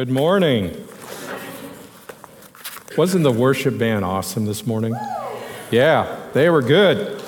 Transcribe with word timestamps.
Good 0.00 0.08
morning. 0.08 0.88
Wasn't 2.96 3.22
the 3.22 3.30
worship 3.30 3.76
band 3.76 4.02
awesome 4.02 4.46
this 4.46 4.66
morning? 4.66 4.96
Yeah, 5.70 6.18
they 6.32 6.48
were 6.48 6.62
good. 6.62 7.22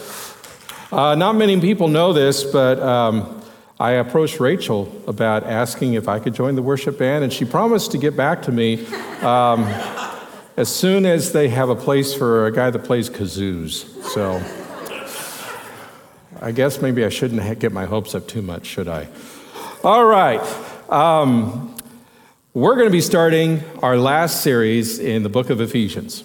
Uh, 0.91 1.15
not 1.15 1.37
many 1.37 1.61
people 1.61 1.89
know 1.89 2.15
this, 2.15 2.45
but 2.45 2.81
um, 2.81 3.43
I 3.79 3.91
approached 3.91 4.41
Rachel 4.41 4.91
about 5.07 5.45
asking 5.45 5.93
if 5.93 6.09
I 6.09 6.19
could 6.19 6.33
join 6.33 6.55
the 6.55 6.63
worship 6.63 6.99
band, 6.99 7.25
and 7.25 7.31
she 7.31 7.45
promised 7.45 7.93
to 7.93 7.99
get 7.99 8.17
back 8.17 8.41
to 8.45 8.53
me 8.53 8.87
um, 9.21 9.65
as 10.57 10.75
soon 10.75 11.05
as 11.05 11.33
they 11.33 11.51
have 11.51 11.69
a 11.69 11.77
place 11.77 12.15
for 12.15 12.47
a 12.47 12.53
guy 12.53 12.71
that 12.71 12.85
plays 12.85 13.11
kazoos. 13.11 13.85
So 14.03 14.43
I 16.41 16.53
guess 16.53 16.81
maybe 16.81 17.05
I 17.05 17.11
shouldn't 17.11 17.59
get 17.59 17.71
my 17.71 17.85
hopes 17.85 18.15
up 18.15 18.27
too 18.27 18.41
much, 18.41 18.65
should 18.65 18.89
I? 18.89 19.09
All 19.85 20.07
right. 20.07 20.41
Um, 20.89 21.69
we're 22.55 22.75
going 22.75 22.87
to 22.87 22.93
be 22.93 23.01
starting 23.01 23.65
our 23.83 23.97
last 23.97 24.43
series 24.43 24.99
in 24.99 25.23
the 25.23 25.31
book 25.31 25.49
of 25.49 25.59
Ephesians. 25.63 26.23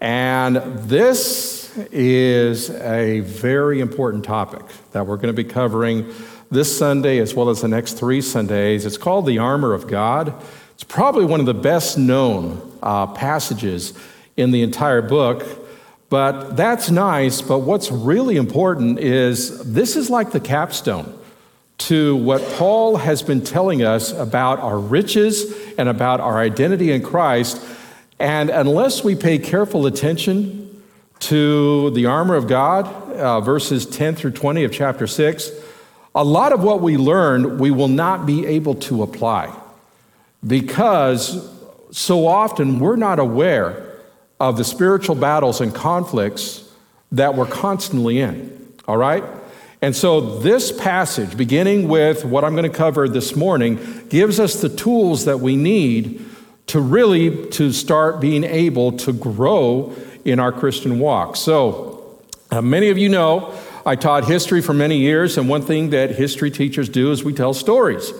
And 0.00 0.56
this 0.56 1.72
is 1.92 2.70
a 2.70 3.20
very 3.20 3.78
important 3.78 4.24
topic 4.24 4.62
that 4.90 5.06
we're 5.06 5.14
going 5.14 5.32
to 5.32 5.32
be 5.32 5.48
covering 5.48 6.12
this 6.50 6.76
Sunday 6.76 7.18
as 7.18 7.36
well 7.36 7.50
as 7.50 7.60
the 7.60 7.68
next 7.68 7.92
three 7.92 8.20
Sundays. 8.20 8.84
It's 8.84 8.98
called 8.98 9.26
the 9.26 9.38
armor 9.38 9.74
of 9.74 9.86
God. 9.86 10.34
It's 10.72 10.82
probably 10.82 11.24
one 11.24 11.38
of 11.38 11.46
the 11.46 11.54
best 11.54 11.96
known 11.96 12.76
uh, 12.82 13.06
passages 13.06 13.92
in 14.36 14.50
the 14.50 14.62
entire 14.62 15.02
book. 15.02 15.46
But 16.08 16.56
that's 16.56 16.90
nice. 16.90 17.40
But 17.40 17.60
what's 17.60 17.92
really 17.92 18.38
important 18.38 18.98
is 18.98 19.72
this 19.72 19.94
is 19.94 20.10
like 20.10 20.32
the 20.32 20.40
capstone 20.40 21.16
to 21.78 22.16
what 22.16 22.42
Paul 22.52 22.96
has 22.96 23.22
been 23.22 23.42
telling 23.42 23.82
us 23.82 24.12
about 24.12 24.60
our 24.60 24.78
riches 24.78 25.52
and 25.76 25.88
about 25.88 26.20
our 26.20 26.38
identity 26.38 26.92
in 26.92 27.02
Christ. 27.02 27.62
And 28.18 28.50
unless 28.50 29.02
we 29.02 29.14
pay 29.14 29.38
careful 29.38 29.86
attention 29.86 30.82
to 31.20 31.90
the 31.90 32.06
armor 32.06 32.36
of 32.36 32.46
God, 32.46 32.86
uh, 33.12 33.40
verses 33.40 33.86
10 33.86 34.14
through 34.14 34.32
20 34.32 34.64
of 34.64 34.72
chapter 34.72 35.06
6, 35.06 35.50
a 36.14 36.24
lot 36.24 36.52
of 36.52 36.62
what 36.62 36.80
we 36.80 36.96
learn 36.96 37.58
we 37.58 37.70
will 37.70 37.88
not 37.88 38.24
be 38.24 38.46
able 38.46 38.74
to 38.76 39.02
apply 39.02 39.54
because 40.46 41.50
so 41.90 42.26
often 42.26 42.78
we're 42.78 42.96
not 42.96 43.18
aware 43.18 43.98
of 44.38 44.56
the 44.56 44.64
spiritual 44.64 45.14
battles 45.14 45.60
and 45.60 45.74
conflicts 45.74 46.68
that 47.12 47.34
we're 47.34 47.46
constantly 47.46 48.20
in. 48.20 48.74
All 48.86 48.96
right? 48.96 49.24
And 49.84 49.94
so, 49.94 50.38
this 50.38 50.72
passage, 50.72 51.36
beginning 51.36 51.88
with 51.88 52.24
what 52.24 52.42
I'm 52.42 52.56
going 52.56 52.70
to 52.70 52.74
cover 52.74 53.06
this 53.06 53.36
morning, 53.36 53.78
gives 54.08 54.40
us 54.40 54.62
the 54.62 54.70
tools 54.70 55.26
that 55.26 55.40
we 55.40 55.56
need 55.56 56.24
to 56.68 56.80
really 56.80 57.50
to 57.50 57.70
start 57.70 58.18
being 58.18 58.44
able 58.44 58.92
to 58.92 59.12
grow 59.12 59.94
in 60.24 60.40
our 60.40 60.52
Christian 60.52 61.00
walk. 61.00 61.36
So, 61.36 62.18
uh, 62.50 62.62
many 62.62 62.88
of 62.88 62.96
you 62.96 63.10
know 63.10 63.54
I 63.84 63.94
taught 63.94 64.24
history 64.24 64.62
for 64.62 64.72
many 64.72 64.96
years, 64.96 65.36
and 65.36 65.50
one 65.50 65.60
thing 65.60 65.90
that 65.90 66.12
history 66.12 66.50
teachers 66.50 66.88
do 66.88 67.12
is 67.12 67.22
we 67.22 67.34
tell 67.34 67.52
stories, 67.52 68.10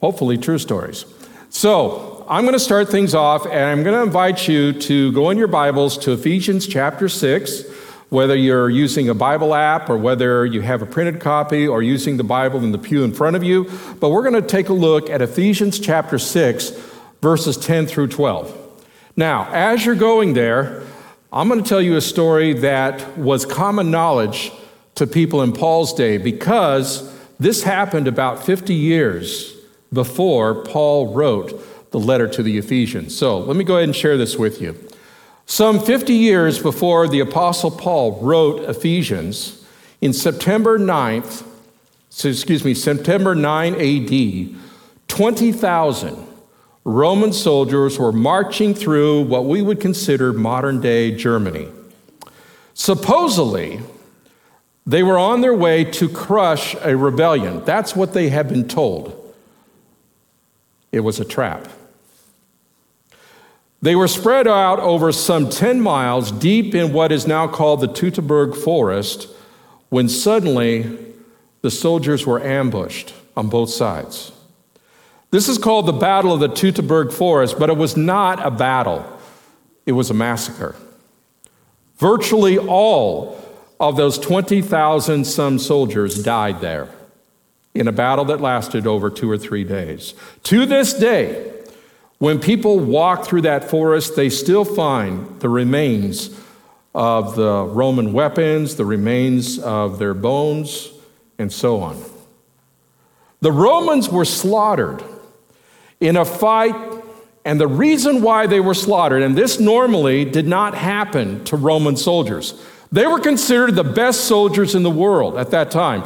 hopefully 0.00 0.38
true 0.38 0.58
stories. 0.58 1.04
So, 1.48 2.24
I'm 2.28 2.44
going 2.44 2.52
to 2.52 2.60
start 2.60 2.90
things 2.90 3.12
off, 3.12 3.44
and 3.44 3.58
I'm 3.58 3.82
going 3.82 3.96
to 3.96 4.02
invite 4.04 4.46
you 4.46 4.72
to 4.72 5.10
go 5.10 5.30
in 5.30 5.36
your 5.36 5.48
Bibles 5.48 5.98
to 5.98 6.12
Ephesians 6.12 6.64
chapter 6.64 7.08
6 7.08 7.85
whether 8.08 8.36
you're 8.36 8.70
using 8.70 9.08
a 9.08 9.14
Bible 9.14 9.54
app 9.54 9.90
or 9.90 9.98
whether 9.98 10.46
you 10.46 10.60
have 10.60 10.80
a 10.80 10.86
printed 10.86 11.20
copy 11.20 11.66
or 11.66 11.82
using 11.82 12.16
the 12.16 12.24
Bible 12.24 12.62
in 12.62 12.72
the 12.72 12.78
pew 12.78 13.02
in 13.02 13.12
front 13.12 13.34
of 13.34 13.42
you. 13.42 13.64
But 13.98 14.10
we're 14.10 14.22
going 14.22 14.40
to 14.40 14.46
take 14.46 14.68
a 14.68 14.72
look 14.72 15.10
at 15.10 15.22
Ephesians 15.22 15.80
chapter 15.80 16.18
6, 16.18 16.70
verses 17.20 17.56
10 17.56 17.86
through 17.86 18.08
12. 18.08 18.84
Now, 19.16 19.48
as 19.52 19.84
you're 19.84 19.94
going 19.94 20.34
there, 20.34 20.82
I'm 21.32 21.48
going 21.48 21.62
to 21.62 21.68
tell 21.68 21.82
you 21.82 21.96
a 21.96 22.00
story 22.00 22.52
that 22.54 23.18
was 23.18 23.44
common 23.44 23.90
knowledge 23.90 24.52
to 24.94 25.06
people 25.06 25.42
in 25.42 25.52
Paul's 25.52 25.92
day 25.92 26.16
because 26.18 27.12
this 27.38 27.64
happened 27.64 28.06
about 28.06 28.44
50 28.44 28.72
years 28.72 29.52
before 29.92 30.64
Paul 30.64 31.12
wrote 31.12 31.90
the 31.90 31.98
letter 31.98 32.28
to 32.28 32.42
the 32.42 32.58
Ephesians. 32.58 33.16
So 33.16 33.38
let 33.38 33.56
me 33.56 33.64
go 33.64 33.76
ahead 33.76 33.88
and 33.88 33.96
share 33.96 34.16
this 34.16 34.36
with 34.36 34.60
you. 34.60 34.85
Some 35.48 35.78
50 35.78 36.12
years 36.12 36.58
before 36.58 37.06
the 37.06 37.20
Apostle 37.20 37.70
Paul 37.70 38.20
wrote 38.20 38.68
Ephesians, 38.68 39.64
in 40.00 40.12
September 40.12 40.78
9th, 40.78 41.46
so 42.10 42.28
excuse 42.28 42.64
me, 42.64 42.74
September 42.74 43.34
9 43.34 43.74
AD, 43.74 44.60
20,000 45.08 46.26
Roman 46.84 47.32
soldiers 47.32 47.98
were 47.98 48.12
marching 48.12 48.74
through 48.74 49.22
what 49.22 49.44
we 49.44 49.62
would 49.62 49.80
consider 49.80 50.32
modern 50.32 50.80
day 50.80 51.14
Germany. 51.14 51.68
Supposedly, 52.74 53.80
they 54.84 55.02
were 55.02 55.18
on 55.18 55.40
their 55.40 55.54
way 55.54 55.84
to 55.84 56.08
crush 56.08 56.76
a 56.82 56.96
rebellion. 56.96 57.64
That's 57.64 57.96
what 57.96 58.12
they 58.12 58.28
had 58.28 58.48
been 58.48 58.68
told. 58.68 59.34
It 60.92 61.00
was 61.00 61.18
a 61.18 61.24
trap. 61.24 61.68
They 63.82 63.94
were 63.94 64.08
spread 64.08 64.48
out 64.48 64.80
over 64.80 65.12
some 65.12 65.50
10 65.50 65.80
miles 65.80 66.32
deep 66.32 66.74
in 66.74 66.92
what 66.92 67.12
is 67.12 67.26
now 67.26 67.46
called 67.46 67.80
the 67.80 67.88
Teutoburg 67.88 68.56
Forest 68.56 69.28
when 69.90 70.08
suddenly 70.08 70.98
the 71.62 71.70
soldiers 71.70 72.26
were 72.26 72.42
ambushed 72.42 73.14
on 73.36 73.48
both 73.48 73.70
sides. 73.70 74.32
This 75.30 75.48
is 75.48 75.58
called 75.58 75.86
the 75.86 75.92
Battle 75.92 76.32
of 76.32 76.40
the 76.40 76.48
Teutoburg 76.48 77.12
Forest, 77.12 77.58
but 77.58 77.68
it 77.68 77.76
was 77.76 77.96
not 77.96 78.44
a 78.44 78.50
battle, 78.50 79.04
it 79.84 79.92
was 79.92 80.10
a 80.10 80.14
massacre. 80.14 80.74
Virtually 81.98 82.58
all 82.58 83.38
of 83.78 83.96
those 83.96 84.18
20,000 84.18 85.24
some 85.24 85.58
soldiers 85.58 86.22
died 86.22 86.60
there 86.60 86.88
in 87.74 87.88
a 87.88 87.92
battle 87.92 88.24
that 88.24 88.40
lasted 88.40 88.86
over 88.86 89.10
two 89.10 89.30
or 89.30 89.36
three 89.36 89.64
days. 89.64 90.14
To 90.44 90.64
this 90.64 90.94
day, 90.94 91.52
when 92.18 92.40
people 92.40 92.78
walk 92.78 93.24
through 93.26 93.42
that 93.42 93.68
forest, 93.68 94.16
they 94.16 94.30
still 94.30 94.64
find 94.64 95.40
the 95.40 95.48
remains 95.48 96.30
of 96.94 97.36
the 97.36 97.64
Roman 97.64 98.12
weapons, 98.14 98.76
the 98.76 98.86
remains 98.86 99.58
of 99.58 99.98
their 99.98 100.14
bones, 100.14 100.90
and 101.38 101.52
so 101.52 101.80
on. 101.80 102.02
The 103.40 103.52
Romans 103.52 104.08
were 104.08 104.24
slaughtered 104.24 105.04
in 106.00 106.16
a 106.16 106.24
fight, 106.24 106.74
and 107.44 107.60
the 107.60 107.68
reason 107.68 108.22
why 108.22 108.46
they 108.46 108.60
were 108.60 108.74
slaughtered, 108.74 109.22
and 109.22 109.36
this 109.36 109.60
normally 109.60 110.24
did 110.24 110.46
not 110.46 110.74
happen 110.74 111.44
to 111.44 111.56
Roman 111.56 111.96
soldiers. 111.96 112.54
They 112.90 113.06
were 113.06 113.20
considered 113.20 113.74
the 113.74 113.84
best 113.84 114.22
soldiers 114.22 114.74
in 114.74 114.82
the 114.82 114.90
world 114.90 115.36
at 115.36 115.50
that 115.50 115.70
time. 115.70 116.02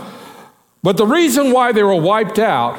But 0.82 0.97
the 0.97 1.06
reason 1.06 1.53
why 1.53 1.71
they 1.71 1.84
were 1.84 2.00
wiped 2.00 2.41
out 2.41 2.78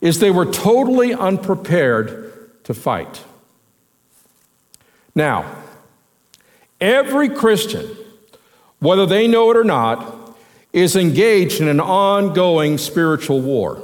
is 0.00 0.20
they 0.20 0.30
were 0.30 0.46
totally 0.46 1.14
unprepared 1.14 2.23
to 2.64 2.74
fight. 2.74 3.24
Now, 5.14 5.44
every 6.80 7.28
Christian, 7.28 7.88
whether 8.80 9.06
they 9.06 9.28
know 9.28 9.50
it 9.50 9.56
or 9.56 9.64
not, 9.64 10.36
is 10.72 10.96
engaged 10.96 11.60
in 11.60 11.68
an 11.68 11.80
ongoing 11.80 12.78
spiritual 12.78 13.40
war, 13.40 13.80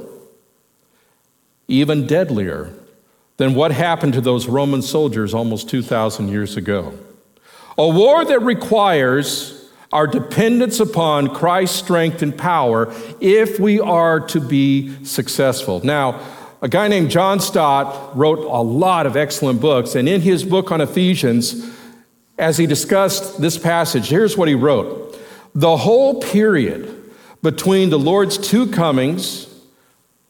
even 1.67 2.05
deadlier 2.05 2.73
than 3.37 3.55
what 3.55 3.71
happened 3.71 4.13
to 4.13 4.21
those 4.21 4.47
Roman 4.47 4.81
soldiers 4.81 5.33
almost 5.33 5.69
2,000 5.69 6.27
years 6.27 6.57
ago. 6.57 6.93
A 7.77 7.87
war 7.87 8.25
that 8.25 8.41
requires 8.41 9.69
our 9.93 10.05
dependence 10.05 10.79
upon 10.79 11.33
Christ's 11.33 11.79
strength 11.79 12.21
and 12.21 12.37
power 12.37 12.93
if 13.19 13.59
we 13.59 13.79
are 13.79 14.19
to 14.27 14.39
be 14.39 15.03
successful. 15.05 15.83
Now, 15.83 16.19
a 16.61 16.69
guy 16.69 16.87
named 16.87 17.09
John 17.09 17.39
Stott 17.39 18.15
wrote 18.15 18.39
a 18.39 18.61
lot 18.61 19.05
of 19.07 19.17
excellent 19.17 19.59
books, 19.59 19.95
and 19.95 20.07
in 20.07 20.21
his 20.21 20.43
book 20.43 20.71
on 20.71 20.79
Ephesians, 20.79 21.67
as 22.37 22.57
he 22.57 22.67
discussed 22.67 23.41
this 23.41 23.57
passage, 23.57 24.09
here's 24.09 24.37
what 24.37 24.47
he 24.47 24.55
wrote 24.55 25.19
The 25.55 25.77
whole 25.77 26.21
period 26.21 26.97
between 27.41 27.89
the 27.89 27.97
Lord's 27.97 28.37
two 28.37 28.67
comings, 28.67 29.47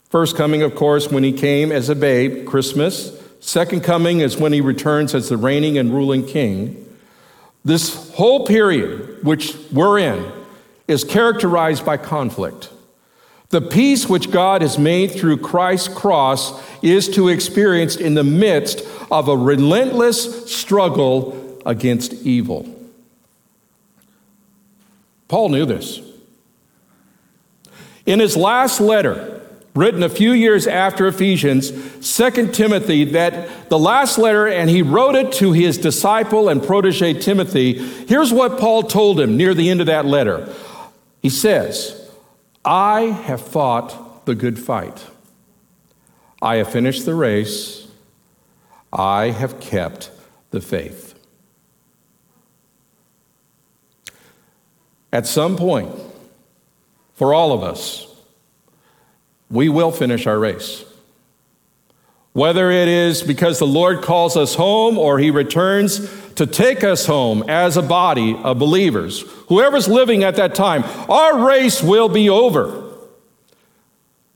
first 0.09 0.37
coming, 0.37 0.61
of 0.61 0.75
course, 0.75 1.09
when 1.09 1.23
he 1.23 1.33
came 1.33 1.71
as 1.71 1.89
a 1.89 1.95
babe, 1.95 2.47
Christmas, 2.47 3.11
second 3.41 3.83
coming 3.83 4.21
is 4.21 4.37
when 4.37 4.53
he 4.53 4.61
returns 4.61 5.13
as 5.13 5.27
the 5.27 5.37
reigning 5.37 5.77
and 5.77 5.93
ruling 5.93 6.25
king. 6.25 6.87
This 7.65 8.11
whole 8.13 8.45
period, 8.45 9.23
which 9.23 9.55
we're 9.71 9.99
in, 9.99 10.31
is 10.87 11.03
characterized 11.03 11.85
by 11.85 11.97
conflict. 11.97 12.69
The 13.51 13.61
peace 13.61 14.07
which 14.07 14.31
God 14.31 14.61
has 14.61 14.79
made 14.79 15.11
through 15.11 15.37
Christ's 15.37 15.89
cross 15.89 16.61
is 16.81 17.09
to 17.09 17.27
be 17.27 17.33
experienced 17.33 17.99
in 17.99 18.13
the 18.13 18.23
midst 18.23 18.85
of 19.11 19.27
a 19.27 19.35
relentless 19.35 20.49
struggle 20.49 21.59
against 21.65 22.13
evil. 22.13 22.65
Paul 25.27 25.49
knew 25.49 25.65
this. 25.65 25.99
In 28.05 28.19
his 28.19 28.35
last 28.35 28.79
letter, 28.79 29.41
written 29.75 30.01
a 30.01 30.09
few 30.09 30.31
years 30.31 30.65
after 30.65 31.07
Ephesians, 31.07 31.71
2 32.17 32.51
Timothy, 32.51 33.03
that 33.05 33.69
the 33.69 33.79
last 33.79 34.17
letter, 34.17 34.47
and 34.47 34.69
he 34.69 34.81
wrote 34.81 35.15
it 35.15 35.33
to 35.33 35.51
his 35.51 35.77
disciple 35.77 36.47
and 36.47 36.63
protege 36.63 37.13
Timothy. 37.13 37.73
Here's 38.07 38.33
what 38.33 38.59
Paul 38.59 38.83
told 38.83 39.19
him 39.19 39.35
near 39.35 39.53
the 39.53 39.69
end 39.69 39.81
of 39.81 39.87
that 39.87 40.05
letter. 40.05 40.53
He 41.21 41.29
says, 41.29 42.00
I 42.63 43.01
have 43.01 43.41
fought 43.41 44.25
the 44.25 44.35
good 44.35 44.59
fight. 44.59 45.05
I 46.41 46.57
have 46.57 46.71
finished 46.71 47.05
the 47.05 47.15
race. 47.15 47.87
I 48.93 49.31
have 49.31 49.59
kept 49.59 50.11
the 50.51 50.61
faith. 50.61 51.15
At 55.13 55.27
some 55.27 55.57
point, 55.57 55.91
for 57.13 57.33
all 57.33 57.51
of 57.51 57.63
us, 57.63 58.07
we 59.49 59.67
will 59.69 59.91
finish 59.91 60.25
our 60.27 60.39
race. 60.39 60.85
Whether 62.33 62.71
it 62.71 62.87
is 62.87 63.21
because 63.21 63.59
the 63.59 63.67
Lord 63.67 64.01
calls 64.01 64.37
us 64.37 64.55
home 64.55 64.97
or 64.97 65.19
he 65.19 65.31
returns 65.31 66.09
to 66.35 66.45
take 66.45 66.83
us 66.83 67.05
home 67.05 67.43
as 67.47 67.77
a 67.77 67.81
body 67.81 68.35
of 68.43 68.59
believers, 68.59 69.21
whoever's 69.47 69.87
living 69.87 70.23
at 70.23 70.35
that 70.35 70.55
time, 70.55 70.83
our 71.09 71.45
race 71.45 71.81
will 71.81 72.09
be 72.09 72.29
over. 72.29 72.91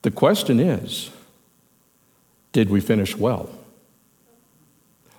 The 0.01 0.11
question 0.11 0.59
is 0.59 1.09
did 2.51 2.69
we 2.69 2.79
finish 2.79 3.17
well? 3.17 3.49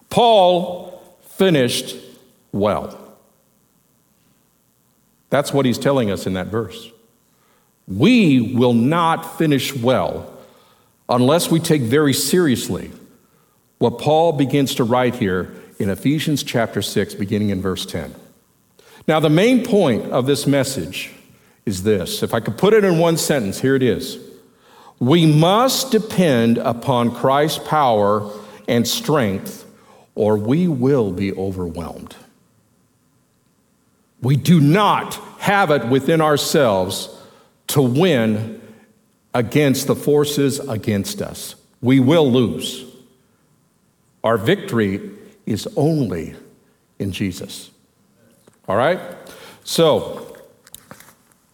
Paul 0.08 1.02
finished 1.22 1.96
well. 2.52 2.98
That's 5.28 5.52
what 5.52 5.66
he's 5.66 5.78
telling 5.78 6.10
us 6.10 6.26
in 6.26 6.34
that 6.34 6.46
verse. 6.46 6.90
We 7.88 8.54
will 8.54 8.74
not 8.74 9.38
finish 9.38 9.74
well 9.74 10.32
unless 11.08 11.50
we 11.50 11.60
take 11.60 11.82
very 11.82 12.12
seriously 12.12 12.90
what 13.78 13.98
Paul 13.98 14.32
begins 14.32 14.76
to 14.76 14.84
write 14.84 15.16
here 15.16 15.54
in 15.78 15.90
Ephesians 15.90 16.42
chapter 16.42 16.82
6, 16.82 17.14
beginning 17.14 17.50
in 17.50 17.60
verse 17.60 17.84
10. 17.86 18.14
Now, 19.08 19.20
the 19.20 19.30
main 19.30 19.64
point 19.64 20.04
of 20.10 20.26
this 20.26 20.46
message 20.46 21.12
is 21.64 21.82
this. 21.82 22.22
If 22.22 22.34
I 22.34 22.40
could 22.40 22.58
put 22.58 22.74
it 22.74 22.84
in 22.84 22.98
one 22.98 23.16
sentence, 23.16 23.60
here 23.60 23.74
it 23.74 23.82
is. 23.82 24.18
We 24.98 25.26
must 25.26 25.90
depend 25.92 26.58
upon 26.58 27.14
Christ's 27.14 27.66
power 27.68 28.30
and 28.66 28.88
strength, 28.88 29.64
or 30.14 30.36
we 30.36 30.66
will 30.68 31.12
be 31.12 31.32
overwhelmed. 31.32 32.16
We 34.22 34.36
do 34.36 34.60
not 34.60 35.14
have 35.38 35.70
it 35.70 35.86
within 35.86 36.20
ourselves 36.20 37.10
to 37.68 37.82
win 37.82 38.62
against 39.34 39.86
the 39.86 39.94
forces 39.94 40.58
against 40.60 41.20
us. 41.20 41.54
We 41.82 42.00
will 42.00 42.32
lose. 42.32 42.84
Our 44.24 44.38
victory 44.38 45.15
is 45.46 45.68
only 45.76 46.34
in 46.98 47.12
Jesus. 47.12 47.70
All 48.68 48.76
right? 48.76 49.00
So, 49.64 50.36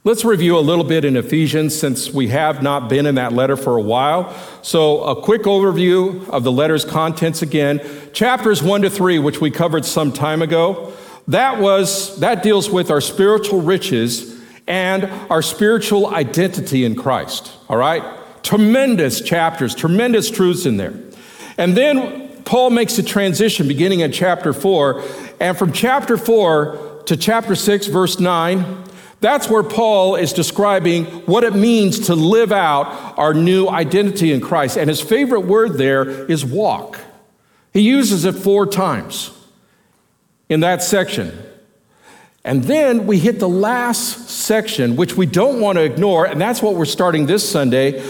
let's 0.05 0.25
review 0.25 0.59
a 0.59 0.61
little 0.61 0.85
bit 0.85 1.05
in 1.05 1.17
Ephesians 1.17 1.79
since 1.79 2.11
we 2.11 2.29
have 2.29 2.63
not 2.63 2.89
been 2.89 3.07
in 3.07 3.15
that 3.17 3.33
letter 3.33 3.57
for 3.57 3.77
a 3.77 3.83
while. 3.83 4.35
So, 4.63 5.03
a 5.05 5.21
quick 5.21 5.43
overview 5.43 6.29
of 6.31 6.43
the 6.43 6.53
letter's 6.53 6.85
contents 6.85 7.43
again. 7.43 7.81
Chapters 8.13 8.63
1 8.63 8.83
to 8.83 8.91
3, 8.91 9.19
which 9.19 9.41
we 9.41 9.51
covered 9.51 9.85
some 9.85 10.13
time 10.13 10.43
ago, 10.43 10.93
that 11.29 11.61
was 11.61 12.19
that 12.21 12.43
deals 12.43 12.69
with 12.69 12.91
our 12.91 13.01
spiritual 13.01 13.61
riches 13.61 14.41
and 14.67 15.05
our 15.31 15.43
spiritual 15.43 16.09
identity 16.09 16.85
in 16.85 16.97
Christ. 16.97 17.53
All 17.69 17.77
right? 17.77 18.03
Tremendous 18.43 19.21
chapters, 19.21 19.75
tremendous 19.75 20.31
truths 20.31 20.67
in 20.67 20.77
there. 20.77 20.95
And 21.59 21.77
then 21.77 22.22
Paul 22.45 22.71
makes 22.71 22.99
a 22.99 23.03
transition 23.03 23.69
beginning 23.69 24.01
in 24.01 24.13
chapter 24.13 24.53
4. 24.53 25.03
And 25.41 25.57
from 25.57 25.73
chapter 25.73 26.17
4 26.17 27.03
to 27.07 27.17
chapter 27.17 27.55
6, 27.55 27.87
verse 27.87 28.19
9, 28.19 28.85
that's 29.21 29.49
where 29.49 29.63
Paul 29.63 30.17
is 30.17 30.33
describing 30.33 31.05
what 31.27 31.45
it 31.45 31.55
means 31.55 32.07
to 32.07 32.15
live 32.15 32.51
out 32.51 33.17
our 33.17 33.33
new 33.33 33.69
identity 33.69 34.33
in 34.33 34.41
Christ. 34.41 34.77
And 34.77 34.89
his 34.89 35.01
favorite 35.01 35.43
word 35.43 35.75
there 35.75 36.09
is 36.31 36.45
walk. 36.45 36.99
He 37.73 37.83
uses 37.83 38.25
it 38.25 38.35
four 38.35 38.67
times 38.67 39.31
in 40.49 40.61
that 40.61 40.83
section. 40.83 41.33
And 42.45 42.65
then 42.65 43.07
we 43.07 43.19
hit 43.19 43.39
the 43.39 43.49
last 43.49 44.29
section, 44.29 44.97
which 44.97 45.17
we 45.17 45.27
don't 45.27 45.61
want 45.61 45.79
to 45.79 45.85
ignore, 45.85 46.27
and 46.27 46.41
that's 46.41 46.61
what 46.61 46.75
we're 46.75 46.85
starting 46.85 47.27
this 47.27 47.49
Sunday, 47.49 48.05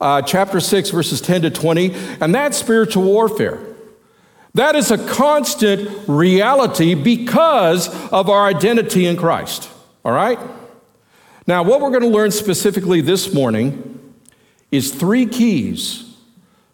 uh, 0.00 0.20
chapter 0.20 0.60
6, 0.60 0.90
verses 0.90 1.22
10 1.22 1.42
to 1.42 1.50
20, 1.50 1.94
and 2.20 2.34
that's 2.34 2.58
spiritual 2.58 3.04
warfare. 3.04 3.58
That 4.54 4.74
is 4.74 4.90
a 4.90 4.98
constant 4.98 6.08
reality 6.08 6.94
because 6.94 7.88
of 8.10 8.28
our 8.28 8.46
identity 8.46 9.06
in 9.06 9.16
Christ. 9.16 9.70
All 10.04 10.12
right? 10.12 10.38
Now, 11.46 11.62
what 11.62 11.80
we're 11.80 11.90
going 11.90 12.02
to 12.02 12.08
learn 12.08 12.30
specifically 12.30 13.00
this 13.00 13.32
morning 13.32 14.14
is 14.70 14.92
three 14.92 15.26
keys 15.26 16.16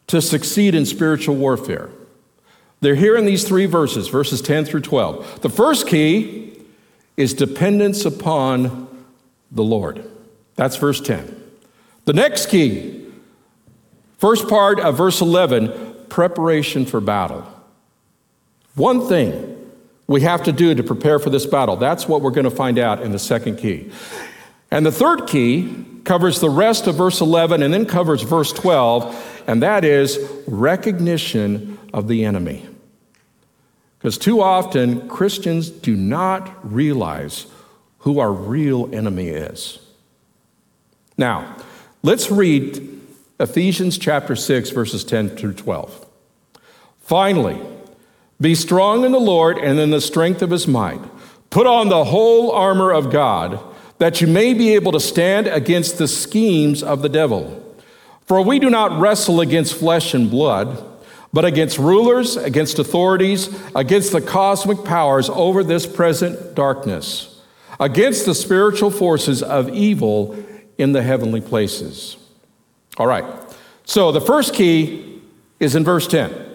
to 0.07 0.23
succeed 0.23 0.75
in 0.75 0.87
spiritual 0.87 1.37
warfare. 1.37 1.91
They're 2.81 2.95
here 2.95 3.17
in 3.17 3.25
these 3.25 3.47
three 3.47 3.67
verses, 3.67 4.09
verses 4.09 4.41
10 4.43 4.65
through 4.67 4.83
12. 4.83 5.41
The 5.41 5.49
first 5.49 5.87
key 5.87 6.59
is 7.17 7.35
dependence 7.35 8.05
upon 8.05 8.89
the 9.51 9.65
Lord. 9.65 10.09
That's 10.57 10.77
verse 10.77 11.01
10. 11.01 11.43
The 12.05 12.13
next 12.13 12.47
key, 12.47 13.07
first 14.19 14.49
part 14.49 14.79
of 14.79 14.97
verse 14.97 15.21
11, 15.21 16.07
preparation 16.09 16.87
for 16.87 17.01
battle. 17.01 17.47
One 18.77 19.09
thing 19.09 19.55
we 20.07 20.21
have 20.21 20.45
to 20.45 20.53
do 20.53 20.75
to 20.75 20.83
prepare 20.83 21.19
for 21.19 21.31
this 21.31 21.47
battle. 21.47 21.77
That's 21.77 22.07
what 22.07 22.23
we're 22.23 22.31
going 22.31 22.45
to 22.45 22.51
find 22.51 22.79
out 22.79 23.03
in 23.03 23.11
the 23.11 23.19
second 23.19 23.57
key. 23.57 23.91
And 24.71 24.87
the 24.87 24.93
third 24.93 25.27
key 25.27 25.85
covers 26.05 26.41
the 26.41 26.51
rest 26.51 26.87
of 26.87 26.95
verse 26.95 27.21
11 27.21 27.63
and 27.63 27.73
then 27.73 27.87
covers 27.87 28.23
verse 28.23 28.53
12, 28.53 29.45
and 29.47 29.63
that 29.63 29.85
is 29.85 30.19
recognition 30.47 31.79
of 31.93 32.07
the 32.07 32.25
enemy. 32.25 32.69
Because 33.99 34.19
too 34.19 34.41
often, 34.41 35.09
Christians 35.09 35.71
do 35.71 35.97
not 35.97 36.73
realize 36.73 37.47
who 38.01 38.21
our 38.21 38.33
real 38.33 38.95
enemy 38.95 39.29
is. 39.29 39.81
Now, 41.17 41.57
let's 42.03 42.31
read 42.31 43.01
Ephesians 43.41 43.99
chapter 43.99 44.37
6, 44.37 44.71
verses 44.71 45.03
10 45.03 45.31
through 45.31 45.55
12. 45.55 46.07
Finally, 47.01 47.61
be 48.41 48.55
strong 48.55 49.05
in 49.05 49.13
the 49.13 49.19
Lord 49.19 49.59
and 49.59 49.79
in 49.79 49.91
the 49.91 50.01
strength 50.01 50.43
of 50.43 50.51
his 50.51 50.67
might. 50.67 51.01
Put 51.51 51.67
on 51.67 51.89
the 51.89 52.05
whole 52.05 52.51
armor 52.53 52.93
of 52.93 53.11
God, 53.11 53.59
that 53.99 54.21
you 54.21 54.27
may 54.27 54.53
be 54.53 54.75
able 54.75 54.93
to 54.93 55.01
stand 55.01 55.47
against 55.47 55.99
the 55.99 56.09
schemes 56.09 56.83
of 56.83 57.03
the 57.03 57.09
devil. 57.09 57.63
For 58.27 58.43
we 58.43 58.59
do 58.59 58.69
not 58.69 59.01
wrestle 59.01 59.41
against 59.41 59.75
flesh 59.75 60.13
and 60.13 60.31
blood 60.31 60.85
but 61.37 61.45
against 61.45 61.77
rulers, 61.77 62.39
against 62.39 62.79
authorities, 62.79 63.55
against 63.75 64.11
the 64.11 64.23
cosmic 64.23 64.83
powers 64.85 65.29
over 65.29 65.63
this 65.63 65.85
present 65.87 66.55
darkness, 66.55 67.43
against 67.79 68.25
the 68.25 68.35
spiritual 68.35 68.91
forces 68.91 69.43
of 69.43 69.69
evil 69.69 70.43
in 70.79 70.93
the 70.93 71.03
heavenly 71.03 71.43
places. 71.43 72.17
All 72.97 73.07
right, 73.07 73.25
so 73.85 74.13
the 74.13 74.21
first 74.23 74.55
key 74.55 75.21
is 75.61 75.75
in 75.75 75.85
verse 75.85 76.07
10. 76.07 76.46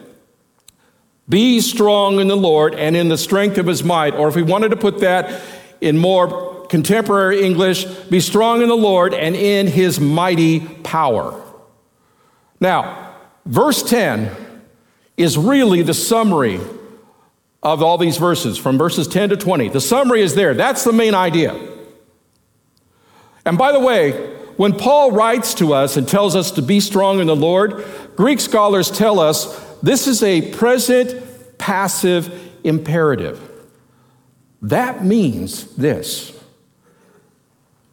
Be 1.31 1.61
strong 1.61 2.19
in 2.19 2.27
the 2.27 2.35
Lord 2.35 2.75
and 2.75 2.95
in 2.95 3.07
the 3.07 3.17
strength 3.17 3.57
of 3.57 3.65
his 3.65 3.85
might. 3.85 4.13
Or 4.15 4.27
if 4.27 4.35
we 4.35 4.43
wanted 4.43 4.69
to 4.69 4.75
put 4.75 5.00
that 5.00 5.41
in 5.79 5.97
more 5.97 6.65
contemporary 6.67 7.41
English, 7.41 7.85
be 7.85 8.19
strong 8.19 8.61
in 8.61 8.67
the 8.67 8.75
Lord 8.75 9.13
and 9.13 9.33
in 9.33 9.67
his 9.67 9.97
mighty 10.00 10.59
power. 10.59 11.41
Now, 12.59 13.15
verse 13.45 13.81
10 13.81 14.29
is 15.15 15.38
really 15.38 15.83
the 15.83 15.93
summary 15.93 16.59
of 17.63 17.81
all 17.81 17.97
these 17.97 18.17
verses 18.17 18.57
from 18.57 18.77
verses 18.77 19.07
10 19.07 19.29
to 19.29 19.38
20. 19.38 19.69
The 19.69 19.79
summary 19.79 20.21
is 20.21 20.35
there. 20.35 20.53
That's 20.53 20.83
the 20.83 20.91
main 20.91 21.15
idea. 21.15 21.55
And 23.45 23.57
by 23.57 23.71
the 23.71 23.79
way, 23.79 24.11
when 24.57 24.77
Paul 24.77 25.11
writes 25.11 25.53
to 25.55 25.73
us 25.73 25.95
and 25.95 26.07
tells 26.07 26.35
us 26.35 26.51
to 26.51 26.61
be 26.61 26.81
strong 26.81 27.21
in 27.21 27.27
the 27.27 27.35
Lord, 27.35 27.85
Greek 28.17 28.41
scholars 28.41 28.91
tell 28.91 29.19
us 29.19 29.70
this 29.81 30.07
is 30.07 30.23
a 30.23 30.51
present 30.53 31.57
passive 31.57 32.51
imperative. 32.63 33.39
That 34.61 35.03
means 35.03 35.65
this 35.75 36.38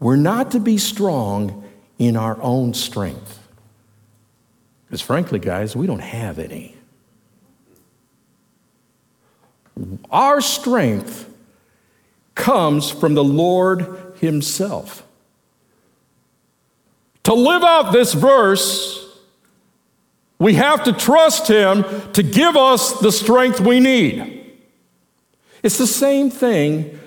we're 0.00 0.16
not 0.16 0.52
to 0.52 0.60
be 0.60 0.78
strong 0.78 1.64
in 1.98 2.16
our 2.16 2.40
own 2.40 2.74
strength. 2.74 3.34
Because 4.86 5.00
frankly, 5.00 5.38
guys, 5.38 5.74
we 5.74 5.86
don't 5.86 5.98
have 6.00 6.38
any. 6.38 6.74
Our 10.10 10.40
strength 10.40 11.28
comes 12.34 12.90
from 12.90 13.14
the 13.14 13.24
Lord 13.24 14.14
Himself. 14.20 15.04
To 17.24 17.34
live 17.34 17.62
out 17.62 17.92
this 17.92 18.14
verse, 18.14 19.07
we 20.38 20.54
have 20.54 20.84
to 20.84 20.92
trust 20.92 21.48
Him 21.48 21.84
to 22.12 22.22
give 22.22 22.56
us 22.56 23.00
the 23.00 23.12
strength 23.12 23.60
we 23.60 23.80
need. 23.80 24.56
It's 25.62 25.78
the 25.78 25.86
same 25.86 26.30
thing 26.30 26.98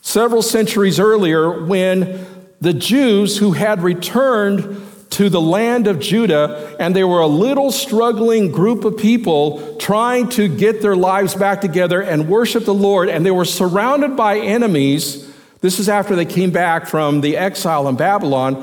several 0.00 0.42
centuries 0.42 0.98
earlier 0.98 1.64
when 1.64 2.26
the 2.60 2.72
Jews 2.72 3.36
who 3.38 3.52
had 3.52 3.82
returned 3.82 4.84
to 5.10 5.28
the 5.28 5.40
land 5.40 5.86
of 5.86 6.00
Judah, 6.00 6.76
and 6.78 6.94
they 6.94 7.04
were 7.04 7.20
a 7.20 7.26
little 7.26 7.70
struggling 7.70 8.50
group 8.50 8.84
of 8.84 8.96
people 8.96 9.76
trying 9.78 10.28
to 10.30 10.48
get 10.48 10.82
their 10.82 10.96
lives 10.96 11.34
back 11.34 11.60
together 11.60 12.02
and 12.02 12.28
worship 12.28 12.64
the 12.64 12.74
Lord, 12.74 13.08
and 13.08 13.24
they 13.24 13.30
were 13.30 13.44
surrounded 13.44 14.16
by 14.16 14.38
enemies. 14.38 15.32
This 15.60 15.78
is 15.78 15.88
after 15.88 16.14
they 16.14 16.26
came 16.26 16.50
back 16.50 16.86
from 16.86 17.20
the 17.20 17.36
exile 17.36 17.88
in 17.88 17.96
Babylon. 17.96 18.62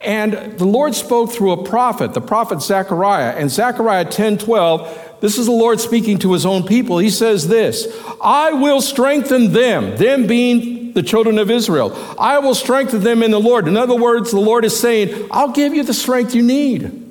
And 0.00 0.58
the 0.58 0.66
Lord 0.66 0.94
spoke 0.94 1.32
through 1.32 1.52
a 1.52 1.64
prophet, 1.64 2.14
the 2.14 2.20
prophet 2.20 2.62
Zechariah. 2.62 3.34
And 3.36 3.50
Zechariah 3.50 4.04
10 4.04 4.38
12, 4.38 5.18
this 5.20 5.38
is 5.38 5.46
the 5.46 5.52
Lord 5.52 5.80
speaking 5.80 6.18
to 6.18 6.32
his 6.32 6.44
own 6.44 6.64
people. 6.64 6.98
He 6.98 7.10
says 7.10 7.48
this 7.48 7.86
I 8.22 8.52
will 8.52 8.80
strengthen 8.80 9.52
them, 9.52 9.96
them 9.96 10.26
being 10.26 10.92
the 10.92 11.02
children 11.02 11.38
of 11.38 11.50
Israel. 11.50 11.96
I 12.18 12.38
will 12.38 12.54
strengthen 12.54 13.02
them 13.02 13.22
in 13.22 13.30
the 13.30 13.40
Lord. 13.40 13.68
In 13.68 13.76
other 13.76 13.96
words, 13.96 14.30
the 14.30 14.40
Lord 14.40 14.64
is 14.64 14.78
saying, 14.78 15.28
I'll 15.30 15.52
give 15.52 15.74
you 15.74 15.82
the 15.82 15.94
strength 15.94 16.34
you 16.34 16.42
need. 16.42 17.02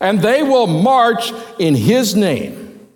And 0.00 0.20
they 0.20 0.42
will 0.42 0.66
march 0.66 1.32
in 1.58 1.74
his 1.74 2.14
name. 2.14 2.88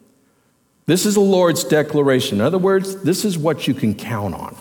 This 0.86 1.06
is 1.06 1.14
the 1.14 1.20
Lord's 1.20 1.64
declaration. 1.64 2.38
In 2.38 2.44
other 2.44 2.58
words, 2.58 3.02
this 3.02 3.24
is 3.24 3.36
what 3.36 3.66
you 3.66 3.74
can 3.74 3.94
count 3.94 4.34
on. 4.34 4.56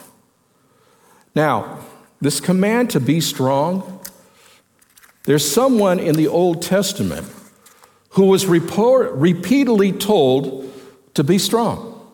Now, 1.36 1.80
this 2.22 2.40
command 2.40 2.92
to 2.92 3.00
be 3.00 3.20
strong, 3.20 4.00
there's 5.24 5.50
someone 5.50 6.00
in 6.00 6.16
the 6.16 6.28
Old 6.28 6.62
Testament 6.62 7.28
who 8.12 8.26
was 8.26 8.46
report, 8.46 9.12
repeatedly 9.14 9.92
told 9.92 10.72
to 11.14 11.24
be 11.24 11.38
strong 11.38 12.10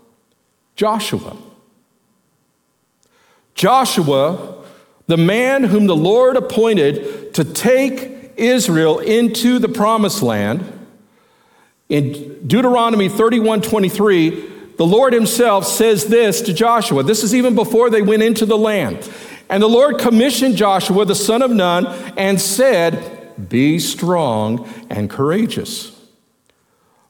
Joshua. 0.75 1.35
Joshua, 3.55 4.63
the 5.07 5.17
man 5.17 5.63
whom 5.63 5.87
the 5.87 5.95
Lord 5.95 6.37
appointed 6.37 7.33
to 7.33 7.43
take 7.43 8.33
Israel 8.37 8.99
into 8.99 9.57
the 9.57 9.69
promised 9.69 10.21
land, 10.21 10.73
in 11.89 12.45
Deuteronomy 12.45 13.09
31 13.09 13.61
23, 13.61 14.29
the 14.77 14.85
Lord 14.85 15.13
Himself 15.13 15.65
says 15.65 16.05
this 16.05 16.41
to 16.41 16.53
Joshua. 16.53 17.01
This 17.01 17.23
is 17.23 17.33
even 17.33 17.55
before 17.55 17.89
they 17.89 18.01
went 18.01 18.21
into 18.21 18.45
the 18.45 18.57
land. 18.57 19.09
And 19.49 19.63
the 19.63 19.67
Lord 19.67 19.99
commissioned 19.99 20.57
Joshua, 20.57 21.05
the 21.05 21.15
son 21.15 21.41
of 21.41 21.51
Nun, 21.51 21.87
and 22.17 22.39
said, 22.39 23.49
Be 23.49 23.79
strong 23.79 24.67
and 24.89 25.09
courageous. 25.09 25.93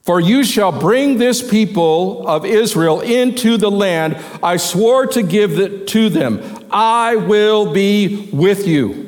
For 0.07 0.21
you 0.21 0.45
shall 0.45 0.71
bring 0.71 1.17
this 1.17 1.47
people 1.47 2.25
of 2.27 2.45
Israel 2.45 3.01
into 3.01 3.57
the 3.57 3.69
land 3.69 4.15
I 4.41 4.55
swore 4.55 5.05
to 5.07 5.21
give 5.21 5.59
it 5.59 5.87
to 5.87 6.07
them. 6.09 6.65
I 6.71 7.17
will 7.17 7.73
be 7.73 8.29
with 8.31 8.65
you. 8.65 9.07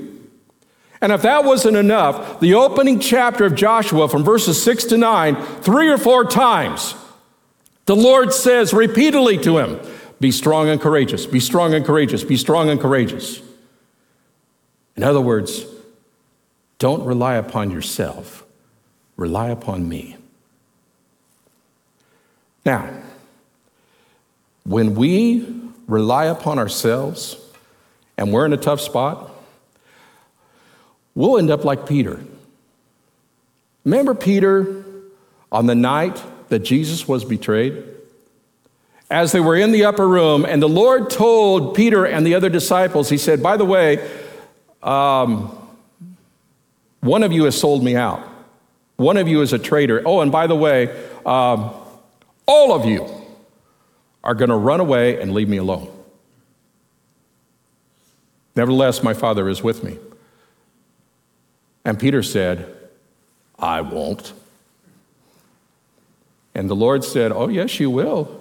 And 1.02 1.14
if 1.14 1.22
that 1.22 1.46
wasn't 1.46 1.78
enough, 1.78 2.42
the 2.42 2.56
opening 2.56 3.00
chapter 3.00 3.46
of 3.46 3.56
Joshua 3.56 4.10
from 4.10 4.26
verses 4.26 4.62
6 4.62 4.86
to 4.86 4.98
9, 4.98 5.42
three 5.62 5.90
or 5.90 5.98
four 5.98 6.26
times, 6.26 6.96
the 7.86 7.96
Lord 7.96 8.34
says 8.34 8.74
repeatedly 8.74 9.38
to 9.40 9.58
him, 9.58 9.80
Be 10.20 10.32
strong 10.32 10.68
and 10.68 10.82
courageous, 10.82 11.26
be 11.26 11.40
strong 11.40 11.74
and 11.74 11.86
courageous, 11.86 12.24
be 12.24 12.36
strong 12.36 12.70
and 12.70 12.80
courageous. 12.80 13.42
In 14.98 15.04
other 15.04 15.22
words, 15.22 15.66
don't 16.78 17.06
rely 17.06 17.36
upon 17.36 17.72
yourself, 17.72 18.46
rely 19.16 19.50
upon 19.50 19.88
me. 19.88 20.18
Now, 22.66 22.90
when 24.66 24.96
we 24.96 25.48
rely 25.88 26.26
upon 26.26 26.60
ourselves 26.60 27.38
and 28.18 28.34
we're 28.34 28.46
in 28.46 28.54
a 28.54 28.58
tough 28.58 28.82
spot, 28.82 29.32
we'll 31.16 31.38
end 31.38 31.50
up 31.50 31.64
like 31.64 31.88
Peter. 31.88 32.20
Remember 33.86 34.14
Peter 34.14 34.84
on 35.52 35.66
the 35.66 35.76
night 35.76 36.22
that 36.50 36.60
Jesus 36.60 37.08
was 37.08 37.24
betrayed? 37.24 37.84
As 39.10 39.32
they 39.32 39.39
were 39.39 39.56
in 39.56 39.72
the 39.72 39.86
upper 39.86 40.08
room, 40.08 40.46
and 40.46 40.62
the 40.62 40.70
Lord 40.70 41.10
told 41.10 41.75
Peter 41.75 42.06
and 42.06 42.25
the 42.25 42.36
other 42.36 42.50
disciples, 42.50 43.10
He 43.10 43.18
said, 43.18 43.42
By 43.42 43.58
the 43.58 43.66
way, 43.66 44.08
um, 44.84 45.56
one 47.01 47.24
of 47.24 47.32
you 47.32 47.46
has 47.46 47.60
sold 47.60 47.84
me 47.84 47.96
out. 47.96 48.28
One 48.98 49.18
of 49.18 49.28
you 49.28 49.42
is 49.42 49.54
a 49.54 49.60
traitor. 49.60 50.04
Oh, 50.06 50.22
and 50.22 50.32
by 50.32 50.48
the 50.48 50.56
way, 50.56 50.89
um, 51.25 51.74
all 52.46 52.74
of 52.74 52.86
you 52.86 53.08
are 54.24 54.36
going 54.36 54.50
to 54.50 54.58
run 54.58 54.80
away 54.80 55.22
and 55.22 55.34
leave 55.34 55.48
me 55.48 55.58
alone. 55.58 55.89
Nevertheless, 58.56 59.01
my 59.01 59.13
Father 59.13 59.48
is 59.48 59.63
with 59.63 59.84
me. 59.84 59.98
And 61.86 61.98
Peter 61.98 62.22
said, 62.22 62.75
I 63.58 63.82
won't. 63.82 64.34
And 66.54 66.70
the 66.70 66.75
Lord 66.75 67.04
said, 67.06 67.32
Oh, 67.32 67.48
yes, 67.48 67.80
you 67.80 67.89
will. 67.89 68.38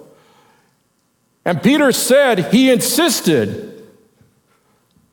And 1.48 1.62
Peter 1.62 1.92
said, 1.92 2.52
he 2.52 2.70
insisted 2.70 3.82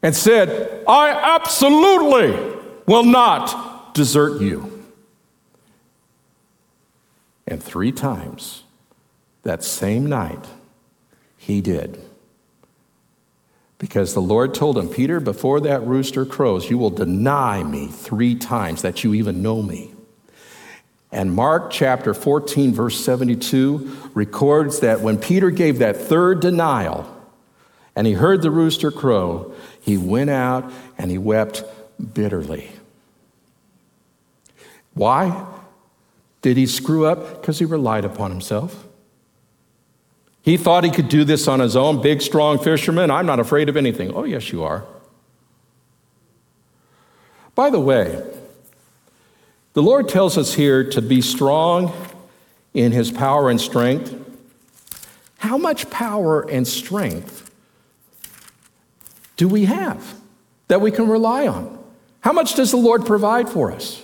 and 0.04 0.14
said, 0.14 0.84
I 0.86 1.12
absolutely 1.38 2.60
will 2.86 3.06
not 3.06 3.96
desert 3.96 4.42
you. 4.42 4.84
And 7.48 7.64
three 7.64 7.94
times 7.94 8.64
that 9.44 9.64
same 9.64 10.08
night, 10.08 10.46
he 11.38 11.62
did. 11.62 12.02
Because 13.78 14.14
the 14.14 14.22
Lord 14.22 14.54
told 14.54 14.78
him, 14.78 14.90
Peter, 14.90 15.22
before 15.22 15.62
that 15.62 15.88
rooster 15.88 16.26
crows, 16.26 16.70
you 16.70 16.78
will 16.78 16.90
deny 16.90 17.64
me 17.64 17.88
three 17.88 18.36
times 18.36 18.82
that 18.82 19.06
you 19.06 19.14
even 19.14 19.42
know 19.42 19.62
me. 19.62 19.95
And 21.16 21.34
Mark 21.34 21.72
chapter 21.72 22.14
14, 22.14 22.74
verse 22.74 23.00
72 23.00 24.10
records 24.14 24.82
that 24.82 25.00
when 25.00 25.18
Peter 25.18 25.50
gave 25.50 25.80
that 25.80 25.96
third 25.96 26.42
denial 26.42 27.10
and 27.96 28.06
he 28.06 28.12
heard 28.12 28.42
the 28.42 28.52
rooster 28.52 28.92
crow, 28.92 29.56
he 29.80 29.96
went 29.96 30.30
out 30.30 30.70
and 30.98 31.10
he 31.10 31.18
wept 31.18 31.64
bitterly. 32.14 32.70
Why 34.94 35.48
did 36.42 36.58
he 36.58 36.66
screw 36.66 37.06
up? 37.06 37.40
Because 37.40 37.60
he 37.60 37.66
relied 37.66 38.04
upon 38.04 38.30
himself. 38.32 38.86
He 40.42 40.58
thought 40.58 40.84
he 40.84 40.92
could 40.92 41.08
do 41.08 41.24
this 41.24 41.48
on 41.48 41.62
his 41.62 41.78
own, 41.78 42.02
big, 42.02 42.22
strong 42.22 42.60
fisherman. 42.60 43.10
I'm 43.10 43.26
not 43.26 43.40
afraid 43.40 43.70
of 43.70 43.78
anything. 43.78 44.14
Oh, 44.14 44.26
yes, 44.26 44.52
you 44.52 44.66
are. 44.66 44.84
By 47.56 47.70
the 47.70 47.80
way, 47.80 48.22
the 49.76 49.84
Lord 49.84 50.10
tells 50.10 50.38
us 50.38 50.54
here 50.54 50.90
to 50.92 51.02
be 51.02 51.22
strong 51.22 51.94
in 52.74 52.92
his 52.92 53.12
power 53.12 53.50
and 53.50 53.62
strength. 53.62 54.14
How 55.38 55.58
much 55.58 55.90
power 55.90 56.42
and 56.50 56.68
strength 56.68 57.52
do 59.38 59.48
we 59.48 59.66
have 59.66 60.16
that 60.70 60.82
we 60.82 60.92
can 60.92 61.08
rely 61.08 61.46
on? 61.46 61.78
How 62.22 62.34
much 62.34 62.56
does 62.56 62.72
the 62.72 62.78
Lord 62.78 63.06
provide 63.06 63.50
for 63.50 63.72
us? 63.72 64.04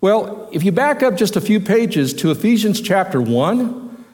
Well, 0.00 0.48
if 0.52 0.64
you 0.64 0.72
back 0.72 1.02
up 1.02 1.16
just 1.16 1.36
a 1.36 1.40
few 1.40 1.60
pages 1.60 2.12
to 2.14 2.30
Ephesians 2.30 2.80
chapter 2.80 3.20
1, 3.20 4.04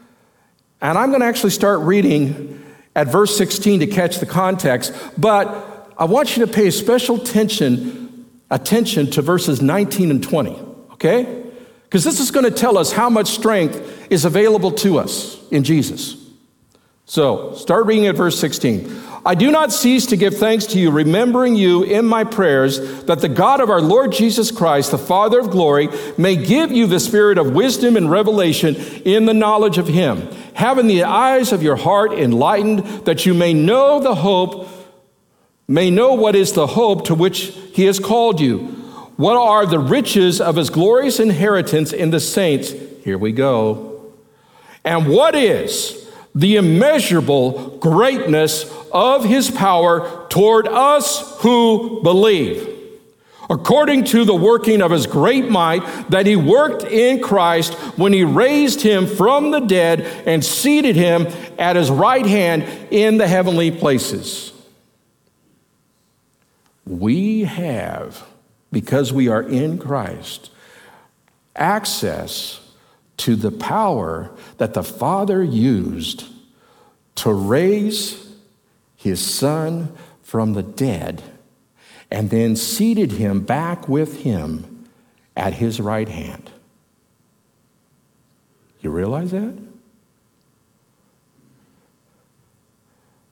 and 0.82 0.98
I'm 0.98 1.08
going 1.08 1.20
to 1.20 1.26
actually 1.26 1.50
start 1.50 1.80
reading 1.80 2.62
at 2.94 3.08
verse 3.08 3.36
16 3.36 3.80
to 3.80 3.86
catch 3.86 4.18
the 4.18 4.26
context, 4.26 4.92
but 5.16 5.94
I 5.96 6.04
want 6.04 6.36
you 6.36 6.44
to 6.44 6.52
pay 6.52 6.70
special 6.70 7.16
attention, 7.16 8.26
attention 8.50 9.10
to 9.12 9.22
verses 9.22 9.62
19 9.62 10.10
and 10.10 10.22
20, 10.22 10.65
okay? 10.96 11.44
Because 11.84 12.04
this 12.04 12.20
is 12.20 12.30
going 12.30 12.44
to 12.44 12.50
tell 12.50 12.76
us 12.76 12.92
how 12.92 13.08
much 13.08 13.28
strength 13.28 14.08
is 14.10 14.24
available 14.24 14.72
to 14.72 14.98
us 14.98 15.40
in 15.50 15.64
Jesus. 15.64 16.16
So, 17.04 17.54
start 17.54 17.86
reading 17.86 18.08
at 18.08 18.16
verse 18.16 18.38
16. 18.38 19.04
I 19.24 19.34
do 19.34 19.50
not 19.50 19.72
cease 19.72 20.06
to 20.06 20.16
give 20.16 20.36
thanks 20.36 20.66
to 20.66 20.78
you, 20.78 20.90
remembering 20.90 21.56
you 21.56 21.82
in 21.82 22.04
my 22.04 22.24
prayers, 22.24 23.04
that 23.04 23.20
the 23.20 23.28
God 23.28 23.60
of 23.60 23.70
our 23.70 23.80
Lord 23.80 24.12
Jesus 24.12 24.50
Christ, 24.50 24.90
the 24.90 24.98
Father 24.98 25.40
of 25.40 25.50
glory, 25.50 25.88
may 26.16 26.36
give 26.36 26.70
you 26.70 26.86
the 26.86 27.00
spirit 27.00 27.38
of 27.38 27.52
wisdom 27.52 27.96
and 27.96 28.10
revelation 28.10 28.76
in 29.04 29.24
the 29.24 29.34
knowledge 29.34 29.78
of 29.78 29.88
him 29.88 30.28
having 30.56 30.86
the 30.86 31.04
eyes 31.04 31.52
of 31.52 31.62
your 31.62 31.76
heart 31.76 32.12
enlightened, 32.12 32.80
that 33.04 33.26
you 33.26 33.34
may 33.34 33.52
know 33.52 34.00
the 34.00 34.14
hope, 34.14 34.66
may 35.68 35.90
know 35.90 36.14
what 36.14 36.34
is 36.34 36.54
the 36.54 36.66
hope 36.66 37.04
to 37.04 37.14
which 37.14 37.52
he 37.74 37.84
has 37.84 38.00
called 38.00 38.40
you. 38.40 38.85
What 39.16 39.36
are 39.36 39.66
the 39.66 39.78
riches 39.78 40.40
of 40.40 40.56
his 40.56 40.70
glorious 40.70 41.18
inheritance 41.20 41.92
in 41.92 42.10
the 42.10 42.20
saints? 42.20 42.72
Here 43.04 43.18
we 43.18 43.32
go. 43.32 44.12
And 44.84 45.08
what 45.08 45.34
is 45.34 46.08
the 46.34 46.56
immeasurable 46.56 47.78
greatness 47.78 48.70
of 48.92 49.24
his 49.24 49.50
power 49.50 50.26
toward 50.28 50.68
us 50.68 51.40
who 51.40 52.02
believe? 52.02 52.76
according 53.48 54.04
to 54.04 54.24
the 54.24 54.34
working 54.34 54.82
of 54.82 54.90
his 54.90 55.06
great 55.06 55.48
might 55.48 55.80
that 56.10 56.26
he 56.26 56.36
worked 56.36 56.84
in 56.84 57.20
Christ 57.20 57.74
when 57.96 58.12
he 58.12 58.24
raised 58.24 58.80
him 58.80 59.06
from 59.06 59.50
the 59.50 59.60
dead 59.60 60.00
and 60.26 60.44
seated 60.44 60.96
him 60.96 61.26
at 61.58 61.76
his 61.76 61.90
right 61.90 62.26
hand 62.26 62.64
in 62.90 63.18
the 63.18 63.28
heavenly 63.28 63.70
places. 63.70 64.52
We 66.84 67.42
have, 67.42 68.24
because 68.76 69.10
we 69.10 69.26
are 69.26 69.42
in 69.42 69.78
Christ, 69.78 70.50
access 71.56 72.60
to 73.16 73.34
the 73.34 73.50
power 73.50 74.30
that 74.58 74.74
the 74.74 74.82
Father 74.82 75.42
used 75.42 76.26
to 77.14 77.32
raise 77.32 78.36
his 78.94 79.18
Son 79.18 79.96
from 80.22 80.52
the 80.52 80.62
dead 80.62 81.22
and 82.10 82.28
then 82.28 82.54
seated 82.54 83.12
him 83.12 83.40
back 83.40 83.88
with 83.88 84.20
him 84.24 84.86
at 85.34 85.54
his 85.54 85.80
right 85.80 86.10
hand. 86.10 86.50
You 88.82 88.90
realize 88.90 89.30
that? 89.30 89.56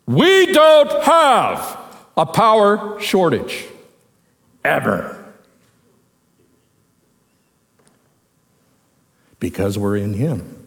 We 0.07 0.55
don't 0.55 1.03
have 1.03 1.79
a 2.17 2.25
power 2.25 2.99
shortage 2.99 3.67
ever. 4.65 5.21
Because 9.45 9.77
we're 9.77 9.99
in 9.99 10.15
Him. 10.15 10.67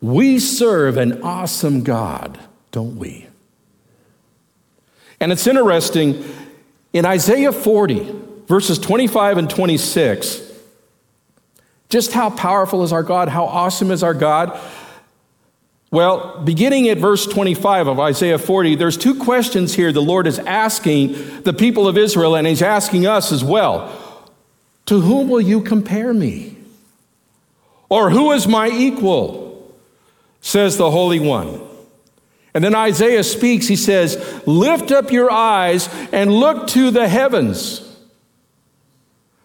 We 0.00 0.38
serve 0.38 0.96
an 0.96 1.22
awesome 1.22 1.82
God, 1.82 2.40
don't 2.72 2.96
we? 2.96 3.26
And 5.20 5.32
it's 5.32 5.46
interesting, 5.46 6.24
in 6.94 7.04
Isaiah 7.04 7.52
40, 7.52 8.10
verses 8.46 8.78
25 8.78 9.36
and 9.36 9.50
26, 9.50 10.40
just 11.90 12.12
how 12.12 12.30
powerful 12.30 12.84
is 12.84 12.90
our 12.90 13.02
God, 13.02 13.28
how 13.28 13.44
awesome 13.44 13.90
is 13.90 14.02
our 14.02 14.14
God. 14.14 14.58
Well, 15.90 16.40
beginning 16.42 16.88
at 16.88 16.96
verse 16.96 17.26
25 17.26 17.86
of 17.86 18.00
Isaiah 18.00 18.38
40, 18.38 18.76
there's 18.76 18.96
two 18.96 19.16
questions 19.16 19.74
here 19.74 19.92
the 19.92 20.00
Lord 20.00 20.26
is 20.26 20.38
asking 20.38 21.42
the 21.42 21.52
people 21.52 21.86
of 21.86 21.98
Israel, 21.98 22.34
and 22.34 22.46
He's 22.46 22.62
asking 22.62 23.06
us 23.06 23.30
as 23.30 23.44
well. 23.44 24.09
To 24.90 25.00
whom 25.00 25.28
will 25.28 25.40
you 25.40 25.60
compare 25.60 26.12
me? 26.12 26.56
Or 27.88 28.10
who 28.10 28.32
is 28.32 28.48
my 28.48 28.66
equal? 28.66 29.72
Says 30.40 30.78
the 30.78 30.90
Holy 30.90 31.20
One. 31.20 31.60
And 32.54 32.64
then 32.64 32.74
Isaiah 32.74 33.22
speaks, 33.22 33.68
he 33.68 33.76
says, 33.76 34.16
Lift 34.48 34.90
up 34.90 35.12
your 35.12 35.30
eyes 35.30 35.88
and 36.10 36.32
look 36.32 36.66
to 36.70 36.90
the 36.90 37.06
heavens. 37.06 37.86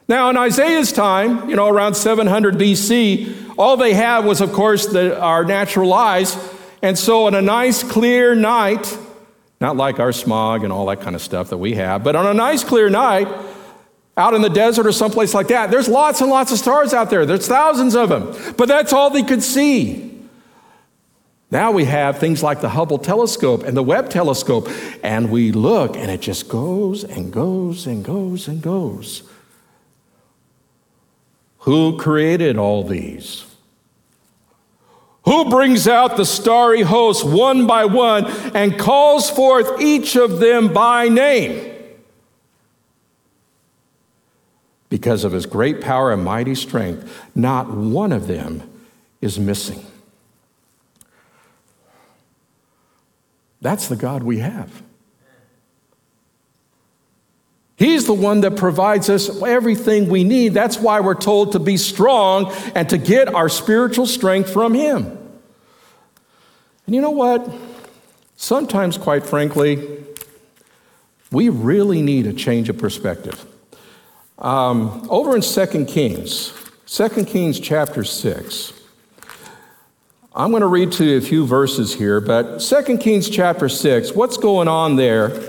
Now, 0.07 0.31
in 0.31 0.37
Isaiah's 0.37 0.91
time, 0.91 1.47
you 1.47 1.55
know, 1.55 1.67
around 1.67 1.93
700 1.93 2.55
BC, 2.55 3.53
all 3.55 3.77
they 3.77 3.93
had 3.93 4.25
was, 4.25 4.41
of 4.41 4.51
course, 4.51 4.87
the, 4.87 5.19
our 5.21 5.45
natural 5.45 5.93
eyes. 5.93 6.35
And 6.81 6.97
so, 6.97 7.27
on 7.27 7.35
a 7.35 7.41
nice, 7.43 7.83
clear 7.83 8.33
night, 8.33 8.97
not 9.61 9.77
like 9.77 9.99
our 9.99 10.11
smog 10.11 10.63
and 10.63 10.73
all 10.73 10.87
that 10.87 11.01
kind 11.01 11.15
of 11.15 11.21
stuff 11.21 11.51
that 11.51 11.57
we 11.57 11.75
have, 11.75 12.03
but 12.03 12.15
on 12.15 12.25
a 12.25 12.33
nice, 12.33 12.63
clear 12.63 12.89
night, 12.89 13.27
out 14.17 14.33
in 14.33 14.41
the 14.41 14.49
desert 14.49 14.87
or 14.87 14.91
someplace 14.91 15.33
like 15.33 15.49
that, 15.49 15.71
there's 15.71 15.89
lots 15.89 16.21
and 16.21 16.29
lots 16.29 16.51
of 16.51 16.57
stars 16.57 16.93
out 16.93 17.09
there. 17.09 17.25
There's 17.25 17.47
thousands 17.47 17.95
of 17.95 18.09
them. 18.09 18.33
But 18.55 18.67
that's 18.67 18.93
all 18.93 19.09
they 19.09 19.23
could 19.23 19.43
see. 19.43 20.11
Now 21.51 21.71
we 21.71 21.85
have 21.85 22.17
things 22.17 22.41
like 22.41 22.61
the 22.61 22.69
Hubble 22.69 22.97
telescope 22.97 23.63
and 23.63 23.77
the 23.77 23.83
Webb 23.83 24.09
telescope, 24.09 24.69
and 25.03 25.29
we 25.29 25.51
look 25.51 25.95
and 25.95 26.09
it 26.09 26.21
just 26.21 26.49
goes 26.49 27.03
and 27.03 27.31
goes 27.31 27.85
and 27.87 28.03
goes 28.03 28.47
and 28.47 28.61
goes. 28.61 29.23
Who 31.59 31.97
created 31.97 32.57
all 32.57 32.83
these? 32.83 33.45
Who 35.25 35.49
brings 35.49 35.87
out 35.87 36.17
the 36.17 36.25
starry 36.25 36.83
hosts 36.83 37.23
one 37.23 37.65
by 37.65 37.85
one 37.85 38.25
and 38.53 38.77
calls 38.77 39.29
forth 39.29 39.81
each 39.81 40.15
of 40.15 40.39
them 40.39 40.71
by 40.71 41.09
name? 41.09 41.74
Because 44.89 45.23
of 45.23 45.31
his 45.31 45.45
great 45.45 45.81
power 45.81 46.11
and 46.13 46.23
mighty 46.23 46.55
strength, 46.55 47.27
not 47.33 47.69
one 47.69 48.11
of 48.11 48.27
them 48.27 48.63
is 49.21 49.39
missing. 49.39 49.85
That's 53.61 53.87
the 53.87 53.95
God 53.95 54.21
we 54.23 54.39
have. 54.39 54.83
He's 57.77 58.05
the 58.05 58.13
one 58.13 58.41
that 58.41 58.55
provides 58.55 59.09
us 59.09 59.41
everything 59.41 60.07
we 60.07 60.23
need. 60.23 60.53
That's 60.53 60.77
why 60.77 61.01
we're 61.01 61.15
told 61.15 61.53
to 61.53 61.59
be 61.59 61.75
strong 61.75 62.53
and 62.73 62.87
to 62.89 62.97
get 62.97 63.33
our 63.33 63.49
spiritual 63.49 64.05
strength 64.05 64.53
from 64.53 64.73
Him. 64.73 65.05
And 66.85 66.95
you 66.95 67.01
know 67.01 67.09
what? 67.09 67.49
Sometimes, 68.37 68.97
quite 68.97 69.25
frankly, 69.25 70.05
we 71.31 71.49
really 71.49 72.01
need 72.01 72.27
a 72.27 72.33
change 72.33 72.69
of 72.69 72.77
perspective. 72.77 73.45
Um, 74.37 75.07
over 75.09 75.33
in 75.35 75.41
2 75.41 75.85
Kings, 75.85 76.53
2 76.87 77.23
Kings 77.23 77.57
chapter 77.57 78.03
6, 78.03 78.73
I'm 80.35 80.51
going 80.51 80.59
to 80.61 80.67
read 80.67 80.91
to 80.93 81.05
you 81.05 81.17
a 81.17 81.21
few 81.21 81.45
verses 81.47 81.93
here, 81.93 82.19
but 82.19 82.59
2 82.59 82.97
Kings 82.97 83.29
chapter 83.29 83.69
6, 83.69 84.11
what's 84.11 84.35
going 84.35 84.67
on 84.67 84.97
there 84.97 85.41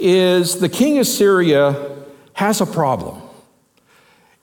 is 0.00 0.58
the 0.58 0.70
king 0.70 0.98
of 0.98 1.06
Syria 1.06 1.96
has 2.32 2.62
a 2.62 2.66
problem. 2.66 3.20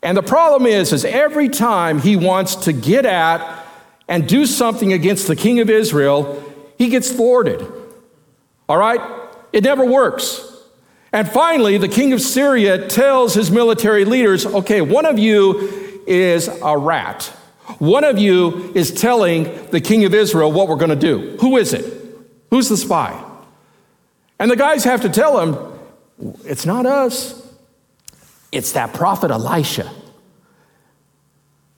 And 0.03 0.15
the 0.15 0.21
problem 0.21 0.67
is, 0.67 0.93
is 0.93 1.03
every 1.03 1.49
time 1.49 1.99
he 1.99 2.15
wants 2.15 2.55
to 2.57 2.73
get 2.73 3.07
at 3.07 3.65
and 4.07 4.27
do 4.27 4.45
something 4.45 4.93
against 4.93 5.25
the 5.25 5.35
king 5.35 5.59
of 5.59 5.71
Israel, 5.71 6.43
he 6.77 6.89
gets 6.89 7.11
thwarted. 7.11 7.65
All 8.69 8.77
right? 8.77 9.01
It 9.51 9.63
never 9.63 9.83
works. 9.83 10.54
And 11.15 11.31
finally, 11.31 11.77
the 11.77 11.87
king 11.87 12.11
of 12.11 12.19
Syria 12.19 12.89
tells 12.89 13.33
his 13.33 13.49
military 13.49 14.03
leaders, 14.03 14.45
okay, 14.45 14.81
one 14.81 15.05
of 15.05 15.17
you 15.17 16.03
is 16.05 16.49
a 16.49 16.77
rat. 16.77 17.23
One 17.79 18.03
of 18.03 18.19
you 18.19 18.73
is 18.75 18.91
telling 18.91 19.69
the 19.69 19.79
king 19.79 20.03
of 20.03 20.13
Israel 20.13 20.51
what 20.51 20.67
we're 20.67 20.75
going 20.75 20.89
to 20.89 20.97
do. 20.97 21.37
Who 21.39 21.55
is 21.55 21.71
it? 21.71 21.85
Who's 22.49 22.67
the 22.67 22.75
spy? 22.75 23.17
And 24.39 24.51
the 24.51 24.57
guys 24.57 24.83
have 24.83 25.03
to 25.03 25.09
tell 25.09 25.39
him, 25.39 26.35
it's 26.43 26.65
not 26.65 26.85
us, 26.85 27.49
it's 28.51 28.73
that 28.73 28.93
prophet 28.93 29.31
Elisha. 29.31 29.89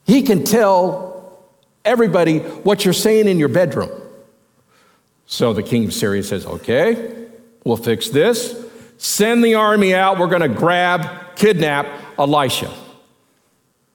He 0.07 0.23
can 0.23 0.45
tell 0.45 1.45
everybody 1.85 2.39
what 2.39 2.85
you're 2.85 2.93
saying 2.95 3.27
in 3.27 3.37
your 3.37 3.49
bedroom. 3.49 3.91
So 5.27 5.53
the 5.53 5.61
king 5.61 5.85
of 5.85 5.93
Syria 5.93 6.23
says, 6.23 6.43
okay, 6.43 7.27
we'll 7.63 7.77
fix 7.77 8.09
this. 8.09 8.63
Send 8.97 9.43
the 9.43 9.55
army 9.55 9.93
out. 9.93 10.19
We're 10.19 10.27
going 10.27 10.41
to 10.41 10.49
grab, 10.49 11.35
kidnap 11.35 11.87
Elisha. 12.17 12.73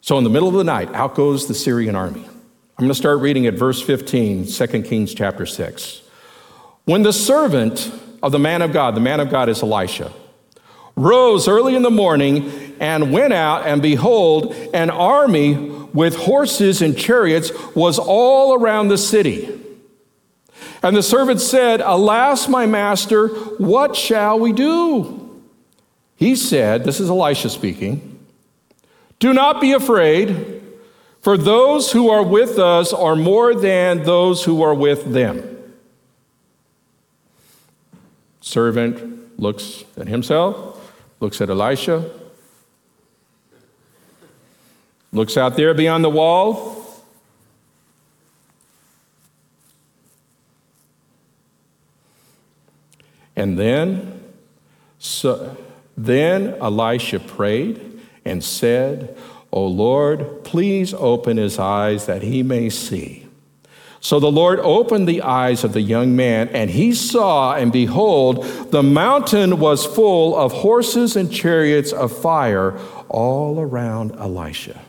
So, 0.01 0.19
in 0.19 0.25
the 0.25 0.31
middle 0.31 0.49
of 0.49 0.55
the 0.55 0.65
night, 0.65 0.93
out 0.95 1.15
goes 1.15 1.47
the 1.47 1.55
Syrian 1.55 1.95
army. 1.95 2.25
I'm 2.25 2.87
going 2.87 2.89
to 2.89 2.95
start 2.95 3.21
reading 3.21 3.47
at 3.47 3.55
verse 3.55 3.81
15, 3.81 4.47
2 4.47 4.83
Kings 4.83 5.15
chapter 5.15 5.47
6. 5.47 6.03
When 6.85 7.03
the 7.03 7.13
servant 7.13 7.93
of 8.23 8.33
the 8.33 8.39
man 8.39 8.63
of 8.63 8.73
God, 8.73 8.97
the 8.97 9.01
man 9.01 9.21
of 9.21 9.31
God 9.31 9.49
is 9.49 9.63
Elisha, 9.63 10.13
rose 10.97 11.47
early 11.47 11.77
in 11.77 11.83
the 11.83 11.91
morning 11.91 12.77
and 12.81 13.13
went 13.13 13.33
out, 13.33 13.67
and 13.67 13.81
behold, 13.81 14.55
an 14.75 14.91
army 14.91 15.55
with 15.95 16.17
horses 16.17 16.83
and 16.83 16.97
chariots 16.97 17.53
was 17.75 17.99
all 17.99 18.55
around 18.55 18.89
the 18.89 18.99
city. 18.99 19.62
And 20.83 20.97
the 20.97 21.03
servant 21.03 21.41
said, 21.41 21.81
Alas, 21.81 22.49
my 22.49 22.67
master, 22.67 23.29
what 23.29 23.95
shall 23.95 24.39
we 24.39 24.53
do? 24.53 25.43
He 26.17 26.35
said, 26.35 26.85
This 26.85 26.99
is 26.99 27.09
Elisha 27.09 27.51
speaking. 27.51 28.19
Do 29.21 29.33
not 29.33 29.61
be 29.61 29.73
afraid, 29.73 30.61
for 31.21 31.39
those 31.39 31.93
who 31.93 32.11
are 32.11 32.25
with 32.25 32.59
us 32.59 32.93
are 32.93 33.15
more 33.15 33.55
than 33.55 34.03
those 34.03 34.45
who 34.45 34.63
are 34.63 34.75
with 34.75 35.13
them. 35.13 35.49
Servant 38.41 39.39
looks 39.39 39.85
at 39.97 40.09
himself, 40.09 40.93
looks 41.21 41.41
at 41.41 41.49
Elisha, 41.49 42.11
looks 45.13 45.37
out 45.37 45.57
there 45.57 45.75
beyond 45.75 46.03
the 46.03 46.11
wall. 46.11 46.82
And 53.37 53.59
then, 53.59 54.23
so, 54.99 55.57
then 55.97 56.55
Elisha 56.61 57.21
prayed 57.21 58.01
and 58.25 58.43
said, 58.43 59.17
O 59.53 59.67
Lord, 59.67 60.45
please 60.45 60.95
open 60.95 61.37
his 61.37 61.59
eyes 61.59 62.07
that 62.07 62.23
he 62.23 62.43
may 62.43 62.71
see. 62.71 63.27
So 64.01 64.19
the 64.19 64.33
Lord 64.33 64.59
opened 64.59 65.07
the 65.07 65.23
eyes 65.23 65.63
of 65.63 65.75
the 65.75 65.81
young 65.81 66.17
man, 66.17 66.49
and 66.49 66.69
he 66.69 66.93
saw, 66.93 67.55
and 67.55 67.71
behold, 67.71 68.45
the 68.73 68.83
mountain 68.83 69.61
was 69.61 69.87
full 69.87 70.37
of 70.37 70.53
horses 70.53 71.15
and 71.15 71.33
chariots 71.33 71.93
of 71.93 72.11
fire 72.17 72.77
all 73.09 73.61
around 73.61 74.17
Elisha. 74.17 74.81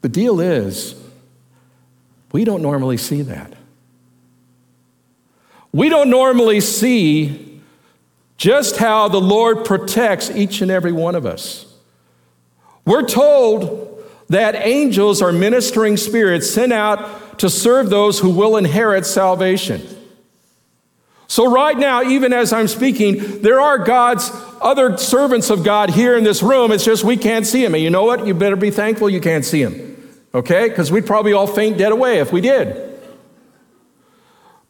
The 0.00 0.08
deal 0.08 0.40
is, 0.40 0.94
we 2.32 2.44
don't 2.44 2.62
normally 2.62 2.96
see 2.96 3.20
that. 3.22 3.52
We 5.72 5.88
don't 5.88 6.10
normally 6.10 6.60
see 6.60 7.60
just 8.36 8.76
how 8.76 9.08
the 9.08 9.20
Lord 9.20 9.64
protects 9.64 10.30
each 10.30 10.60
and 10.62 10.70
every 10.70 10.92
one 10.92 11.14
of 11.14 11.26
us. 11.26 11.66
We're 12.84 13.06
told 13.06 14.02
that 14.28 14.54
angels 14.54 15.20
are 15.20 15.32
ministering 15.32 15.96
spirits 15.96 16.48
sent 16.48 16.72
out 16.72 17.38
to 17.40 17.50
serve 17.50 17.90
those 17.90 18.20
who 18.20 18.30
will 18.30 18.56
inherit 18.56 19.06
salvation. 19.06 19.86
So, 21.26 21.50
right 21.50 21.76
now, 21.76 22.02
even 22.02 22.32
as 22.32 22.54
I'm 22.54 22.68
speaking, 22.68 23.42
there 23.42 23.60
are 23.60 23.76
God's 23.78 24.30
other 24.62 24.96
servants 24.96 25.50
of 25.50 25.62
God 25.62 25.90
here 25.90 26.16
in 26.16 26.24
this 26.24 26.42
room. 26.42 26.72
It's 26.72 26.84
just 26.84 27.04
we 27.04 27.18
can't 27.18 27.46
see 27.46 27.62
them. 27.62 27.74
And 27.74 27.82
you 27.82 27.90
know 27.90 28.04
what? 28.04 28.26
You 28.26 28.32
better 28.32 28.56
be 28.56 28.70
thankful 28.70 29.10
you 29.10 29.20
can't 29.20 29.44
see 29.44 29.62
them, 29.62 30.10
okay? 30.32 30.68
Because 30.68 30.90
we'd 30.90 31.06
probably 31.06 31.34
all 31.34 31.46
faint 31.46 31.76
dead 31.76 31.92
away 31.92 32.20
if 32.20 32.32
we 32.32 32.40
did. 32.40 32.87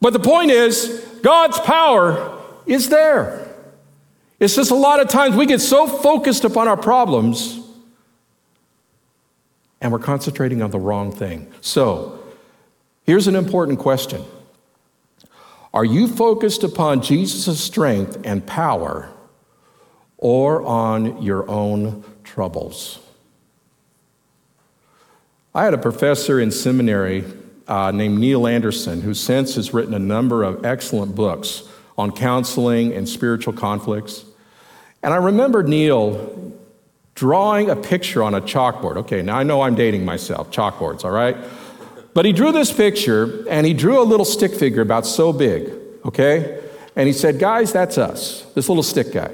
But 0.00 0.12
the 0.12 0.20
point 0.20 0.50
is, 0.50 1.04
God's 1.22 1.58
power 1.60 2.40
is 2.66 2.88
there. 2.88 3.48
It's 4.38 4.54
just 4.54 4.70
a 4.70 4.76
lot 4.76 5.00
of 5.00 5.08
times 5.08 5.34
we 5.34 5.46
get 5.46 5.60
so 5.60 5.86
focused 5.86 6.44
upon 6.44 6.68
our 6.68 6.76
problems 6.76 7.60
and 9.80 9.92
we're 9.92 9.98
concentrating 9.98 10.62
on 10.62 10.70
the 10.70 10.78
wrong 10.78 11.12
thing. 11.12 11.52
So, 11.60 12.20
here's 13.04 13.26
an 13.26 13.36
important 13.36 13.78
question 13.78 14.24
Are 15.74 15.84
you 15.84 16.06
focused 16.06 16.62
upon 16.62 17.02
Jesus' 17.02 17.60
strength 17.60 18.20
and 18.24 18.46
power 18.46 19.10
or 20.16 20.62
on 20.64 21.22
your 21.22 21.48
own 21.50 22.04
troubles? 22.22 23.00
I 25.54 25.64
had 25.64 25.74
a 25.74 25.78
professor 25.78 26.38
in 26.38 26.52
seminary 26.52 27.24
uh, 27.68 27.90
named 27.90 28.18
Neil 28.18 28.46
Anderson 28.46 29.02
who 29.02 29.14
since 29.14 29.54
has 29.54 29.72
written 29.72 29.94
a 29.94 29.98
number 29.98 30.42
of 30.42 30.64
excellent 30.64 31.14
books 31.14 31.62
on 31.96 32.12
counseling 32.12 32.92
and 32.92 33.08
spiritual 33.08 33.52
conflicts. 33.52 34.24
And 35.02 35.12
I 35.12 35.18
remember 35.18 35.62
Neil 35.62 36.52
drawing 37.14 37.68
a 37.68 37.76
picture 37.76 38.22
on 38.22 38.34
a 38.34 38.40
chalkboard. 38.40 38.96
Okay, 38.98 39.22
now 39.22 39.36
I 39.38 39.42
know 39.42 39.62
I'm 39.62 39.74
dating 39.74 40.04
myself, 40.04 40.50
chalkboards, 40.50 41.04
all 41.04 41.10
right? 41.10 41.36
But 42.14 42.24
he 42.24 42.32
drew 42.32 42.52
this 42.52 42.72
picture 42.72 43.46
and 43.48 43.66
he 43.66 43.74
drew 43.74 44.00
a 44.00 44.04
little 44.04 44.24
stick 44.24 44.54
figure 44.54 44.82
about 44.82 45.06
so 45.06 45.32
big, 45.32 45.72
okay? 46.04 46.62
And 46.96 47.06
he 47.06 47.12
said, 47.12 47.38
Guys, 47.38 47.72
that's 47.72 47.98
us, 47.98 48.42
this 48.54 48.68
little 48.68 48.82
stick 48.82 49.12
guy. 49.12 49.32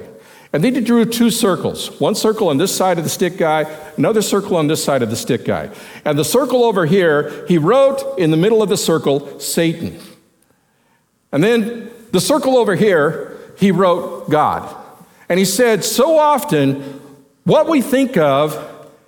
And 0.55 0.63
then 0.63 0.73
he 0.73 0.79
drew 0.79 1.03
two 1.03 1.31
circles 1.31 1.99
one 1.99 2.15
circle 2.15 2.47
on 2.47 2.57
this 2.57 2.73
side 2.73 2.97
of 2.97 3.03
the 3.03 3.09
stick 3.09 3.37
guy, 3.37 3.63
another 3.97 4.21
circle 4.21 4.55
on 4.55 4.67
this 4.67 4.81
side 4.81 5.03
of 5.03 5.09
the 5.09 5.17
stick 5.17 5.43
guy. 5.43 5.69
And 6.05 6.17
the 6.17 6.23
circle 6.23 6.63
over 6.63 6.85
here, 6.85 7.45
he 7.49 7.57
wrote 7.57 8.17
in 8.17 8.31
the 8.31 8.37
middle 8.37 8.63
of 8.63 8.69
the 8.69 8.77
circle, 8.77 9.37
Satan. 9.41 9.99
And 11.33 11.43
then 11.43 11.91
the 12.13 12.21
circle 12.21 12.55
over 12.55 12.73
here, 12.73 13.37
he 13.59 13.71
wrote 13.71 14.29
God. 14.29 14.73
And 15.27 15.39
he 15.39 15.43
said, 15.43 15.83
So 15.83 16.17
often 16.17 17.01
what 17.43 17.67
we 17.67 17.81
think 17.81 18.15
of 18.15 18.53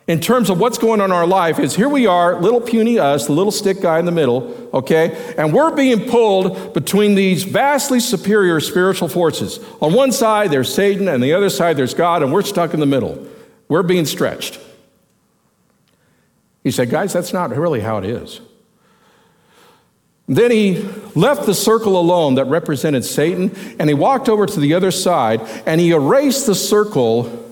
in 0.07 0.21
terms 0.21 0.49
of 0.49 0.57
what's 0.57 0.77
going 0.77 1.01
on 1.01 1.09
in 1.09 1.11
our 1.11 1.27
life 1.27 1.59
is 1.59 1.75
here 1.75 1.89
we 1.89 2.07
are, 2.07 2.39
little 2.39 2.61
puny 2.61 2.97
us, 2.97 3.25
the 3.25 3.33
little 3.33 3.51
stick 3.51 3.81
guy 3.81 3.99
in 3.99 4.05
the 4.05 4.11
middle, 4.11 4.69
okay? 4.73 5.33
And 5.37 5.53
we're 5.53 5.75
being 5.75 6.09
pulled 6.09 6.73
between 6.73 7.15
these 7.15 7.43
vastly 7.43 7.99
superior 7.99 8.61
spiritual 8.61 9.09
forces. 9.09 9.59
On 9.81 9.93
one 9.93 10.13
side, 10.13 10.49
there's 10.49 10.73
Satan, 10.73 11.09
and 11.09 11.21
the 11.21 11.33
other 11.33 11.49
side, 11.49 11.75
there's 11.75 11.93
God, 11.93 12.23
and 12.23 12.31
we're 12.31 12.41
stuck 12.41 12.73
in 12.73 12.79
the 12.79 12.85
middle. 12.85 13.27
We're 13.67 13.83
being 13.83 14.05
stretched. 14.05 14.61
He 16.63 16.71
said, 16.71 16.89
Guys, 16.89 17.11
that's 17.11 17.33
not 17.33 17.55
really 17.55 17.81
how 17.81 17.97
it 17.97 18.05
is. 18.05 18.39
Then 20.29 20.51
he 20.51 20.79
left 21.15 21.45
the 21.45 21.53
circle 21.53 21.99
alone 21.99 22.35
that 22.35 22.45
represented 22.45 23.03
Satan, 23.03 23.53
and 23.77 23.89
he 23.89 23.93
walked 23.93 24.29
over 24.29 24.45
to 24.45 24.59
the 24.59 24.73
other 24.73 24.91
side, 24.91 25.41
and 25.65 25.81
he 25.81 25.91
erased 25.91 26.45
the 26.45 26.55
circle 26.55 27.43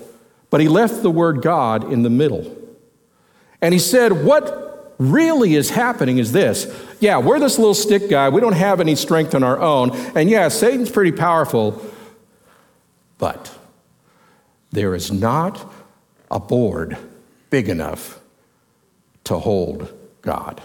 but 0.56 0.62
he 0.62 0.70
left 0.70 1.04
the 1.04 1.12
word 1.12 1.42
God 1.42 1.92
in 1.92 2.04
the 2.04 2.10
middle. 2.10 2.50
And 3.60 3.74
he 3.74 3.80
said, 3.82 4.24
What 4.24 4.96
really 4.98 5.54
is 5.56 5.70
happening 5.70 6.18
is 6.18 6.32
this. 6.32 6.74
Yeah, 7.02 7.18
we're 7.18 7.42
this 7.42 7.58
little 7.58 7.74
stick 7.74 8.10
guy. 8.10 8.30
We 8.30 8.40
don't 8.40 8.54
have 8.54 8.80
any 8.80 8.96
strength 8.96 9.36
on 9.36 9.44
our 9.44 9.60
own. 9.60 9.92
And 10.16 10.30
yeah, 10.30 10.48
Satan's 10.48 10.90
pretty 10.90 11.12
powerful. 11.12 11.86
But 13.18 13.54
there 14.72 14.96
is 14.96 15.12
not 15.12 15.70
a 16.32 16.40
board 16.40 16.98
big 17.50 17.68
enough 17.68 18.22
to 19.26 19.38
hold 19.40 19.94
God. 20.22 20.62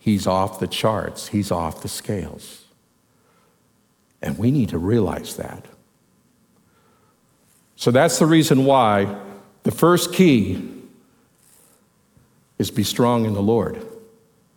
He's 0.00 0.26
off 0.26 0.58
the 0.58 0.66
charts, 0.66 1.28
he's 1.28 1.52
off 1.52 1.80
the 1.80 1.88
scales. 1.88 2.64
And 4.20 4.36
we 4.36 4.50
need 4.50 4.70
to 4.70 4.78
realize 4.78 5.36
that. 5.36 5.64
So 7.78 7.92
that's 7.92 8.18
the 8.18 8.26
reason 8.26 8.64
why 8.64 9.16
the 9.62 9.70
first 9.70 10.12
key 10.12 10.68
is 12.58 12.72
be 12.72 12.82
strong 12.82 13.24
in 13.24 13.34
the 13.34 13.40
Lord 13.40 13.80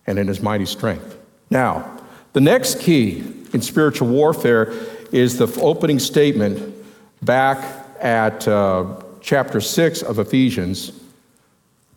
and 0.08 0.18
in 0.18 0.28
his 0.28 0.42
mighty 0.42 0.66
strength. 0.66 1.20
Now, 1.52 2.00
the 2.34 2.42
next 2.42 2.80
key 2.80 3.20
in 3.54 3.62
spiritual 3.62 4.08
warfare 4.08 4.74
is 5.12 5.38
the 5.38 5.46
opening 5.62 6.00
statement 6.00 6.74
back 7.22 7.64
at 8.00 8.48
uh, 8.48 9.04
chapter 9.22 9.62
6 9.62 10.02
of 10.02 10.18
Ephesians, 10.18 10.92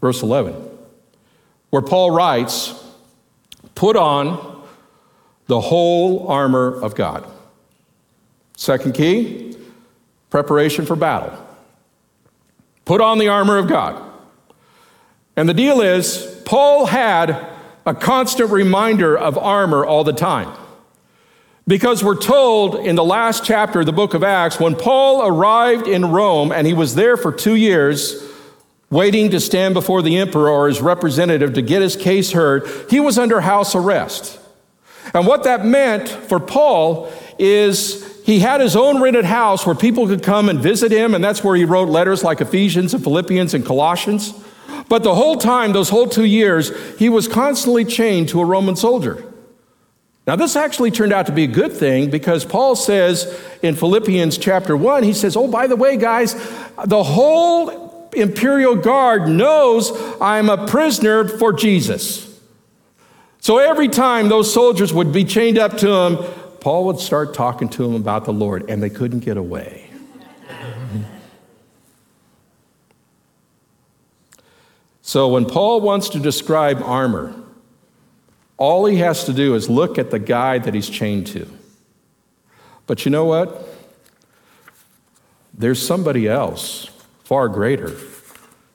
verse 0.02 0.22
11, 0.22 0.54
where 1.70 1.80
Paul 1.80 2.10
writes, 2.10 2.84
Put 3.74 3.96
on 3.96 4.62
the 5.46 5.62
whole 5.62 6.28
armor 6.28 6.82
of 6.82 6.94
God. 6.94 7.26
Second 8.58 8.92
key, 8.92 9.53
preparation 10.34 10.84
for 10.84 10.96
battle. 10.96 11.32
Put 12.84 13.00
on 13.00 13.18
the 13.18 13.28
armor 13.28 13.56
of 13.56 13.68
God. 13.68 14.02
And 15.36 15.48
the 15.48 15.54
deal 15.54 15.80
is, 15.80 16.42
Paul 16.44 16.86
had 16.86 17.46
a 17.86 17.94
constant 17.94 18.50
reminder 18.50 19.16
of 19.16 19.38
armor 19.38 19.86
all 19.86 20.02
the 20.02 20.12
time. 20.12 20.52
Because 21.68 22.02
we're 22.02 22.20
told 22.20 22.74
in 22.74 22.96
the 22.96 23.04
last 23.04 23.44
chapter 23.44 23.78
of 23.78 23.86
the 23.86 23.92
book 23.92 24.12
of 24.12 24.24
Acts, 24.24 24.58
when 24.58 24.74
Paul 24.74 25.24
arrived 25.24 25.86
in 25.86 26.06
Rome 26.06 26.50
and 26.50 26.66
he 26.66 26.74
was 26.74 26.96
there 26.96 27.16
for 27.16 27.30
two 27.30 27.54
years, 27.54 28.20
waiting 28.90 29.30
to 29.30 29.38
stand 29.38 29.72
before 29.72 30.02
the 30.02 30.16
emperor 30.16 30.50
or 30.50 30.66
his 30.66 30.80
representative 30.80 31.54
to 31.54 31.62
get 31.62 31.80
his 31.80 31.94
case 31.94 32.32
heard, 32.32 32.68
he 32.90 32.98
was 32.98 33.18
under 33.18 33.40
house 33.40 33.76
arrest. 33.76 34.40
And 35.14 35.28
what 35.28 35.44
that 35.44 35.64
meant 35.64 36.08
for 36.08 36.40
Paul 36.40 37.12
is 37.38 38.03
he 38.24 38.40
had 38.40 38.62
his 38.62 38.74
own 38.74 39.02
rented 39.02 39.26
house 39.26 39.66
where 39.66 39.74
people 39.74 40.06
could 40.06 40.22
come 40.22 40.48
and 40.48 40.58
visit 40.58 40.90
him, 40.90 41.14
and 41.14 41.22
that's 41.22 41.44
where 41.44 41.54
he 41.54 41.66
wrote 41.66 41.90
letters 41.90 42.24
like 42.24 42.40
Ephesians 42.40 42.94
and 42.94 43.02
Philippians 43.02 43.52
and 43.52 43.66
Colossians. 43.66 44.32
But 44.88 45.02
the 45.02 45.14
whole 45.14 45.36
time, 45.36 45.72
those 45.72 45.90
whole 45.90 46.08
two 46.08 46.24
years, 46.24 46.72
he 46.98 47.10
was 47.10 47.28
constantly 47.28 47.84
chained 47.84 48.30
to 48.30 48.40
a 48.40 48.44
Roman 48.46 48.76
soldier. 48.76 49.22
Now, 50.26 50.36
this 50.36 50.56
actually 50.56 50.90
turned 50.90 51.12
out 51.12 51.26
to 51.26 51.32
be 51.32 51.44
a 51.44 51.48
good 51.48 51.74
thing 51.74 52.08
because 52.08 52.46
Paul 52.46 52.76
says 52.76 53.38
in 53.62 53.76
Philippians 53.76 54.38
chapter 54.38 54.74
1, 54.74 55.02
he 55.02 55.12
says, 55.12 55.36
Oh, 55.36 55.46
by 55.46 55.66
the 55.66 55.76
way, 55.76 55.98
guys, 55.98 56.32
the 56.82 57.02
whole 57.02 58.08
imperial 58.14 58.74
guard 58.74 59.28
knows 59.28 59.92
I'm 60.18 60.48
a 60.48 60.66
prisoner 60.66 61.28
for 61.28 61.52
Jesus. 61.52 62.40
So 63.40 63.58
every 63.58 63.88
time 63.88 64.30
those 64.30 64.50
soldiers 64.50 64.94
would 64.94 65.12
be 65.12 65.24
chained 65.24 65.58
up 65.58 65.76
to 65.78 65.90
him, 65.90 66.43
Paul 66.64 66.86
would 66.86 66.98
start 66.98 67.34
talking 67.34 67.68
to 67.68 67.82
them 67.82 67.94
about 67.94 68.24
the 68.24 68.32
Lord, 68.32 68.70
and 68.70 68.82
they 68.82 68.88
couldn't 68.88 69.18
get 69.18 69.36
away. 69.36 69.90
so 75.02 75.28
when 75.28 75.44
Paul 75.44 75.82
wants 75.82 76.08
to 76.08 76.18
describe 76.18 76.80
armor, 76.82 77.34
all 78.56 78.86
he 78.86 78.96
has 78.96 79.24
to 79.24 79.34
do 79.34 79.54
is 79.54 79.68
look 79.68 79.98
at 79.98 80.10
the 80.10 80.18
guy 80.18 80.56
that 80.56 80.72
he's 80.72 80.88
chained 80.88 81.26
to. 81.26 81.46
But 82.86 83.04
you 83.04 83.10
know 83.10 83.26
what? 83.26 83.68
There's 85.52 85.86
somebody 85.86 86.26
else, 86.26 86.88
far 87.24 87.50
greater, 87.50 87.94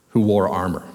who 0.10 0.21
wore 0.21 0.47
armor. 0.47 0.88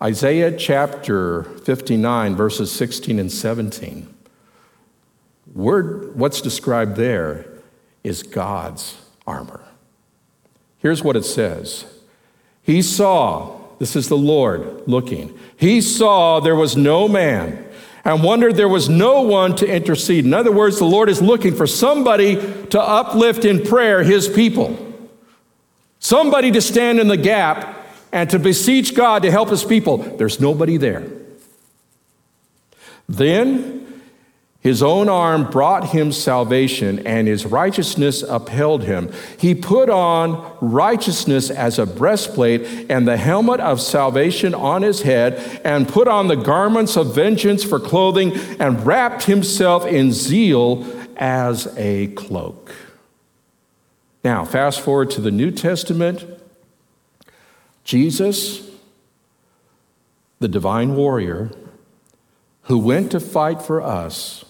Isaiah 0.00 0.56
chapter 0.56 1.42
59, 1.42 2.36
verses 2.36 2.70
16 2.70 3.18
and 3.18 3.32
17 3.32 4.12
what's 5.56 6.40
described 6.40 6.96
there 6.96 7.46
is 8.04 8.22
God's 8.22 8.96
armor. 9.26 9.62
Here's 10.78 11.02
what 11.02 11.16
it 11.16 11.24
says 11.24 11.86
He 12.62 12.82
saw 12.82 13.58
this 13.78 13.96
is 13.96 14.08
the 14.08 14.16
Lord 14.16 14.86
looking, 14.86 15.38
he 15.56 15.80
saw 15.80 16.40
there 16.40 16.56
was 16.56 16.76
no 16.76 17.08
man 17.08 17.64
and 18.04 18.22
wondered 18.22 18.54
there 18.54 18.68
was 18.68 18.88
no 18.88 19.22
one 19.22 19.56
to 19.56 19.66
intercede. 19.66 20.24
In 20.24 20.32
other 20.32 20.52
words, 20.52 20.78
the 20.78 20.84
Lord 20.84 21.08
is 21.08 21.20
looking 21.20 21.54
for 21.54 21.66
somebody 21.66 22.36
to 22.66 22.80
uplift 22.80 23.44
in 23.44 23.64
prayer 23.64 24.04
his 24.04 24.28
people, 24.28 24.94
somebody 25.98 26.52
to 26.52 26.62
stand 26.62 27.00
in 27.00 27.08
the 27.08 27.16
gap 27.16 27.84
and 28.12 28.30
to 28.30 28.38
beseech 28.38 28.94
God 28.94 29.22
to 29.22 29.30
help 29.30 29.48
his 29.48 29.64
people. 29.64 29.96
There's 29.96 30.38
nobody 30.38 30.76
there. 30.76 31.04
Then 33.08 33.85
his 34.66 34.82
own 34.82 35.08
arm 35.08 35.48
brought 35.48 35.90
him 35.90 36.10
salvation, 36.10 37.06
and 37.06 37.28
his 37.28 37.46
righteousness 37.46 38.24
upheld 38.24 38.82
him. 38.82 39.12
He 39.38 39.54
put 39.54 39.88
on 39.88 40.58
righteousness 40.60 41.50
as 41.50 41.78
a 41.78 41.86
breastplate 41.86 42.90
and 42.90 43.06
the 43.06 43.16
helmet 43.16 43.60
of 43.60 43.80
salvation 43.80 44.56
on 44.56 44.82
his 44.82 45.02
head, 45.02 45.60
and 45.64 45.86
put 45.86 46.08
on 46.08 46.26
the 46.26 46.34
garments 46.34 46.96
of 46.96 47.14
vengeance 47.14 47.62
for 47.62 47.78
clothing, 47.78 48.32
and 48.58 48.84
wrapped 48.84 49.22
himself 49.22 49.86
in 49.86 50.10
zeal 50.10 50.84
as 51.16 51.72
a 51.76 52.08
cloak. 52.08 52.74
Now, 54.24 54.44
fast 54.44 54.80
forward 54.80 55.12
to 55.12 55.20
the 55.20 55.30
New 55.30 55.52
Testament. 55.52 56.26
Jesus, 57.84 58.68
the 60.40 60.48
divine 60.48 60.96
warrior, 60.96 61.52
who 62.62 62.78
went 62.78 63.12
to 63.12 63.20
fight 63.20 63.62
for 63.62 63.80
us 63.80 64.42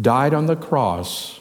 died 0.00 0.34
on 0.34 0.46
the 0.46 0.56
cross 0.56 1.40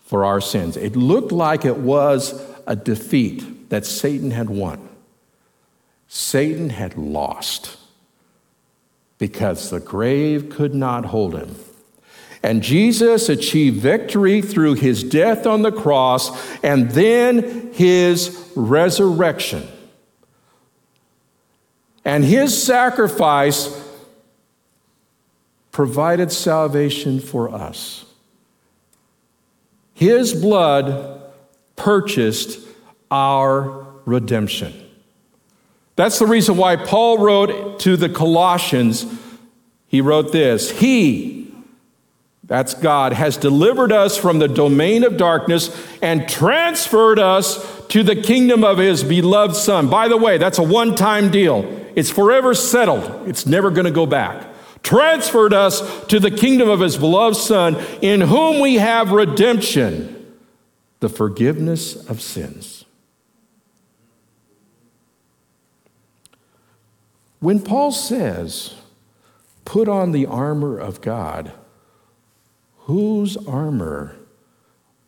for 0.00 0.24
our 0.24 0.40
sins. 0.40 0.76
It 0.76 0.96
looked 0.96 1.32
like 1.32 1.64
it 1.64 1.76
was 1.76 2.42
a 2.66 2.76
defeat 2.76 3.70
that 3.70 3.86
Satan 3.86 4.30
had 4.30 4.50
won. 4.50 4.88
Satan 6.08 6.70
had 6.70 6.96
lost 6.96 7.76
because 9.18 9.70
the 9.70 9.80
grave 9.80 10.50
could 10.50 10.74
not 10.74 11.04
hold 11.06 11.36
him. 11.36 11.54
And 12.42 12.62
Jesus 12.62 13.28
achieved 13.28 13.80
victory 13.80 14.40
through 14.40 14.74
his 14.74 15.04
death 15.04 15.46
on 15.46 15.62
the 15.62 15.70
cross 15.70 16.30
and 16.64 16.90
then 16.90 17.72
his 17.72 18.50
resurrection. 18.56 19.68
And 22.04 22.24
his 22.24 22.60
sacrifice 22.60 23.68
provided 25.72 26.32
salvation 26.32 27.20
for 27.20 27.52
us. 27.52 28.04
His 29.94 30.32
blood 30.32 31.22
purchased 31.76 32.58
our 33.10 33.86
redemption. 34.04 34.72
That's 35.96 36.18
the 36.18 36.26
reason 36.26 36.56
why 36.56 36.76
Paul 36.76 37.18
wrote 37.18 37.80
to 37.80 37.96
the 37.96 38.08
Colossians, 38.08 39.04
he 39.86 40.00
wrote 40.00 40.32
this 40.32 40.70
He, 40.70 41.52
that's 42.44 42.74
God, 42.74 43.12
has 43.12 43.36
delivered 43.36 43.92
us 43.92 44.16
from 44.16 44.38
the 44.38 44.48
domain 44.48 45.04
of 45.04 45.16
darkness 45.16 45.70
and 46.02 46.28
transferred 46.28 47.18
us 47.18 47.86
to 47.88 48.02
the 48.02 48.16
kingdom 48.16 48.64
of 48.64 48.78
his 48.78 49.04
beloved 49.04 49.54
Son. 49.54 49.90
By 49.90 50.08
the 50.08 50.16
way, 50.16 50.38
that's 50.38 50.58
a 50.58 50.62
one 50.62 50.94
time 50.94 51.30
deal, 51.30 51.64
it's 51.94 52.10
forever 52.10 52.54
settled, 52.54 53.28
it's 53.28 53.46
never 53.46 53.70
going 53.70 53.84
to 53.84 53.90
go 53.90 54.06
back 54.06 54.49
transferred 54.82 55.52
us 55.52 56.04
to 56.06 56.18
the 56.18 56.30
kingdom 56.30 56.68
of 56.68 56.80
his 56.80 56.96
beloved 56.96 57.36
Son, 57.36 57.76
in 58.00 58.20
whom 58.20 58.60
we 58.60 58.76
have 58.76 59.12
redemption, 59.12 60.34
the 61.00 61.08
forgiveness 61.08 61.96
of 62.08 62.20
sins. 62.20 62.84
When 67.40 67.60
Paul 67.60 67.92
says, 67.92 68.74
put 69.64 69.88
on 69.88 70.12
the 70.12 70.26
armor 70.26 70.78
of 70.78 71.00
God, 71.00 71.52
whose 72.80 73.36
armor 73.46 74.16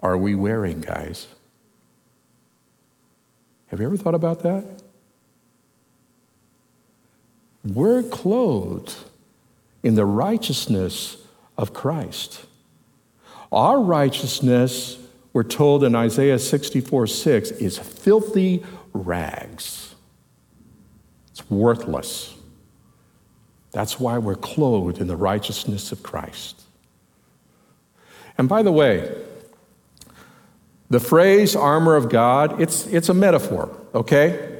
are 0.00 0.16
we 0.16 0.34
wearing, 0.34 0.80
guys? 0.80 1.26
Have 3.66 3.80
you 3.80 3.86
ever 3.86 3.96
thought 3.96 4.14
about 4.14 4.42
that? 4.42 4.64
We're 7.64 8.02
clothed 8.02 8.96
in 9.82 9.94
the 9.94 10.04
righteousness 10.04 11.16
of 11.56 11.72
Christ. 11.72 12.44
Our 13.50 13.80
righteousness, 13.80 14.98
we're 15.32 15.42
told 15.42 15.84
in 15.84 15.94
Isaiah 15.94 16.38
64 16.38 17.06
6, 17.06 17.50
is 17.52 17.78
filthy 17.78 18.64
rags. 18.92 19.94
It's 21.30 21.48
worthless. 21.50 22.34
That's 23.72 23.98
why 23.98 24.18
we're 24.18 24.34
clothed 24.34 24.98
in 24.98 25.06
the 25.06 25.16
righteousness 25.16 25.92
of 25.92 26.02
Christ. 26.02 26.60
And 28.36 28.48
by 28.48 28.62
the 28.62 28.72
way, 28.72 29.14
the 30.90 31.00
phrase 31.00 31.56
armor 31.56 31.96
of 31.96 32.10
God, 32.10 32.60
it's, 32.60 32.86
it's 32.86 33.08
a 33.08 33.14
metaphor, 33.14 33.74
okay? 33.94 34.51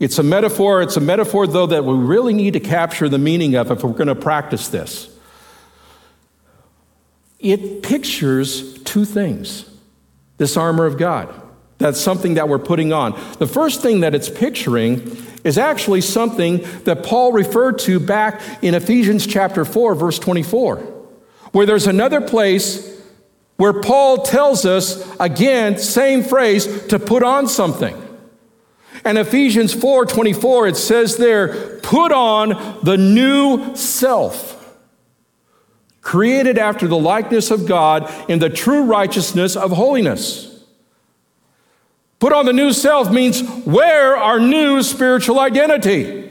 It's 0.00 0.18
a 0.18 0.22
metaphor. 0.22 0.82
It's 0.82 0.96
a 0.96 1.00
metaphor, 1.00 1.46
though, 1.46 1.66
that 1.66 1.84
we 1.84 1.94
really 1.94 2.32
need 2.32 2.54
to 2.54 2.60
capture 2.60 3.08
the 3.08 3.18
meaning 3.18 3.54
of 3.54 3.70
if 3.70 3.84
we're 3.84 3.92
going 3.92 4.08
to 4.08 4.14
practice 4.14 4.68
this. 4.68 5.08
It 7.38 7.82
pictures 7.82 8.82
two 8.82 9.04
things 9.04 9.70
this 10.36 10.56
armor 10.56 10.86
of 10.86 10.98
God. 10.98 11.32
That's 11.78 12.00
something 12.00 12.34
that 12.34 12.48
we're 12.48 12.58
putting 12.58 12.92
on. 12.92 13.12
The 13.38 13.46
first 13.46 13.82
thing 13.82 14.00
that 14.00 14.14
it's 14.14 14.28
picturing 14.28 15.16
is 15.44 15.58
actually 15.58 16.00
something 16.00 16.64
that 16.84 17.02
Paul 17.04 17.32
referred 17.32 17.78
to 17.80 18.00
back 18.00 18.40
in 18.62 18.74
Ephesians 18.74 19.26
chapter 19.26 19.64
4, 19.64 19.94
verse 19.94 20.18
24, 20.18 20.76
where 21.52 21.66
there's 21.66 21.86
another 21.86 22.20
place 22.20 22.90
where 23.56 23.80
Paul 23.80 24.22
tells 24.22 24.64
us, 24.64 25.04
again, 25.20 25.78
same 25.78 26.24
phrase, 26.24 26.86
to 26.86 26.98
put 26.98 27.22
on 27.22 27.46
something. 27.46 28.03
And 29.04 29.18
Ephesians 29.18 29.74
4:24 29.74 30.70
it 30.70 30.76
says 30.76 31.16
there, 31.16 31.78
put 31.80 32.12
on 32.12 32.78
the 32.82 32.96
new 32.96 33.76
self 33.76 34.54
created 36.04 36.58
after 36.58 36.86
the 36.86 36.98
likeness 36.98 37.50
of 37.50 37.66
God 37.66 38.12
in 38.28 38.38
the 38.38 38.50
true 38.50 38.84
righteousness 38.84 39.56
of 39.56 39.72
holiness. 39.72 40.62
Put 42.20 42.32
on 42.32 42.46
the 42.46 42.52
new 42.52 42.72
self 42.72 43.10
means 43.10 43.42
wear 43.66 44.16
our 44.16 44.38
new 44.38 44.82
spiritual 44.82 45.40
identity. 45.40 46.30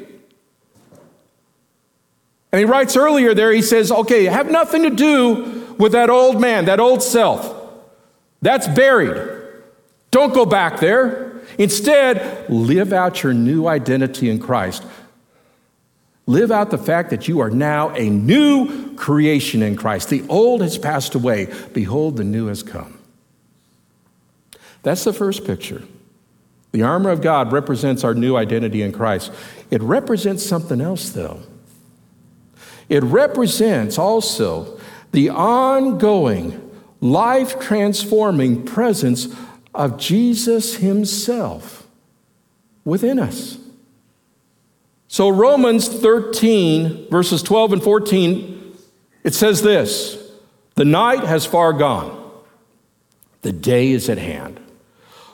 And 2.51 2.59
he 2.59 2.65
writes 2.65 2.95
earlier 2.95 3.33
there, 3.33 3.51
he 3.51 3.63
says, 3.63 3.91
okay, 3.91 4.25
have 4.25 4.49
nothing 4.49 4.83
to 4.83 4.91
do 4.91 5.75
with 5.79 5.91
that 5.93 6.11
old 6.11 6.39
man, 6.39 6.65
that 6.65 6.79
old 6.79 7.01
self. 7.01 7.51
That's 8.43 8.67
buried. 8.67 9.31
Don't 10.11 10.35
go 10.35 10.45
back 10.45 10.79
there. 10.79 11.32
Instead, 11.57 12.49
live 12.49 12.93
out 12.93 13.23
your 13.23 13.33
new 13.33 13.67
identity 13.67 14.29
in 14.29 14.39
Christ. 14.39 14.83
Live 16.25 16.51
out 16.51 16.71
the 16.71 16.77
fact 16.77 17.09
that 17.09 17.27
you 17.27 17.41
are 17.41 17.49
now 17.49 17.89
a 17.95 18.09
new 18.09 18.95
creation 18.95 19.61
in 19.61 19.75
Christ. 19.75 20.09
The 20.09 20.23
old 20.29 20.61
has 20.61 20.77
passed 20.77 21.15
away. 21.15 21.53
Behold, 21.73 22.17
the 22.17 22.23
new 22.23 22.47
has 22.47 22.63
come. 22.63 22.97
That's 24.83 25.03
the 25.03 25.13
first 25.13 25.45
picture. 25.45 25.83
The 26.71 26.81
armor 26.81 27.11
of 27.11 27.21
God 27.21 27.51
represents 27.51 28.03
our 28.03 28.13
new 28.13 28.35
identity 28.35 28.81
in 28.81 28.91
Christ. 28.91 29.31
It 29.69 29.81
represents 29.81 30.45
something 30.45 30.81
else, 30.81 31.09
though. 31.09 31.41
It 32.89 33.03
represents 33.03 33.97
also 33.97 34.79
the 35.11 35.29
ongoing, 35.29 36.71
life 36.99 37.59
transforming 37.59 38.65
presence 38.65 39.27
of 39.73 39.97
Jesus 39.97 40.75
Himself 40.75 41.87
within 42.85 43.19
us. 43.19 43.57
So, 45.07 45.29
Romans 45.29 45.87
13, 45.87 47.09
verses 47.09 47.43
12 47.43 47.73
and 47.73 47.83
14, 47.83 48.75
it 49.23 49.33
says 49.33 49.61
this 49.61 50.31
The 50.75 50.85
night 50.85 51.23
has 51.23 51.45
far 51.45 51.73
gone, 51.73 52.31
the 53.41 53.51
day 53.51 53.91
is 53.91 54.09
at 54.09 54.17
hand. 54.17 54.59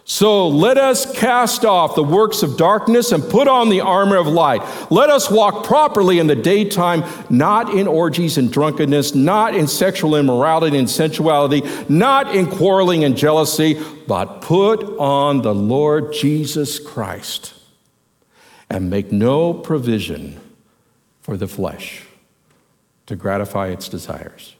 So 0.09 0.47
let 0.47 0.79
us 0.79 1.05
cast 1.13 1.63
off 1.63 1.93
the 1.93 2.03
works 2.03 2.41
of 2.41 2.57
darkness 2.57 3.11
and 3.11 3.23
put 3.23 3.47
on 3.47 3.69
the 3.69 3.81
armor 3.81 4.15
of 4.15 4.25
light. 4.25 4.63
Let 4.89 5.11
us 5.11 5.29
walk 5.29 5.63
properly 5.63 6.17
in 6.17 6.25
the 6.25 6.35
daytime, 6.35 7.03
not 7.29 7.75
in 7.75 7.87
orgies 7.87 8.35
and 8.35 8.51
drunkenness, 8.51 9.13
not 9.13 9.53
in 9.53 9.67
sexual 9.67 10.15
immorality 10.15 10.79
and 10.79 10.89
sensuality, 10.89 11.61
not 11.87 12.35
in 12.35 12.47
quarreling 12.47 13.03
and 13.03 13.15
jealousy, 13.15 13.79
but 14.07 14.41
put 14.41 14.81
on 14.97 15.43
the 15.43 15.53
Lord 15.53 16.11
Jesus 16.11 16.79
Christ 16.79 17.53
and 18.67 18.89
make 18.89 19.11
no 19.11 19.53
provision 19.53 20.39
for 21.21 21.37
the 21.37 21.47
flesh 21.47 22.01
to 23.05 23.15
gratify 23.15 23.67
its 23.67 23.87
desires. 23.87 24.55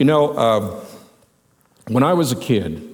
You 0.00 0.06
know, 0.06 0.30
uh, 0.30 0.84
when 1.86 2.02
I 2.02 2.14
was 2.14 2.32
a 2.32 2.36
kid, 2.36 2.89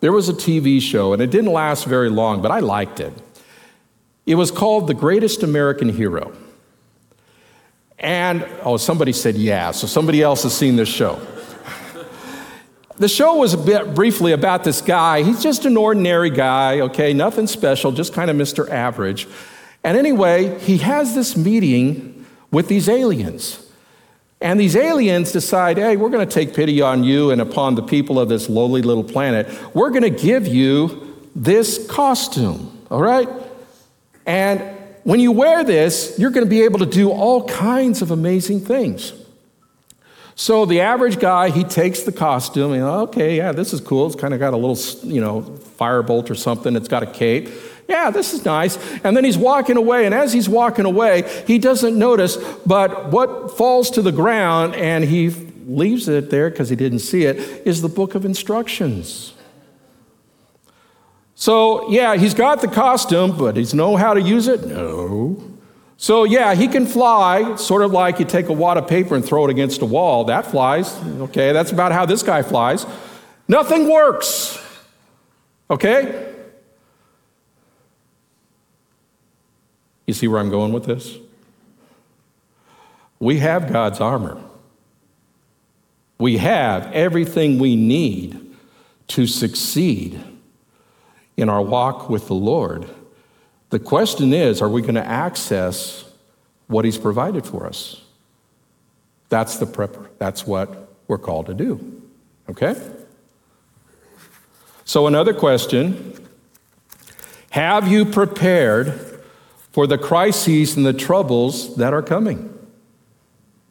there 0.00 0.12
was 0.12 0.28
a 0.28 0.32
TV 0.32 0.80
show, 0.80 1.12
and 1.12 1.22
it 1.22 1.30
didn't 1.30 1.52
last 1.52 1.84
very 1.84 2.08
long, 2.08 2.42
but 2.42 2.50
I 2.50 2.60
liked 2.60 3.00
it. 3.00 3.12
It 4.26 4.34
was 4.34 4.50
called 4.50 4.86
The 4.86 4.94
Greatest 4.94 5.42
American 5.42 5.88
Hero. 5.88 6.32
And, 7.98 8.46
oh, 8.62 8.78
somebody 8.78 9.12
said 9.12 9.36
yeah, 9.36 9.72
so 9.72 9.86
somebody 9.86 10.22
else 10.22 10.42
has 10.44 10.56
seen 10.56 10.76
this 10.76 10.88
show. 10.88 11.20
the 12.96 13.08
show 13.08 13.36
was 13.36 13.52
a 13.52 13.58
bit 13.58 13.94
briefly 13.94 14.32
about 14.32 14.64
this 14.64 14.80
guy. 14.80 15.22
He's 15.22 15.42
just 15.42 15.66
an 15.66 15.76
ordinary 15.76 16.30
guy, 16.30 16.80
okay, 16.80 17.12
nothing 17.12 17.46
special, 17.46 17.92
just 17.92 18.14
kind 18.14 18.30
of 18.30 18.36
Mr. 18.36 18.68
Average. 18.70 19.28
And 19.84 19.98
anyway, 19.98 20.58
he 20.60 20.78
has 20.78 21.14
this 21.14 21.36
meeting 21.36 22.24
with 22.50 22.68
these 22.68 22.88
aliens. 22.88 23.69
And 24.40 24.58
these 24.58 24.74
aliens 24.74 25.32
decide, 25.32 25.76
hey, 25.76 25.96
we're 25.96 26.08
going 26.08 26.26
to 26.26 26.34
take 26.34 26.54
pity 26.54 26.80
on 26.80 27.04
you 27.04 27.30
and 27.30 27.40
upon 27.40 27.74
the 27.74 27.82
people 27.82 28.18
of 28.18 28.28
this 28.28 28.48
lowly 28.48 28.80
little 28.80 29.04
planet. 29.04 29.46
We're 29.74 29.90
going 29.90 30.02
to 30.02 30.10
give 30.10 30.46
you 30.46 31.28
this 31.36 31.86
costume, 31.88 32.84
all 32.90 33.02
right? 33.02 33.28
And 34.24 34.62
when 35.04 35.20
you 35.20 35.32
wear 35.32 35.62
this, 35.62 36.14
you're 36.18 36.30
going 36.30 36.46
to 36.46 36.50
be 36.50 36.62
able 36.62 36.78
to 36.78 36.86
do 36.86 37.10
all 37.10 37.46
kinds 37.48 38.00
of 38.00 38.10
amazing 38.10 38.60
things. 38.60 39.12
So 40.36 40.64
the 40.64 40.80
average 40.80 41.18
guy, 41.18 41.50
he 41.50 41.64
takes 41.64 42.04
the 42.04 42.12
costume 42.12 42.72
and, 42.72 42.82
okay, 42.82 43.36
yeah, 43.36 43.52
this 43.52 43.74
is 43.74 43.80
cool. 43.82 44.06
It's 44.06 44.16
kind 44.16 44.32
of 44.32 44.40
got 44.40 44.54
a 44.54 44.56
little, 44.56 44.78
you 45.06 45.20
know, 45.20 45.42
firebolt 45.78 46.30
or 46.30 46.34
something. 46.34 46.76
It's 46.76 46.88
got 46.88 47.02
a 47.02 47.06
cape. 47.06 47.50
Yeah, 47.90 48.10
this 48.10 48.32
is 48.32 48.44
nice. 48.44 48.78
And 49.02 49.16
then 49.16 49.24
he's 49.24 49.36
walking 49.36 49.76
away, 49.76 50.06
and 50.06 50.14
as 50.14 50.32
he's 50.32 50.48
walking 50.48 50.84
away, 50.84 51.28
he 51.48 51.58
doesn't 51.58 51.98
notice, 51.98 52.36
but 52.64 53.10
what 53.10 53.56
falls 53.56 53.90
to 53.90 54.00
the 54.00 54.12
ground 54.12 54.76
and 54.76 55.04
he 55.04 55.30
leaves 55.66 56.08
it 56.08 56.30
there 56.30 56.50
because 56.50 56.68
he 56.68 56.76
didn't 56.76 57.00
see 57.00 57.24
it 57.24 57.36
is 57.66 57.82
the 57.82 57.88
book 57.88 58.14
of 58.14 58.24
instructions. 58.24 59.34
So, 61.34 61.90
yeah, 61.90 62.14
he's 62.14 62.32
got 62.32 62.60
the 62.60 62.68
costume, 62.68 63.36
but 63.36 63.56
he's 63.56 63.72
he 63.72 63.76
know 63.76 63.96
how 63.96 64.14
to 64.14 64.20
use 64.20 64.46
it? 64.46 64.66
No. 64.66 65.42
So, 65.96 66.22
yeah, 66.22 66.54
he 66.54 66.68
can 66.68 66.86
fly, 66.86 67.56
sort 67.56 67.82
of 67.82 67.90
like 67.90 68.20
you 68.20 68.24
take 68.24 68.48
a 68.48 68.52
wad 68.52 68.76
of 68.76 68.86
paper 68.86 69.16
and 69.16 69.24
throw 69.24 69.46
it 69.46 69.50
against 69.50 69.82
a 69.82 69.84
wall. 69.84 70.24
That 70.24 70.46
flies. 70.46 70.96
Okay, 71.22 71.52
that's 71.52 71.72
about 71.72 71.90
how 71.90 72.06
this 72.06 72.22
guy 72.22 72.42
flies. 72.42 72.86
Nothing 73.48 73.90
works. 73.90 74.64
Okay? 75.68 76.29
You 80.10 80.14
see 80.14 80.26
where 80.26 80.40
I'm 80.40 80.50
going 80.50 80.72
with 80.72 80.86
this? 80.86 81.18
We 83.20 83.38
have 83.38 83.72
God's 83.72 84.00
armor. 84.00 84.42
We 86.18 86.38
have 86.38 86.90
everything 86.90 87.60
we 87.60 87.76
need 87.76 88.56
to 89.06 89.28
succeed 89.28 90.20
in 91.36 91.48
our 91.48 91.62
walk 91.62 92.10
with 92.10 92.26
the 92.26 92.34
Lord. 92.34 92.90
The 93.68 93.78
question 93.78 94.32
is 94.32 94.60
are 94.60 94.68
we 94.68 94.82
going 94.82 94.96
to 94.96 95.06
access 95.06 96.04
what 96.66 96.84
He's 96.84 96.98
provided 96.98 97.46
for 97.46 97.68
us? 97.68 98.02
That's 99.28 99.58
the 99.58 99.66
prep. 99.66 100.18
That's 100.18 100.44
what 100.44 100.88
we're 101.06 101.18
called 101.18 101.46
to 101.46 101.54
do. 101.54 102.02
Okay? 102.48 102.74
So, 104.84 105.06
another 105.06 105.32
question 105.32 106.26
Have 107.50 107.86
you 107.86 108.04
prepared 108.04 109.06
for 109.72 109.86
the 109.86 109.98
crises 109.98 110.76
and 110.76 110.84
the 110.84 110.92
troubles 110.92 111.76
that 111.76 111.94
are 111.94 112.02
coming. 112.02 112.46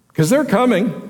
Because 0.08 0.30
they're 0.30 0.46
coming. 0.46 1.06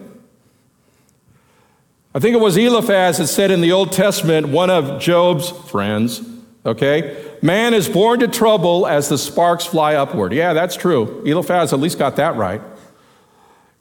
I 2.14 2.20
think 2.20 2.36
it 2.36 2.40
was 2.40 2.58
Eliphaz 2.58 3.20
that 3.20 3.28
said 3.28 3.52
in 3.52 3.62
the 3.62 3.72
Old 3.72 3.92
Testament, 3.92 4.50
one 4.50 4.70
of 4.70 5.00
Job's 5.00 5.52
friends, 5.52 6.22
okay, 6.66 7.36
man 7.42 7.74
is 7.74 7.88
born 7.88 8.20
to 8.22 8.28
trouble 8.28 8.88
as 8.88 9.10
the 9.10 9.18
sparks 9.18 9.66
fly 9.66 9.96
upward. 9.96 10.34
Yeah, 10.34 10.54
that's 10.54 10.76
true. 10.76 11.24
Eliphaz 11.24 11.72
at 11.72 11.80
least 11.80 12.00
got 12.00 12.16
that 12.16 12.36
right. 12.36 12.62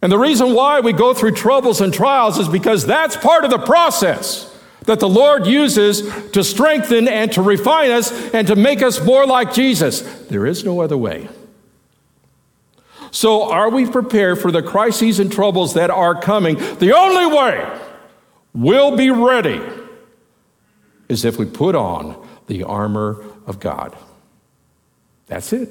And 0.02 0.12
the 0.12 0.18
reason 0.18 0.54
why 0.54 0.80
we 0.80 0.92
go 0.92 1.14
through 1.14 1.32
troubles 1.32 1.80
and 1.80 1.92
trials 1.92 2.38
is 2.38 2.48
because 2.48 2.86
that's 2.86 3.16
part 3.16 3.44
of 3.44 3.50
the 3.50 3.58
process 3.58 4.54
that 4.88 5.00
the 5.00 5.08
Lord 5.08 5.46
uses 5.46 6.00
to 6.30 6.42
strengthen 6.42 7.08
and 7.08 7.30
to 7.32 7.42
refine 7.42 7.90
us 7.90 8.10
and 8.32 8.46
to 8.46 8.56
make 8.56 8.82
us 8.82 9.04
more 9.04 9.26
like 9.26 9.52
Jesus. 9.52 10.00
There 10.28 10.46
is 10.46 10.64
no 10.64 10.80
other 10.80 10.96
way. 10.96 11.28
So, 13.10 13.50
are 13.50 13.68
we 13.68 13.84
prepared 13.84 14.38
for 14.38 14.50
the 14.50 14.62
crises 14.62 15.20
and 15.20 15.30
troubles 15.30 15.74
that 15.74 15.90
are 15.90 16.18
coming? 16.18 16.56
The 16.78 16.96
only 16.96 17.26
way 17.26 17.80
we'll 18.54 18.96
be 18.96 19.10
ready 19.10 19.60
is 21.10 21.26
if 21.26 21.38
we 21.38 21.44
put 21.44 21.74
on 21.74 22.26
the 22.46 22.62
armor 22.62 23.22
of 23.46 23.60
God. 23.60 23.94
That's 25.26 25.52
it. 25.52 25.68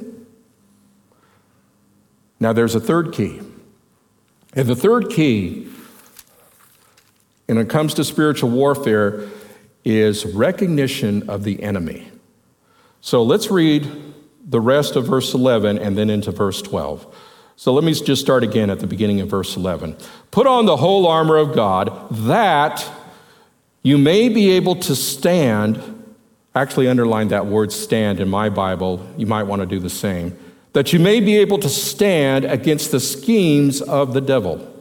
Now, 2.39 2.53
there's 2.53 2.75
a 2.75 2.79
third 2.79 3.13
key. 3.13 3.41
And 4.53 4.67
the 4.67 4.75
third 4.75 5.09
key 5.09 5.69
when 7.47 7.57
it 7.57 7.69
comes 7.69 7.93
to 7.95 8.03
spiritual 8.03 8.49
warfare 8.49 9.27
is 9.83 10.25
recognition 10.25 11.29
of 11.29 11.43
the 11.43 11.63
enemy. 11.63 12.11
So 13.01 13.23
let's 13.23 13.49
read 13.49 13.89
the 14.45 14.59
rest 14.59 14.95
of 14.95 15.05
verse 15.05 15.33
11 15.33 15.77
and 15.77 15.97
then 15.97 16.09
into 16.09 16.31
verse 16.31 16.61
12. 16.61 17.15
So 17.55 17.73
let 17.73 17.83
me 17.83 17.93
just 17.93 18.21
start 18.21 18.43
again 18.43 18.69
at 18.69 18.79
the 18.79 18.87
beginning 18.87 19.21
of 19.21 19.29
verse 19.29 19.55
11. 19.55 19.97
Put 20.29 20.45
on 20.45 20.65
the 20.65 20.77
whole 20.77 21.07
armor 21.07 21.37
of 21.37 21.55
God 21.55 22.07
that 22.11 22.87
you 23.81 23.97
may 23.97 24.29
be 24.29 24.51
able 24.51 24.75
to 24.75 24.95
stand. 24.95 26.03
Actually, 26.53 26.87
underline 26.87 27.29
that 27.29 27.45
word 27.45 27.71
stand 27.71 28.19
in 28.19 28.29
my 28.29 28.49
Bible. 28.49 29.05
You 29.17 29.25
might 29.25 29.43
want 29.43 29.61
to 29.61 29.65
do 29.65 29.79
the 29.79 29.89
same. 29.89 30.37
That 30.73 30.93
you 30.93 30.99
may 30.99 31.19
be 31.19 31.37
able 31.37 31.57
to 31.59 31.69
stand 31.69 32.45
against 32.45 32.91
the 32.91 32.99
schemes 32.99 33.81
of 33.81 34.13
the 34.13 34.21
devil. 34.21 34.76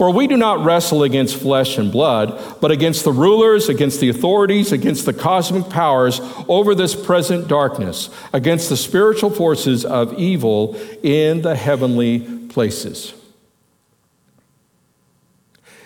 For 0.00 0.10
we 0.10 0.26
do 0.26 0.38
not 0.38 0.64
wrestle 0.64 1.02
against 1.02 1.36
flesh 1.36 1.76
and 1.76 1.92
blood, 1.92 2.56
but 2.62 2.70
against 2.70 3.04
the 3.04 3.12
rulers, 3.12 3.68
against 3.68 4.00
the 4.00 4.08
authorities, 4.08 4.72
against 4.72 5.04
the 5.04 5.12
cosmic 5.12 5.68
powers 5.68 6.22
over 6.48 6.74
this 6.74 6.94
present 6.94 7.48
darkness, 7.48 8.08
against 8.32 8.70
the 8.70 8.78
spiritual 8.78 9.28
forces 9.28 9.84
of 9.84 10.14
evil 10.14 10.74
in 11.02 11.42
the 11.42 11.54
heavenly 11.54 12.20
places. 12.48 13.12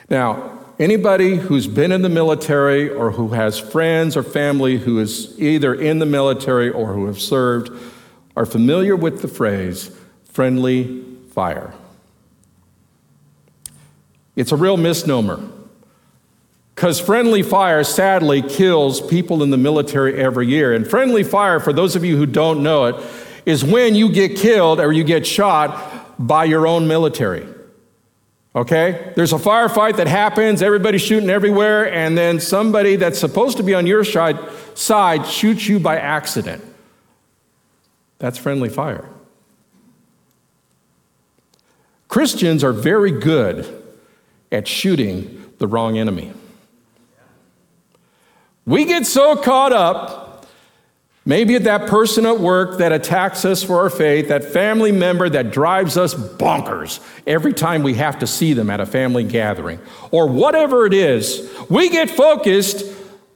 Now, 0.08 0.60
anybody 0.78 1.34
who's 1.34 1.66
been 1.66 1.90
in 1.90 2.02
the 2.02 2.08
military 2.08 2.88
or 2.88 3.10
who 3.10 3.30
has 3.30 3.58
friends 3.58 4.16
or 4.16 4.22
family 4.22 4.78
who 4.78 5.00
is 5.00 5.36
either 5.40 5.74
in 5.74 5.98
the 5.98 6.06
military 6.06 6.70
or 6.70 6.92
who 6.92 7.06
have 7.06 7.20
served 7.20 7.68
are 8.36 8.46
familiar 8.46 8.94
with 8.94 9.22
the 9.22 9.28
phrase 9.28 9.90
friendly 10.22 11.02
fire. 11.32 11.74
It's 14.36 14.52
a 14.52 14.56
real 14.56 14.76
misnomer. 14.76 15.40
Because 16.74 16.98
friendly 16.98 17.42
fire 17.42 17.84
sadly 17.84 18.42
kills 18.42 19.00
people 19.00 19.42
in 19.42 19.50
the 19.50 19.56
military 19.56 20.20
every 20.20 20.48
year. 20.48 20.72
And 20.72 20.88
friendly 20.88 21.22
fire, 21.22 21.60
for 21.60 21.72
those 21.72 21.94
of 21.94 22.04
you 22.04 22.16
who 22.16 22.26
don't 22.26 22.62
know 22.62 22.86
it, 22.86 22.96
is 23.46 23.64
when 23.64 23.94
you 23.94 24.10
get 24.10 24.36
killed 24.36 24.80
or 24.80 24.92
you 24.92 25.04
get 25.04 25.26
shot 25.26 26.16
by 26.18 26.44
your 26.44 26.66
own 26.66 26.88
military. 26.88 27.46
Okay? 28.56 29.12
There's 29.14 29.32
a 29.32 29.38
firefight 29.38 29.96
that 29.96 30.06
happens, 30.08 30.62
everybody's 30.62 31.02
shooting 31.02 31.30
everywhere, 31.30 31.92
and 31.92 32.16
then 32.18 32.40
somebody 32.40 32.96
that's 32.96 33.18
supposed 33.18 33.56
to 33.58 33.62
be 33.62 33.74
on 33.74 33.86
your 33.86 34.04
side, 34.04 34.38
side 34.74 35.26
shoots 35.26 35.68
you 35.68 35.78
by 35.78 35.98
accident. 35.98 36.64
That's 38.18 38.38
friendly 38.38 38.68
fire. 38.68 39.08
Christians 42.08 42.64
are 42.64 42.72
very 42.72 43.10
good 43.10 43.83
at 44.52 44.68
shooting 44.68 45.44
the 45.58 45.66
wrong 45.66 45.98
enemy. 45.98 46.32
We 48.66 48.84
get 48.84 49.06
so 49.06 49.36
caught 49.36 49.72
up, 49.72 50.46
maybe 51.26 51.54
at 51.54 51.64
that 51.64 51.88
person 51.88 52.24
at 52.24 52.40
work 52.40 52.78
that 52.78 52.92
attacks 52.92 53.44
us 53.44 53.62
for 53.62 53.80
our 53.80 53.90
faith, 53.90 54.28
that 54.28 54.44
family 54.44 54.92
member 54.92 55.28
that 55.28 55.50
drives 55.50 55.96
us 55.96 56.14
bonkers 56.14 57.00
every 57.26 57.52
time 57.52 57.82
we 57.82 57.94
have 57.94 58.18
to 58.20 58.26
see 58.26 58.54
them 58.54 58.70
at 58.70 58.80
a 58.80 58.86
family 58.86 59.24
gathering, 59.24 59.80
or 60.10 60.26
whatever 60.26 60.86
it 60.86 60.94
is. 60.94 61.50
We 61.68 61.88
get 61.90 62.10
focused 62.10 62.84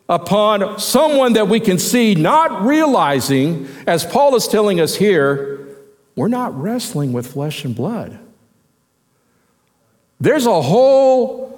upon 0.09 0.79
someone 0.79 1.35
that 1.35 1.49
we 1.49 1.61
can 1.61 1.79
see, 1.79 2.15
not 2.15 2.63
realizing, 2.63 3.69
as 3.87 4.07
Paul 4.07 4.35
is 4.35 4.49
telling 4.49 4.81
us 4.81 4.97
here, 4.97 5.77
we're 6.17 6.29
not 6.29 6.59
wrestling 6.59 7.13
with 7.13 7.27
flesh 7.27 7.65
and 7.65 7.77
blood. 7.77 8.19
There's 10.21 10.47
a 10.47 10.61
whole 10.61 11.49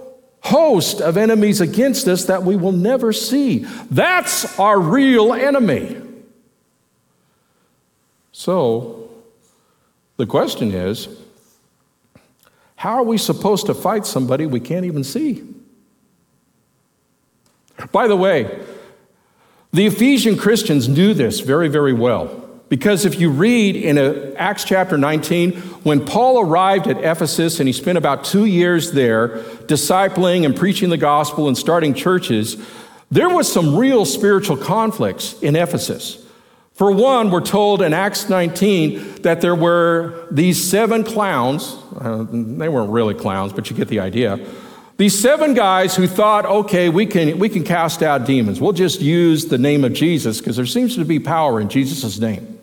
host 0.42 1.00
of 1.00 1.16
enemies 1.16 1.60
against 1.60 2.08
us 2.08 2.24
that 2.24 2.42
we 2.42 2.56
will 2.56 2.72
never 2.72 3.12
see. 3.12 3.66
That's 3.90 4.58
our 4.58 4.78
real 4.78 5.32
enemy. 5.32 6.00
So, 8.32 9.10
the 10.16 10.26
question 10.26 10.72
is 10.72 11.08
how 12.76 12.94
are 12.94 13.02
we 13.02 13.18
supposed 13.18 13.66
to 13.66 13.74
fight 13.74 14.06
somebody 14.06 14.46
we 14.46 14.60
can't 14.60 14.86
even 14.86 15.04
see? 15.04 15.44
By 17.92 18.08
the 18.08 18.16
way, 18.16 18.64
the 19.72 19.86
Ephesian 19.86 20.36
Christians 20.36 20.88
knew 20.88 21.14
this 21.14 21.40
very, 21.40 21.68
very 21.68 21.92
well. 21.92 22.39
Because 22.70 23.04
if 23.04 23.18
you 23.18 23.30
read 23.30 23.74
in 23.74 23.98
Acts 24.36 24.62
chapter 24.62 24.96
19, 24.96 25.54
when 25.82 26.06
Paul 26.06 26.40
arrived 26.40 26.86
at 26.86 26.98
Ephesus 26.98 27.58
and 27.58 27.68
he 27.68 27.72
spent 27.72 27.98
about 27.98 28.24
two 28.24 28.44
years 28.44 28.92
there 28.92 29.40
discipling 29.66 30.46
and 30.46 30.56
preaching 30.56 30.88
the 30.88 30.96
gospel 30.96 31.48
and 31.48 31.58
starting 31.58 31.94
churches, 31.94 32.56
there 33.10 33.28
was 33.28 33.52
some 33.52 33.74
real 33.74 34.04
spiritual 34.04 34.56
conflicts 34.56 35.32
in 35.40 35.56
Ephesus. 35.56 36.24
For 36.74 36.92
one, 36.92 37.32
we're 37.32 37.40
told 37.40 37.82
in 37.82 37.92
Acts 37.92 38.28
19 38.28 39.22
that 39.22 39.40
there 39.40 39.56
were 39.56 40.28
these 40.30 40.62
seven 40.62 41.02
clowns. 41.02 41.76
Uh, 41.98 42.24
they 42.30 42.68
weren't 42.68 42.90
really 42.92 43.14
clowns, 43.14 43.52
but 43.52 43.68
you 43.68 43.76
get 43.76 43.88
the 43.88 43.98
idea. 43.98 44.38
These 44.96 45.18
seven 45.18 45.54
guys 45.54 45.96
who 45.96 46.06
thought, 46.06 46.46
okay, 46.46 46.88
we 46.88 47.04
can, 47.04 47.40
we 47.40 47.48
can 47.48 47.64
cast 47.64 48.00
out 48.00 48.26
demons. 48.26 48.60
We'll 48.60 48.72
just 48.72 49.00
use 49.00 49.46
the 49.46 49.58
name 49.58 49.82
of 49.82 49.92
Jesus 49.92 50.38
because 50.38 50.54
there 50.54 50.66
seems 50.66 50.94
to 50.94 51.04
be 51.04 51.18
power 51.18 51.60
in 51.60 51.68
Jesus' 51.68 52.20
name. 52.20 52.59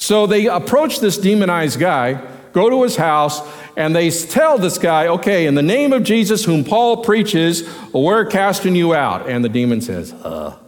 So 0.00 0.26
they 0.26 0.46
approach 0.46 1.00
this 1.00 1.18
demonized 1.18 1.78
guy, 1.78 2.26
go 2.52 2.70
to 2.70 2.82
his 2.82 2.96
house, 2.96 3.46
and 3.76 3.94
they 3.94 4.10
tell 4.10 4.56
this 4.56 4.78
guy, 4.78 5.08
okay, 5.08 5.46
in 5.46 5.54
the 5.54 5.62
name 5.62 5.92
of 5.92 6.04
Jesus, 6.04 6.42
whom 6.42 6.64
Paul 6.64 7.04
preaches, 7.04 7.68
we're 7.92 8.24
casting 8.24 8.74
you 8.74 8.94
out. 8.94 9.28
And 9.28 9.44
the 9.44 9.50
demon 9.50 9.82
says, 9.82 10.14
uh. 10.14 10.58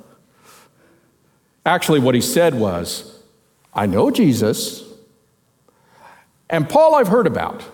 Actually, 1.64 2.01
what 2.01 2.14
he 2.14 2.20
said 2.20 2.55
was, 2.55 3.22
I 3.72 3.87
know 3.87 4.11
Jesus, 4.11 4.85
and 6.51 6.68
Paul 6.68 6.95
I've 6.95 7.09
heard 7.09 7.26
about, 7.26 7.64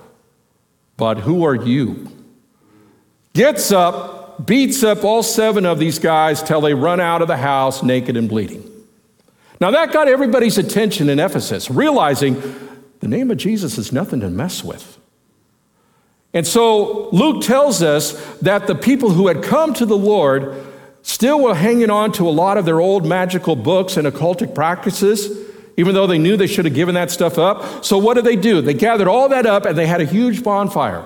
but 0.96 1.18
who 1.18 1.42
are 1.44 1.56
you? 1.56 2.06
Gets 3.32 3.72
up, 3.72 4.46
beats 4.46 4.84
up 4.84 5.02
all 5.02 5.24
seven 5.24 5.66
of 5.66 5.80
these 5.80 5.98
guys 5.98 6.40
till 6.40 6.60
they 6.60 6.74
run 6.74 7.00
out 7.00 7.20
of 7.20 7.26
the 7.26 7.36
house 7.36 7.82
naked 7.82 8.16
and 8.16 8.28
bleeding. 8.28 8.77
Now, 9.60 9.72
that 9.72 9.92
got 9.92 10.06
everybody's 10.06 10.56
attention 10.56 11.08
in 11.08 11.18
Ephesus, 11.18 11.70
realizing 11.70 12.40
the 13.00 13.08
name 13.08 13.30
of 13.30 13.36
Jesus 13.36 13.78
is 13.78 13.92
nothing 13.92 14.20
to 14.20 14.30
mess 14.30 14.62
with. 14.62 14.98
And 16.32 16.46
so 16.46 17.08
Luke 17.10 17.42
tells 17.42 17.82
us 17.82 18.12
that 18.36 18.66
the 18.66 18.74
people 18.74 19.10
who 19.10 19.28
had 19.28 19.42
come 19.42 19.72
to 19.74 19.86
the 19.86 19.96
Lord 19.96 20.64
still 21.02 21.42
were 21.42 21.54
hanging 21.54 21.90
on 21.90 22.12
to 22.12 22.28
a 22.28 22.30
lot 22.30 22.58
of 22.58 22.64
their 22.64 22.80
old 22.80 23.06
magical 23.06 23.56
books 23.56 23.96
and 23.96 24.06
occultic 24.06 24.54
practices, 24.54 25.48
even 25.76 25.94
though 25.94 26.06
they 26.06 26.18
knew 26.18 26.36
they 26.36 26.46
should 26.46 26.64
have 26.64 26.74
given 26.74 26.94
that 26.94 27.10
stuff 27.10 27.38
up. 27.38 27.84
So, 27.84 27.98
what 27.98 28.14
did 28.14 28.24
they 28.24 28.36
do? 28.36 28.60
They 28.60 28.74
gathered 28.74 29.08
all 29.08 29.28
that 29.30 29.46
up 29.46 29.64
and 29.64 29.76
they 29.76 29.86
had 29.86 30.00
a 30.00 30.04
huge 30.04 30.44
bonfire 30.44 31.04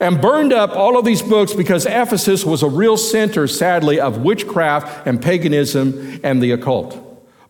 and 0.00 0.20
burned 0.20 0.52
up 0.52 0.70
all 0.70 0.98
of 0.98 1.04
these 1.04 1.22
books 1.22 1.52
because 1.52 1.86
Ephesus 1.86 2.44
was 2.44 2.62
a 2.62 2.68
real 2.68 2.96
center, 2.96 3.46
sadly, 3.46 4.00
of 4.00 4.18
witchcraft 4.18 5.06
and 5.06 5.20
paganism 5.22 6.20
and 6.24 6.42
the 6.42 6.52
occult 6.52 7.01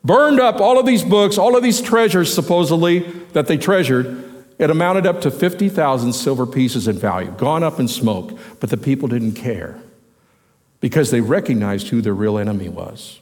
burned 0.04 0.40
up 0.40 0.60
all 0.60 0.78
of 0.78 0.86
these 0.86 1.02
books, 1.02 1.38
all 1.38 1.56
of 1.56 1.62
these 1.62 1.80
treasures, 1.80 2.32
supposedly, 2.32 3.00
that 3.32 3.46
they 3.46 3.56
treasured. 3.56 4.30
It 4.58 4.70
amounted 4.70 5.06
up 5.06 5.20
to 5.22 5.30
50,000 5.30 6.12
silver 6.12 6.46
pieces 6.46 6.86
in 6.88 6.98
value, 6.98 7.30
gone 7.32 7.62
up 7.62 7.80
in 7.80 7.88
smoke. 7.88 8.38
But 8.60 8.70
the 8.70 8.76
people 8.76 9.08
didn't 9.08 9.32
care 9.32 9.80
because 10.80 11.10
they 11.10 11.20
recognized 11.20 11.88
who 11.88 12.00
their 12.00 12.14
real 12.14 12.38
enemy 12.38 12.68
was. 12.68 13.20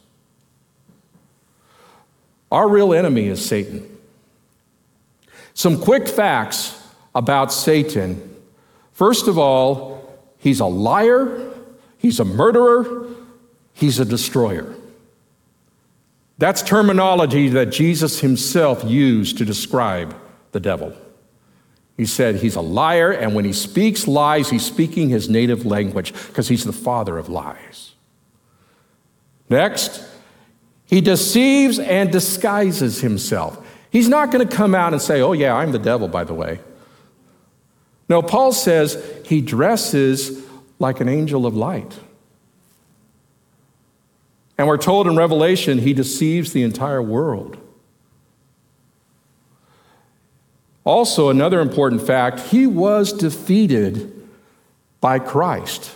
Our 2.50 2.68
real 2.68 2.92
enemy 2.92 3.28
is 3.28 3.44
Satan. 3.44 3.98
Some 5.54 5.80
quick 5.80 6.08
facts 6.08 6.76
about 7.14 7.52
Satan. 7.52 8.36
First 8.92 9.28
of 9.28 9.38
all, 9.38 10.20
he's 10.38 10.60
a 10.60 10.66
liar, 10.66 11.52
he's 11.98 12.18
a 12.18 12.24
murderer, 12.24 13.06
he's 13.74 14.00
a 14.00 14.04
destroyer. 14.04 14.74
That's 16.40 16.62
terminology 16.62 17.50
that 17.50 17.66
Jesus 17.66 18.20
himself 18.20 18.82
used 18.82 19.36
to 19.38 19.44
describe 19.44 20.16
the 20.52 20.58
devil. 20.58 20.96
He 21.98 22.06
said 22.06 22.36
he's 22.36 22.56
a 22.56 22.62
liar, 22.62 23.12
and 23.12 23.34
when 23.34 23.44
he 23.44 23.52
speaks 23.52 24.08
lies, 24.08 24.48
he's 24.48 24.64
speaking 24.64 25.10
his 25.10 25.28
native 25.28 25.66
language 25.66 26.14
because 26.14 26.48
he's 26.48 26.64
the 26.64 26.72
father 26.72 27.18
of 27.18 27.28
lies. 27.28 27.92
Next, 29.50 30.02
he 30.86 31.02
deceives 31.02 31.78
and 31.78 32.10
disguises 32.10 33.02
himself. 33.02 33.62
He's 33.90 34.08
not 34.08 34.30
going 34.30 34.48
to 34.48 34.56
come 34.56 34.74
out 34.74 34.94
and 34.94 35.02
say, 35.02 35.20
Oh, 35.20 35.32
yeah, 35.32 35.54
I'm 35.54 35.72
the 35.72 35.78
devil, 35.78 36.08
by 36.08 36.24
the 36.24 36.32
way. 36.32 36.60
No, 38.08 38.22
Paul 38.22 38.52
says 38.52 38.96
he 39.26 39.42
dresses 39.42 40.42
like 40.78 41.00
an 41.00 41.08
angel 41.10 41.44
of 41.44 41.54
light. 41.54 41.98
And 44.60 44.68
we're 44.68 44.76
told 44.76 45.06
in 45.06 45.16
Revelation, 45.16 45.78
he 45.78 45.94
deceives 45.94 46.52
the 46.52 46.62
entire 46.62 47.00
world. 47.00 47.56
Also, 50.84 51.30
another 51.30 51.60
important 51.60 52.02
fact, 52.02 52.40
he 52.40 52.66
was 52.66 53.10
defeated 53.10 54.28
by 55.00 55.18
Christ 55.18 55.94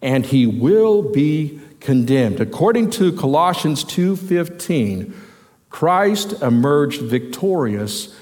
and 0.00 0.24
he 0.24 0.46
will 0.46 1.02
be 1.02 1.58
condemned. 1.80 2.38
According 2.38 2.90
to 2.90 3.10
Colossians 3.10 3.82
2:15, 3.82 5.12
Christ 5.68 6.40
emerged 6.40 7.02
victorious 7.02 8.14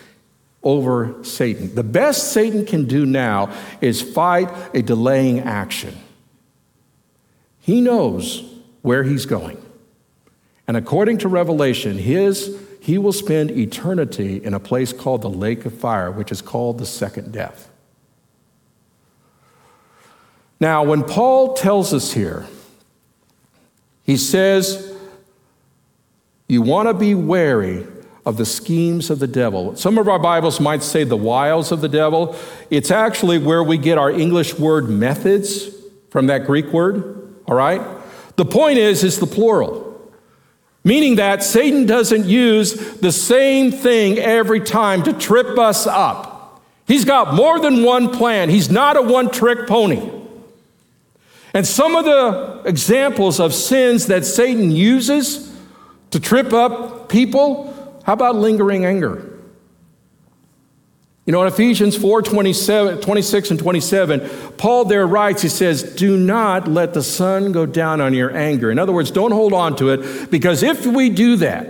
over 0.62 1.16
Satan. 1.20 1.74
The 1.74 1.84
best 1.84 2.32
Satan 2.32 2.64
can 2.64 2.86
do 2.86 3.05
now 3.05 3.51
is 3.82 4.01
fight 4.01 4.49
a 4.72 4.80
delaying 4.80 5.40
action. 5.40 5.95
He 7.59 7.82
knows 7.82 8.43
where 8.80 9.03
he's 9.03 9.26
going. 9.26 9.62
And 10.67 10.77
according 10.77 11.19
to 11.19 11.29
Revelation, 11.29 11.99
his, 11.99 12.59
he 12.81 12.99
will 12.99 13.13
spend 13.13 13.51
eternity 13.51 14.43
in 14.43 14.55
a 14.55 14.61
place 14.61 14.93
called 14.93 15.23
the 15.23 15.31
lake 15.31 15.65
of 15.67 15.75
fire, 15.75 16.11
which 16.11 16.33
is 16.33 16.43
called 16.43 16.79
the 16.79 16.87
second 16.87 17.33
death. 17.33 17.71
Now, 20.61 20.85
when 20.85 21.03
Paul 21.03 21.55
tells 21.55 21.93
us 21.93 22.13
here, 22.13 22.47
he 24.05 24.17
says, 24.17 24.95
You 26.47 26.63
want 26.63 26.89
to 26.89 26.95
be 26.95 27.15
wary 27.15 27.87
of 28.25 28.37
the 28.37 28.47
schemes 28.47 29.11
of 29.11 29.19
the 29.19 29.27
devil. 29.27 29.75
Some 29.75 29.99
of 29.99 30.09
our 30.09 30.19
Bibles 30.19 30.61
might 30.61 30.83
say 30.83 31.03
the 31.03 31.17
wiles 31.17 31.73
of 31.73 31.81
the 31.81 31.89
devil. 31.89 32.37
It's 32.71 32.91
actually 32.93 33.39
where 33.39 33.65
we 33.65 33.79
get 33.79 33.99
our 33.99 34.11
English 34.11 34.59
word 34.59 34.89
methods 34.89 35.69
from 36.11 36.27
that 36.29 36.47
Greek 36.47 36.67
word, 36.67 37.35
all 37.47 37.57
right? 37.57 37.81
The 38.37 38.45
point 38.45 38.79
is, 38.79 39.03
it's 39.03 39.19
the 39.19 39.27
plural. 39.27 39.91
Meaning 40.85 41.16
that 41.16 41.45
Satan 41.45 41.87
doesn't 41.87 42.26
use 42.26 42.74
the 42.99 43.12
same 43.12 43.70
thing 43.70 44.18
every 44.18 44.61
time 44.61 45.03
to 45.05 45.12
trip 45.12 45.59
us 45.59 45.87
up. 45.87 46.61
He's 46.87 47.05
got 47.05 47.35
more 47.35 47.61
than 47.61 47.85
one 47.85 48.11
plan. 48.11 48.51
He's 48.51 48.70
not 48.70 48.97
a 48.97 49.03
one 49.03 49.30
trick 49.30 49.68
pony. 49.68 50.11
And 51.55 51.66
some 51.66 51.95
of 51.95 52.05
the 52.05 52.62
examples 52.64 53.39
of 53.39 53.55
sins 53.55 54.07
that 54.07 54.24
Satan 54.24 54.70
uses 54.70 55.55
to 56.11 56.18
trip 56.18 56.53
up 56.53 57.09
people, 57.09 58.03
how 58.05 58.14
about 58.14 58.37
lingering 58.37 58.85
anger? 58.85 59.32
You 61.25 61.33
know, 61.33 61.43
in 61.43 61.49
Ephesians 61.49 61.97
4 61.97 62.23
26 62.23 63.51
and 63.51 63.61
27, 63.61 64.29
Paul 64.57 64.85
there 64.87 65.07
writes, 65.07 65.43
he 65.43 65.49
says, 65.49 65.83
Do 65.95 66.16
not 66.16 66.66
let 66.66 66.95
the 66.95 67.03
sun 67.03 67.53
go 67.53 67.64
down 67.64 68.01
on 68.01 68.12
your 68.12 68.37
anger. 68.37 68.70
In 68.73 68.79
other 68.79 68.93
words, 68.93 69.12
don't 69.12 69.31
hold 69.31 69.53
on 69.53 69.77
to 69.77 69.91
it, 69.91 70.31
because 70.31 70.64
if 70.64 70.85
we 70.85 71.11
do 71.11 71.37
that, 71.37 71.68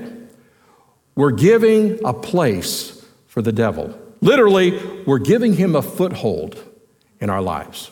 we're 1.15 1.33
giving 1.33 2.01
a 2.03 2.15
place 2.15 3.05
for 3.27 3.43
the 3.43 3.53
devil. 3.53 3.99
Literally, 4.23 4.79
we're 5.05 5.19
giving 5.19 5.55
him 5.55 5.77
a 5.77 5.83
foothold 5.83 6.63
in 7.21 7.29
our 7.29 7.43
lives. 7.43 7.91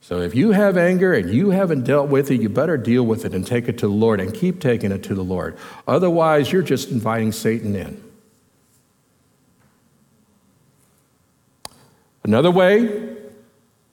So 0.00 0.20
if 0.20 0.34
you 0.34 0.50
have 0.50 0.76
anger 0.76 1.14
and 1.14 1.32
you 1.32 1.50
haven't 1.50 1.84
dealt 1.84 2.08
with 2.08 2.30
it, 2.30 2.40
you 2.40 2.48
better 2.48 2.76
deal 2.76 3.04
with 3.04 3.24
it 3.24 3.32
and 3.32 3.46
take 3.46 3.68
it 3.68 3.78
to 3.78 3.86
the 3.86 3.94
Lord 3.94 4.20
and 4.20 4.34
keep 4.34 4.60
taking 4.60 4.90
it 4.90 5.02
to 5.04 5.14
the 5.14 5.24
Lord. 5.24 5.56
Otherwise, 5.86 6.50
you're 6.50 6.62
just 6.62 6.90
inviting 6.90 7.30
Satan 7.30 7.76
in. 7.76 8.02
Another 12.24 12.50
way 12.50 13.16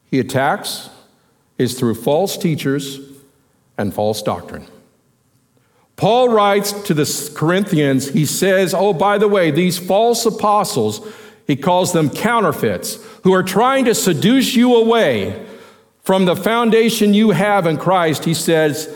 he 0.10 0.20
attacks 0.20 0.90
is 1.58 1.78
through 1.78 1.96
false 1.96 2.38
teachers 2.38 3.00
and 3.78 3.94
false 3.94 4.22
doctrine. 4.22 4.68
Paul 5.96 6.30
writes 6.30 6.72
to 6.84 6.94
the 6.94 7.32
Corinthians, 7.36 8.10
he 8.10 8.26
says, 8.26 8.74
Oh, 8.74 8.94
by 8.94 9.18
the 9.18 9.28
way, 9.28 9.52
these 9.52 9.78
false 9.78 10.26
apostles, 10.26 11.08
he 11.46 11.56
calls 11.56 11.94
them 11.94 12.10
counterfeits, 12.10 12.96
who 13.24 13.34
are 13.34 13.44
trying 13.44 13.86
to 13.86 13.94
seduce 13.94 14.56
you 14.56 14.76
away 14.76 15.46
from 16.02 16.26
the 16.26 16.36
foundation 16.36 17.14
you 17.14 17.32
have 17.32 17.68
in 17.68 17.78
Christ. 17.78 18.26
He 18.26 18.34
says, 18.34 18.90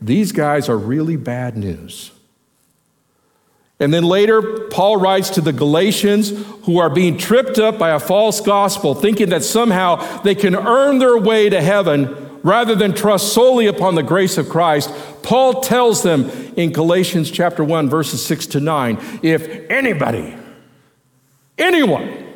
These 0.00 0.32
guys 0.32 0.68
are 0.68 0.76
really 0.76 1.16
bad 1.16 1.56
news. 1.56 2.10
And 3.80 3.92
then 3.92 4.04
later, 4.04 4.42
Paul 4.68 4.98
writes 4.98 5.30
to 5.30 5.40
the 5.40 5.54
Galatians 5.54 6.32
who 6.64 6.78
are 6.78 6.90
being 6.90 7.16
tripped 7.16 7.58
up 7.58 7.78
by 7.78 7.90
a 7.90 7.98
false 7.98 8.40
gospel, 8.40 8.94
thinking 8.94 9.30
that 9.30 9.42
somehow 9.42 10.20
they 10.20 10.34
can 10.34 10.54
earn 10.54 10.98
their 10.98 11.18
way 11.18 11.48
to 11.48 11.62
heaven 11.62 12.30
rather 12.42 12.74
than 12.74 12.94
trust 12.94 13.32
solely 13.32 13.66
upon 13.66 13.94
the 13.94 14.02
grace 14.02 14.38
of 14.38 14.48
Christ, 14.48 14.92
Paul 15.22 15.60
tells 15.60 16.02
them 16.02 16.30
in 16.56 16.72
Galatians 16.72 17.30
chapter 17.30 17.62
1 17.64 17.88
verses 17.88 18.24
6 18.24 18.46
to 18.48 18.60
9, 18.60 18.98
if 19.22 19.48
anybody 19.70 20.34
anyone 21.58 22.26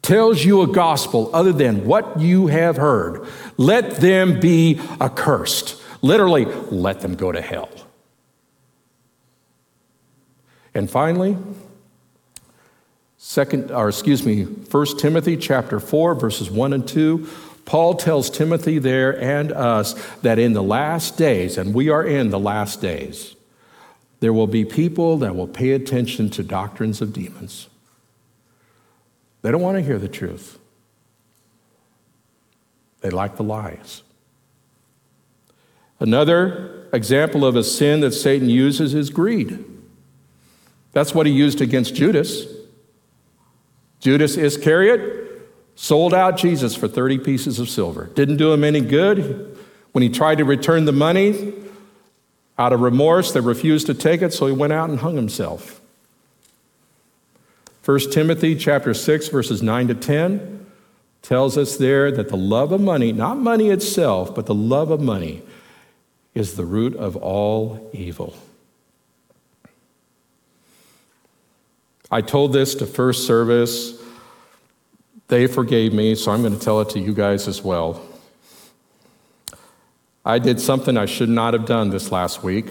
tells 0.00 0.44
you 0.44 0.62
a 0.62 0.66
gospel 0.66 1.30
other 1.32 1.52
than 1.52 1.84
what 1.84 2.20
you 2.20 2.48
have 2.48 2.76
heard, 2.76 3.26
let 3.56 3.96
them 3.96 4.40
be 4.40 4.80
accursed. 5.00 5.80
Literally, 6.02 6.44
let 6.44 7.00
them 7.00 7.14
go 7.14 7.30
to 7.30 7.40
hell. 7.40 7.70
And 10.74 10.90
finally, 10.90 11.36
second 13.18 13.70
or 13.70 13.88
excuse 13.88 14.24
me, 14.24 14.44
1 14.44 14.98
Timothy 14.98 15.36
chapter 15.36 15.78
4 15.78 16.14
verses 16.14 16.50
1 16.50 16.72
and 16.72 16.86
2, 16.86 17.28
Paul 17.64 17.94
tells 17.94 18.28
Timothy 18.30 18.78
there 18.78 19.20
and 19.20 19.52
us 19.52 19.94
that 20.18 20.38
in 20.38 20.52
the 20.52 20.62
last 20.62 21.16
days, 21.16 21.56
and 21.56 21.72
we 21.74 21.88
are 21.88 22.04
in 22.04 22.30
the 22.30 22.38
last 22.38 22.80
days, 22.80 23.36
there 24.20 24.32
will 24.32 24.46
be 24.46 24.64
people 24.64 25.18
that 25.18 25.36
will 25.36 25.46
pay 25.46 25.72
attention 25.72 26.30
to 26.30 26.42
doctrines 26.42 27.00
of 27.00 27.12
demons. 27.12 27.68
They 29.42 29.50
don't 29.50 29.60
want 29.60 29.76
to 29.76 29.82
hear 29.82 29.98
the 29.98 30.08
truth. 30.08 30.58
They 33.00 33.10
like 33.10 33.36
the 33.36 33.42
lies. 33.42 34.02
Another 35.98 36.88
example 36.92 37.44
of 37.44 37.56
a 37.56 37.64
sin 37.64 38.00
that 38.00 38.12
Satan 38.12 38.48
uses 38.48 38.94
is 38.94 39.10
greed. 39.10 39.64
That's 40.92 41.14
what 41.14 41.26
he 41.26 41.32
used 41.32 41.60
against 41.60 41.94
Judas. 41.94 42.46
Judas 44.00 44.36
Iscariot 44.36 45.50
sold 45.74 46.12
out 46.12 46.36
Jesus 46.36 46.74
for 46.74 46.88
30 46.88 47.18
pieces 47.18 47.58
of 47.58 47.68
silver. 47.68 48.06
Didn't 48.14 48.36
do 48.36 48.52
him 48.52 48.64
any 48.64 48.80
good. 48.80 49.58
When 49.92 50.02
he 50.02 50.08
tried 50.08 50.38
to 50.38 50.44
return 50.44 50.84
the 50.84 50.92
money, 50.92 51.54
out 52.58 52.72
of 52.72 52.80
remorse, 52.80 53.32
they 53.32 53.40
refused 53.40 53.86
to 53.86 53.94
take 53.94 54.22
it, 54.22 54.32
so 54.32 54.46
he 54.46 54.52
went 54.52 54.72
out 54.72 54.90
and 54.90 55.00
hung 55.00 55.16
himself. 55.16 55.80
1 57.84 58.10
Timothy 58.12 58.54
chapter 58.54 58.94
6 58.94 59.28
verses 59.28 59.62
9 59.62 59.88
to 59.88 59.94
10 59.94 60.66
tells 61.22 61.58
us 61.58 61.76
there 61.76 62.12
that 62.12 62.28
the 62.28 62.36
love 62.36 62.70
of 62.70 62.80
money, 62.80 63.12
not 63.12 63.38
money 63.38 63.70
itself, 63.70 64.34
but 64.34 64.46
the 64.46 64.54
love 64.54 64.90
of 64.90 65.00
money 65.00 65.42
is 66.34 66.54
the 66.54 66.64
root 66.64 66.94
of 66.96 67.16
all 67.16 67.90
evil. 67.92 68.34
I 72.12 72.20
told 72.20 72.52
this 72.52 72.74
to 72.74 72.86
first 72.86 73.26
service. 73.26 73.98
They 75.28 75.46
forgave 75.46 75.94
me, 75.94 76.14
so 76.14 76.30
I'm 76.30 76.42
going 76.42 76.52
to 76.52 76.62
tell 76.62 76.82
it 76.82 76.90
to 76.90 77.00
you 77.00 77.14
guys 77.14 77.48
as 77.48 77.62
well. 77.62 78.06
I 80.22 80.38
did 80.38 80.60
something 80.60 80.98
I 80.98 81.06
should 81.06 81.30
not 81.30 81.54
have 81.54 81.64
done 81.64 81.88
this 81.88 82.12
last 82.12 82.42
week, 82.42 82.66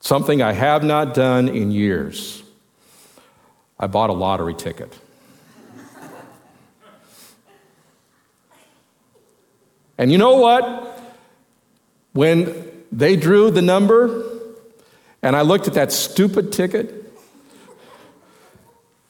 something 0.00 0.40
I 0.40 0.52
have 0.52 0.82
not 0.82 1.12
done 1.12 1.48
in 1.48 1.70
years. 1.70 2.42
I 3.78 3.86
bought 3.86 4.08
a 4.08 4.14
lottery 4.14 4.54
ticket. 4.54 4.98
and 9.98 10.10
you 10.10 10.16
know 10.16 10.38
what? 10.38 11.02
When 12.14 12.66
they 12.90 13.14
drew 13.14 13.50
the 13.50 13.62
number 13.62 14.24
and 15.22 15.36
I 15.36 15.42
looked 15.42 15.68
at 15.68 15.74
that 15.74 15.92
stupid 15.92 16.50
ticket, 16.50 16.97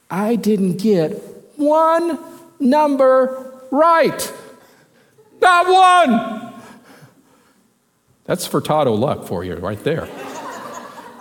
I 0.09 0.35
didn't 0.35 0.77
get 0.77 1.11
one 1.55 2.19
number 2.59 3.61
right. 3.71 4.33
Not 5.41 5.67
one. 5.67 6.53
That's 8.25 8.47
Furtado 8.47 8.97
luck 8.97 9.25
for 9.25 9.43
you 9.43 9.55
right 9.55 9.83
there. 9.83 10.07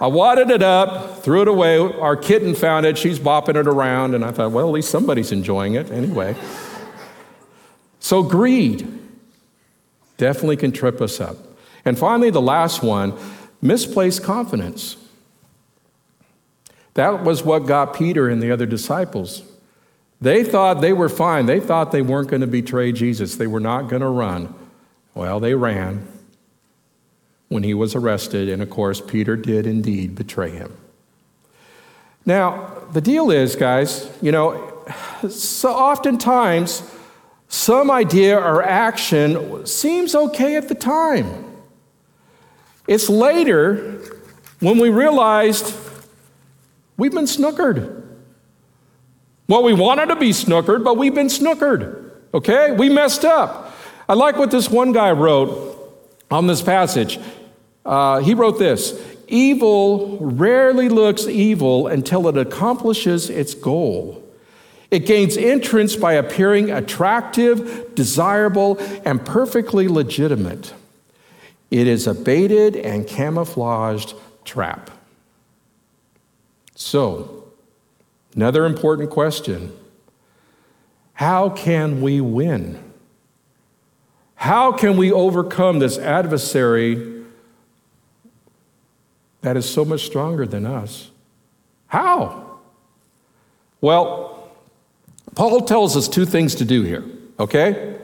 I 0.00 0.06
wadded 0.06 0.50
it 0.50 0.62
up, 0.62 1.22
threw 1.24 1.42
it 1.42 1.48
away. 1.48 1.78
Our 1.78 2.16
kitten 2.16 2.54
found 2.54 2.86
it. 2.86 2.96
She's 2.96 3.18
bopping 3.18 3.56
it 3.56 3.66
around. 3.66 4.14
And 4.14 4.24
I 4.24 4.30
thought, 4.30 4.52
well, 4.52 4.68
at 4.68 4.72
least 4.72 4.90
somebody's 4.90 5.32
enjoying 5.32 5.74
it 5.74 5.90
anyway. 5.90 6.36
So, 7.98 8.22
greed 8.22 8.86
definitely 10.18 10.56
can 10.56 10.72
trip 10.72 11.00
us 11.00 11.20
up. 11.20 11.36
And 11.84 11.98
finally, 11.98 12.30
the 12.30 12.40
last 12.40 12.82
one 12.82 13.14
misplaced 13.60 14.22
confidence. 14.22 14.96
That 16.98 17.22
was 17.22 17.44
what 17.44 17.60
got 17.60 17.94
Peter 17.94 18.28
and 18.28 18.42
the 18.42 18.50
other 18.50 18.66
disciples. 18.66 19.44
They 20.20 20.42
thought 20.42 20.80
they 20.80 20.92
were 20.92 21.08
fine. 21.08 21.46
They 21.46 21.60
thought 21.60 21.92
they 21.92 22.02
weren't 22.02 22.26
going 22.26 22.40
to 22.40 22.48
betray 22.48 22.90
Jesus. 22.90 23.36
They 23.36 23.46
were 23.46 23.60
not 23.60 23.82
going 23.82 24.02
to 24.02 24.08
run. 24.08 24.52
Well, 25.14 25.38
they 25.38 25.54
ran 25.54 26.08
when 27.46 27.62
he 27.62 27.72
was 27.72 27.94
arrested, 27.94 28.48
and 28.48 28.60
of 28.60 28.68
course, 28.70 29.00
Peter 29.00 29.36
did 29.36 29.64
indeed 29.64 30.16
betray 30.16 30.50
him. 30.50 30.76
Now, 32.26 32.82
the 32.92 33.00
deal 33.00 33.30
is, 33.30 33.54
guys, 33.54 34.10
you 34.20 34.32
know, 34.32 34.84
so 35.30 35.70
oftentimes 35.70 36.82
some 37.46 37.92
idea 37.92 38.36
or 38.36 38.60
action 38.60 39.64
seems 39.66 40.16
okay 40.16 40.56
at 40.56 40.68
the 40.68 40.74
time. 40.74 41.46
It's 42.88 43.08
later 43.08 44.00
when 44.58 44.78
we 44.78 44.90
realized 44.90 45.84
we've 46.98 47.12
been 47.12 47.24
snookered. 47.24 48.04
Well, 49.48 49.62
we 49.62 49.72
wanted 49.72 50.06
to 50.06 50.16
be 50.16 50.30
snookered, 50.30 50.84
but 50.84 50.98
we've 50.98 51.14
been 51.14 51.28
snookered. 51.28 52.10
Okay? 52.34 52.72
We 52.72 52.90
messed 52.90 53.24
up. 53.24 53.74
I 54.06 54.12
like 54.12 54.36
what 54.36 54.50
this 54.50 54.68
one 54.68 54.92
guy 54.92 55.12
wrote 55.12 55.76
on 56.30 56.46
this 56.46 56.60
passage. 56.60 57.18
Uh, 57.84 58.20
he 58.20 58.34
wrote 58.34 58.58
this 58.58 59.00
Evil 59.28 60.18
rarely 60.20 60.88
looks 60.88 61.26
evil 61.26 61.86
until 61.86 62.28
it 62.28 62.36
accomplishes 62.36 63.28
its 63.30 63.54
goal. 63.54 64.22
It 64.90 65.00
gains 65.00 65.36
entrance 65.36 65.96
by 65.96 66.14
appearing 66.14 66.70
attractive, 66.70 67.94
desirable, 67.94 68.78
and 69.04 69.24
perfectly 69.24 69.86
legitimate. 69.86 70.72
It 71.70 71.86
is 71.86 72.06
a 72.06 72.14
baited 72.14 72.74
and 72.76 73.06
camouflaged 73.06 74.14
trap. 74.46 74.90
So, 76.80 77.44
another 78.36 78.64
important 78.64 79.10
question 79.10 79.72
how 81.12 81.50
can 81.50 82.00
we 82.00 82.20
win? 82.20 82.82
How 84.36 84.70
can 84.70 84.96
we 84.96 85.10
overcome 85.10 85.80
this 85.80 85.98
adversary 85.98 87.24
that 89.40 89.56
is 89.56 89.68
so 89.68 89.84
much 89.84 90.06
stronger 90.06 90.46
than 90.46 90.64
us. 90.64 91.10
How? 91.88 92.60
Well, 93.80 94.50
Paul 95.34 95.62
tells 95.62 95.96
us 95.96 96.06
two 96.06 96.26
things 96.26 96.54
to 96.56 96.64
do 96.64 96.84
here, 96.84 97.04
okay? 97.40 97.96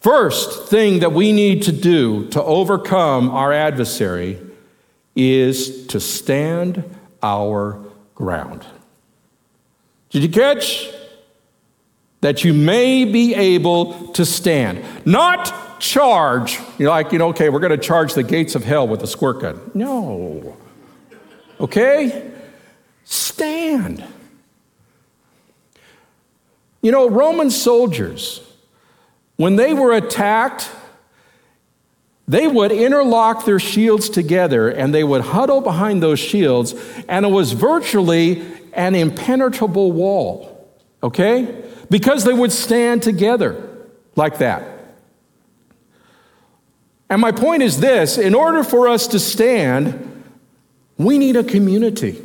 First 0.00 0.68
thing 0.68 1.00
that 1.00 1.12
we 1.12 1.32
need 1.32 1.64
to 1.64 1.72
do 1.72 2.28
to 2.28 2.42
overcome 2.42 3.30
our 3.30 3.52
adversary 3.52 4.40
is 5.16 5.86
to 5.88 5.98
stand 5.98 6.84
our 7.22 7.82
ground. 8.14 8.66
Did 10.10 10.22
you 10.22 10.28
catch? 10.28 10.88
That 12.20 12.44
you 12.44 12.52
may 12.52 13.04
be 13.04 13.34
able 13.34 14.08
to 14.08 14.26
stand. 14.26 14.84
Not 15.06 15.80
charge. 15.80 16.58
You're 16.78 16.90
like, 16.90 17.12
you 17.12 17.18
know, 17.18 17.28
okay, 17.28 17.48
we're 17.48 17.60
going 17.60 17.70
to 17.70 17.78
charge 17.78 18.14
the 18.14 18.22
gates 18.22 18.54
of 18.54 18.64
hell 18.64 18.86
with 18.86 19.02
a 19.02 19.06
squirt 19.06 19.40
gun. 19.40 19.70
No. 19.72 20.56
Okay? 21.58 22.30
Stand. 23.04 24.04
You 26.82 26.92
know, 26.92 27.08
Roman 27.08 27.50
soldiers, 27.50 28.40
when 29.36 29.56
they 29.56 29.74
were 29.74 29.92
attacked, 29.92 30.70
they 32.30 32.46
would 32.46 32.70
interlock 32.70 33.44
their 33.44 33.58
shields 33.58 34.08
together 34.08 34.68
and 34.68 34.94
they 34.94 35.02
would 35.02 35.20
huddle 35.20 35.60
behind 35.60 36.00
those 36.00 36.20
shields, 36.20 36.76
and 37.08 37.26
it 37.26 37.28
was 37.28 37.50
virtually 37.50 38.40
an 38.72 38.94
impenetrable 38.94 39.90
wall, 39.90 40.70
okay? 41.02 41.64
Because 41.90 42.22
they 42.22 42.32
would 42.32 42.52
stand 42.52 43.02
together 43.02 43.68
like 44.14 44.38
that. 44.38 44.62
And 47.08 47.20
my 47.20 47.32
point 47.32 47.64
is 47.64 47.80
this 47.80 48.16
in 48.16 48.36
order 48.36 48.62
for 48.62 48.86
us 48.86 49.08
to 49.08 49.18
stand, 49.18 50.22
we 50.98 51.18
need 51.18 51.34
a 51.34 51.42
community. 51.42 52.22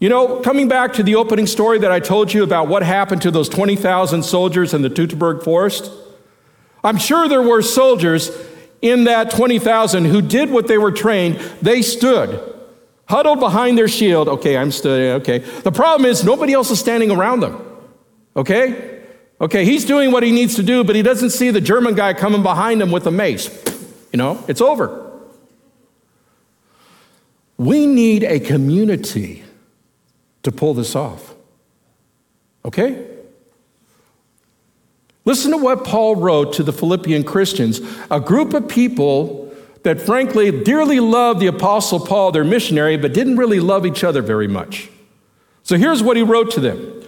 You 0.00 0.10
know, 0.10 0.40
coming 0.40 0.68
back 0.68 0.92
to 0.94 1.02
the 1.02 1.14
opening 1.14 1.46
story 1.46 1.78
that 1.78 1.90
I 1.90 1.98
told 1.98 2.34
you 2.34 2.42
about 2.42 2.68
what 2.68 2.82
happened 2.82 3.22
to 3.22 3.30
those 3.30 3.48
20,000 3.48 4.22
soldiers 4.22 4.74
in 4.74 4.82
the 4.82 4.90
Teutoburg 4.90 5.42
Forest, 5.42 5.90
I'm 6.84 6.98
sure 6.98 7.26
there 7.28 7.42
were 7.42 7.62
soldiers 7.62 8.30
in 8.82 9.04
that 9.04 9.30
20,000 9.30 10.04
who 10.04 10.20
did 10.20 10.50
what 10.50 10.68
they 10.68 10.76
were 10.76 10.92
trained. 10.92 11.36
They 11.62 11.80
stood, 11.80 12.54
huddled 13.08 13.40
behind 13.40 13.78
their 13.78 13.88
shield. 13.88 14.28
Okay, 14.28 14.58
I'm 14.58 14.70
stood. 14.70 15.22
Okay. 15.22 15.38
The 15.38 15.72
problem 15.72 16.08
is 16.08 16.22
nobody 16.22 16.52
else 16.52 16.70
is 16.70 16.78
standing 16.78 17.10
around 17.10 17.40
them. 17.40 17.64
Okay? 18.36 19.00
Okay, 19.40 19.64
he's 19.64 19.86
doing 19.86 20.12
what 20.12 20.22
he 20.22 20.30
needs 20.30 20.56
to 20.56 20.62
do, 20.62 20.84
but 20.84 20.94
he 20.94 21.02
doesn't 21.02 21.30
see 21.30 21.50
the 21.50 21.60
German 21.60 21.94
guy 21.94 22.12
coming 22.12 22.42
behind 22.42 22.82
him 22.82 22.90
with 22.90 23.06
a 23.06 23.10
mace. 23.10 23.48
You 24.12 24.18
know, 24.18 24.44
it's 24.46 24.60
over. 24.60 25.10
We 27.56 27.86
need 27.86 28.22
a 28.22 28.38
community 28.38 29.44
to 30.42 30.52
pull 30.52 30.74
this 30.74 30.94
off. 30.94 31.34
Okay? 32.64 33.13
Listen 35.24 35.52
to 35.52 35.56
what 35.56 35.84
Paul 35.84 36.16
wrote 36.16 36.52
to 36.54 36.62
the 36.62 36.72
Philippian 36.72 37.24
Christians, 37.24 37.80
a 38.10 38.20
group 38.20 38.52
of 38.52 38.68
people 38.68 39.52
that 39.82 40.00
frankly 40.00 40.50
dearly 40.64 41.00
loved 41.00 41.40
the 41.40 41.46
Apostle 41.46 42.00
Paul, 42.00 42.32
their 42.32 42.44
missionary, 42.44 42.96
but 42.96 43.12
didn't 43.12 43.36
really 43.36 43.60
love 43.60 43.86
each 43.86 44.04
other 44.04 44.22
very 44.22 44.48
much. 44.48 44.90
So 45.62 45.76
here's 45.76 46.02
what 46.02 46.16
he 46.16 46.22
wrote 46.22 46.50
to 46.52 46.60
them 46.60 47.04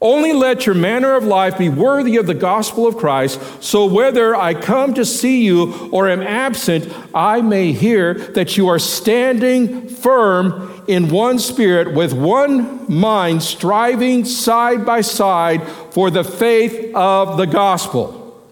only 0.00 0.32
let 0.32 0.64
your 0.64 0.76
manner 0.76 1.16
of 1.16 1.24
life 1.24 1.58
be 1.58 1.68
worthy 1.68 2.18
of 2.18 2.26
the 2.28 2.34
gospel 2.34 2.86
of 2.86 2.96
Christ, 2.96 3.40
so 3.60 3.84
whether 3.84 4.36
I 4.36 4.54
come 4.54 4.94
to 4.94 5.04
see 5.04 5.44
you 5.44 5.90
or 5.90 6.08
am 6.08 6.22
absent, 6.22 6.92
I 7.12 7.40
may 7.40 7.72
hear 7.72 8.14
that 8.14 8.56
you 8.56 8.68
are 8.68 8.78
standing 8.78 9.88
firm 9.88 10.77
in 10.88 11.10
one 11.10 11.38
spirit, 11.38 11.94
with 11.94 12.14
one 12.14 12.90
mind, 12.92 13.42
striving 13.42 14.24
side 14.24 14.84
by 14.86 15.02
side 15.02 15.62
for 15.90 16.10
the 16.10 16.24
faith 16.24 16.94
of 16.94 17.36
the 17.36 17.44
gospel. 17.44 18.42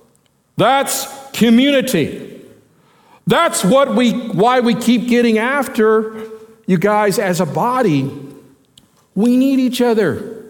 That's 0.57 1.07
community. 1.33 2.45
That's 3.27 3.65
what 3.65 3.95
we, 3.95 4.13
why 4.13 4.61
we 4.61 4.75
keep 4.75 5.09
getting 5.09 5.39
after 5.39 6.29
you 6.67 6.79
guys 6.79 7.19
as 7.19 7.41
a 7.41 7.47
body. 7.47 8.11
We 9.15 9.37
need 9.37 9.59
each 9.59 9.81
other. 9.81 10.45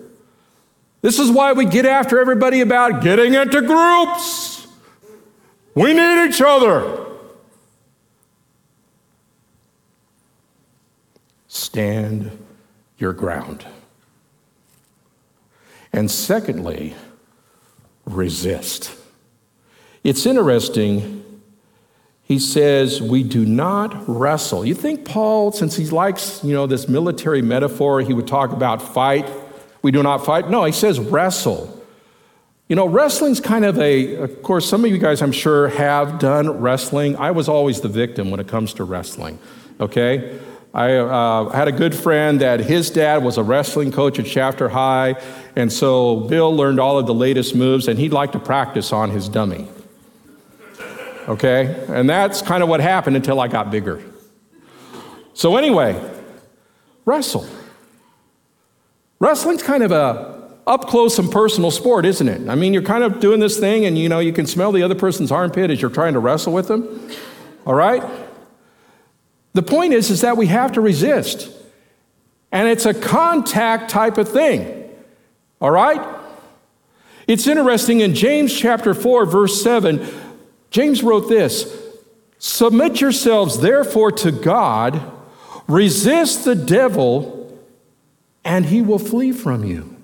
This 1.02 1.20
is 1.20 1.30
why 1.30 1.52
we 1.52 1.66
get 1.66 1.86
after 1.86 2.18
everybody 2.18 2.62
about 2.62 3.00
getting 3.00 3.34
into 3.34 3.62
groups. 3.62 4.66
We 5.74 5.94
need 5.94 6.28
each 6.28 6.42
other. 6.42 7.06
Stand 11.56 12.44
your 12.98 13.12
ground. 13.12 13.66
And 15.92 16.10
secondly, 16.10 16.94
resist. 18.04 18.94
It's 20.04 20.26
interesting. 20.26 21.42
He 22.22 22.38
says, 22.38 23.00
We 23.00 23.22
do 23.22 23.44
not 23.46 24.08
wrestle. 24.08 24.64
You 24.64 24.74
think 24.74 25.04
Paul, 25.04 25.52
since 25.52 25.76
he 25.76 25.86
likes, 25.86 26.44
you 26.44 26.52
know, 26.52 26.66
this 26.66 26.88
military 26.88 27.42
metaphor, 27.42 28.00
he 28.00 28.12
would 28.12 28.26
talk 28.26 28.52
about 28.52 28.82
fight 28.82 29.28
we 29.86 29.92
do 29.92 30.02
not 30.02 30.26
fight. 30.26 30.50
No, 30.50 30.64
he 30.64 30.72
says 30.72 30.98
wrestle. 30.98 31.72
You 32.68 32.74
know, 32.74 32.88
wrestling's 32.88 33.38
kind 33.38 33.64
of 33.64 33.78
a, 33.78 34.16
of 34.16 34.42
course, 34.42 34.68
some 34.68 34.84
of 34.84 34.90
you 34.90 34.98
guys 34.98 35.22
I'm 35.22 35.30
sure 35.30 35.68
have 35.68 36.18
done 36.18 36.60
wrestling. 36.60 37.14
I 37.14 37.30
was 37.30 37.48
always 37.48 37.80
the 37.82 37.88
victim 37.88 38.32
when 38.32 38.40
it 38.40 38.48
comes 38.48 38.74
to 38.74 38.82
wrestling, 38.82 39.38
okay? 39.78 40.40
I 40.76 40.96
uh, 40.96 41.48
had 41.48 41.68
a 41.68 41.72
good 41.72 41.94
friend 41.94 42.42
that 42.42 42.60
his 42.60 42.90
dad 42.90 43.24
was 43.24 43.38
a 43.38 43.42
wrestling 43.42 43.92
coach 43.92 44.18
at 44.18 44.26
Shafter 44.26 44.68
High, 44.68 45.14
and 45.56 45.72
so 45.72 46.16
Bill 46.16 46.54
learned 46.54 46.78
all 46.78 46.98
of 46.98 47.06
the 47.06 47.14
latest 47.14 47.54
moves, 47.54 47.88
and 47.88 47.98
he'd 47.98 48.12
like 48.12 48.32
to 48.32 48.38
practice 48.38 48.92
on 48.92 49.08
his 49.08 49.26
dummy. 49.26 49.68
Okay? 51.28 51.82
And 51.88 52.10
that's 52.10 52.42
kind 52.42 52.62
of 52.62 52.68
what 52.68 52.80
happened 52.80 53.16
until 53.16 53.40
I 53.40 53.48
got 53.48 53.70
bigger. 53.70 54.02
So, 55.32 55.56
anyway, 55.56 55.98
wrestle. 57.06 57.48
Wrestling's 59.18 59.62
kind 59.62 59.82
of 59.82 59.92
a 59.92 60.50
up 60.66 60.88
close 60.88 61.18
and 61.18 61.32
personal 61.32 61.70
sport, 61.70 62.04
isn't 62.04 62.28
it? 62.28 62.50
I 62.50 62.54
mean, 62.54 62.74
you're 62.74 62.82
kind 62.82 63.02
of 63.02 63.18
doing 63.18 63.40
this 63.40 63.58
thing 63.58 63.86
and 63.86 63.96
you 63.96 64.10
know, 64.10 64.18
you 64.18 64.32
can 64.32 64.46
smell 64.46 64.72
the 64.72 64.82
other 64.82 64.94
person's 64.94 65.32
armpit 65.32 65.70
as 65.70 65.80
you're 65.80 65.90
trying 65.90 66.12
to 66.12 66.18
wrestle 66.18 66.52
with 66.52 66.68
them. 66.68 67.10
All 67.64 67.74
right? 67.74 68.02
The 69.56 69.62
point 69.62 69.94
is 69.94 70.10
is 70.10 70.20
that 70.20 70.36
we 70.36 70.48
have 70.48 70.72
to 70.72 70.82
resist. 70.82 71.50
And 72.52 72.68
it's 72.68 72.84
a 72.84 72.92
contact 72.92 73.88
type 73.90 74.18
of 74.18 74.28
thing. 74.28 74.90
All 75.62 75.70
right? 75.70 76.00
It's 77.26 77.46
interesting 77.46 78.00
in 78.00 78.14
James 78.14 78.54
chapter 78.54 78.92
4 78.92 79.24
verse 79.24 79.62
7, 79.62 80.06
James 80.70 81.02
wrote 81.02 81.30
this, 81.30 81.74
"Submit 82.38 83.00
yourselves 83.00 83.60
therefore 83.60 84.12
to 84.12 84.30
God, 84.30 85.00
resist 85.66 86.44
the 86.44 86.54
devil, 86.54 87.58
and 88.44 88.66
he 88.66 88.82
will 88.82 88.98
flee 88.98 89.32
from 89.32 89.64
you. 89.64 89.96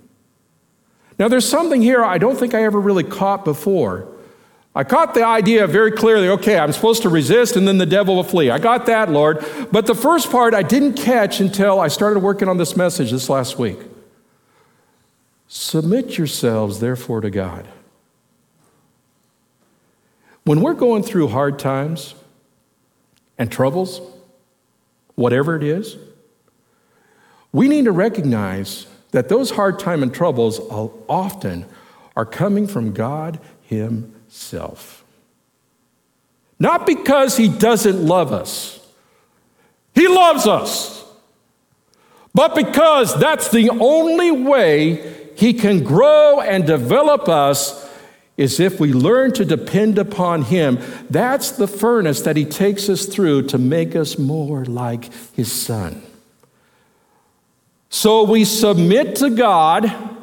Now, 1.18 1.28
there's 1.28 1.46
something 1.46 1.82
here 1.82 2.02
I 2.02 2.16
don't 2.16 2.38
think 2.38 2.54
I 2.54 2.64
ever 2.64 2.80
really 2.80 3.04
caught 3.04 3.44
before. 3.44 4.08
I 4.74 4.84
caught 4.84 5.12
the 5.12 5.24
idea 5.24 5.66
very 5.66 5.92
clearly 5.92 6.28
okay, 6.30 6.58
I'm 6.58 6.72
supposed 6.72 7.02
to 7.02 7.10
resist 7.10 7.56
and 7.56 7.68
then 7.68 7.78
the 7.78 7.86
devil 7.86 8.16
will 8.16 8.24
flee. 8.24 8.50
I 8.50 8.58
got 8.58 8.86
that, 8.86 9.10
Lord. 9.10 9.44
But 9.70 9.86
the 9.86 9.94
first 9.94 10.30
part 10.30 10.54
I 10.54 10.62
didn't 10.62 10.94
catch 10.94 11.40
until 11.40 11.78
I 11.78 11.88
started 11.88 12.20
working 12.20 12.48
on 12.48 12.56
this 12.56 12.76
message 12.76 13.10
this 13.10 13.28
last 13.28 13.58
week. 13.58 13.78
Submit 15.46 16.16
yourselves, 16.16 16.80
therefore, 16.80 17.20
to 17.20 17.28
God. 17.28 17.68
When 20.44 20.62
we're 20.62 20.72
going 20.72 21.02
through 21.02 21.28
hard 21.28 21.58
times 21.58 22.14
and 23.36 23.52
troubles, 23.52 24.00
whatever 25.14 25.54
it 25.54 25.62
is, 25.62 25.98
we 27.52 27.68
need 27.68 27.84
to 27.84 27.92
recognize 27.92 28.86
that 29.10 29.28
those 29.28 29.50
hard 29.50 29.78
times 29.78 30.02
and 30.02 30.14
troubles 30.14 30.58
often 31.06 31.66
are 32.16 32.24
coming 32.24 32.66
from 32.66 32.94
God 32.94 33.38
Himself. 33.60 34.11
Not 36.58 36.86
because 36.86 37.36
He 37.36 37.48
doesn't 37.48 38.04
love 38.04 38.32
us, 38.32 38.80
He 39.94 40.08
loves 40.08 40.46
us, 40.46 41.04
but 42.34 42.54
because 42.54 43.18
that's 43.18 43.50
the 43.50 43.70
only 43.70 44.30
way 44.30 45.32
He 45.36 45.52
can 45.52 45.84
grow 45.84 46.40
and 46.40 46.66
develop 46.66 47.28
us 47.28 47.82
is 48.36 48.58
if 48.58 48.80
we 48.80 48.92
learn 48.92 49.32
to 49.32 49.44
depend 49.44 49.98
upon 49.98 50.42
Him. 50.42 50.78
That's 51.10 51.50
the 51.50 51.68
furnace 51.68 52.22
that 52.22 52.36
He 52.36 52.46
takes 52.46 52.88
us 52.88 53.04
through 53.06 53.48
to 53.48 53.58
make 53.58 53.94
us 53.94 54.18
more 54.18 54.64
like 54.64 55.10
His 55.34 55.52
Son. 55.52 56.02
So 57.90 58.22
we 58.22 58.46
submit 58.46 59.16
to 59.16 59.28
God. 59.28 60.21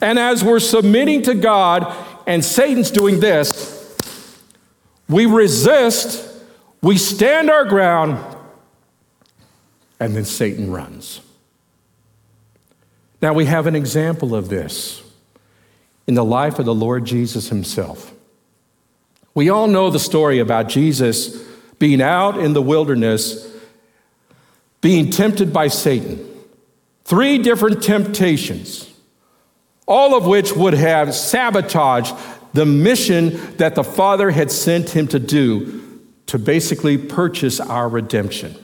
And 0.00 0.18
as 0.18 0.44
we're 0.44 0.60
submitting 0.60 1.22
to 1.22 1.34
God, 1.34 1.94
and 2.26 2.44
Satan's 2.44 2.90
doing 2.90 3.20
this, 3.20 3.96
we 5.08 5.26
resist, 5.26 6.26
we 6.82 6.96
stand 6.96 7.50
our 7.50 7.64
ground, 7.64 8.18
and 10.00 10.16
then 10.16 10.24
Satan 10.24 10.70
runs. 10.70 11.20
Now 13.20 13.32
we 13.32 13.46
have 13.46 13.66
an 13.66 13.76
example 13.76 14.34
of 14.34 14.48
this 14.48 15.02
in 16.06 16.14
the 16.14 16.24
life 16.24 16.58
of 16.58 16.66
the 16.66 16.74
Lord 16.74 17.04
Jesus 17.04 17.48
himself. 17.48 18.12
We 19.34 19.48
all 19.48 19.66
know 19.66 19.90
the 19.90 19.98
story 19.98 20.38
about 20.38 20.68
Jesus 20.68 21.42
being 21.78 22.00
out 22.00 22.38
in 22.38 22.52
the 22.52 22.62
wilderness 22.62 23.50
being 24.84 25.08
tempted 25.08 25.50
by 25.50 25.66
Satan. 25.66 26.22
Three 27.04 27.38
different 27.38 27.82
temptations, 27.82 28.92
all 29.86 30.16
of 30.16 30.26
which 30.26 30.52
would 30.52 30.74
have 30.74 31.14
sabotaged 31.14 32.14
the 32.52 32.64
mission 32.64 33.56
that 33.56 33.74
the 33.74 33.84
Father 33.84 34.30
had 34.30 34.50
sent 34.50 34.90
him 34.90 35.08
to 35.08 35.18
do 35.18 36.00
to 36.26 36.38
basically 36.38 36.96
purchase 36.96 37.60
our 37.60 37.88
redemption. 37.88 38.54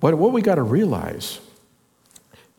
But 0.00 0.16
what 0.16 0.32
we 0.32 0.42
got 0.42 0.56
to 0.56 0.62
realize, 0.62 1.40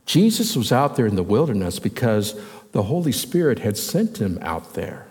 Jesus 0.06 0.56
was 0.56 0.72
out 0.72 0.96
there 0.96 1.06
in 1.06 1.16
the 1.16 1.24
wilderness 1.24 1.80
because 1.80 2.40
the 2.72 2.84
Holy 2.84 3.12
Spirit 3.12 3.60
had 3.60 3.78
sent 3.78 4.20
him 4.20 4.40
out 4.42 4.74
there. 4.74 5.08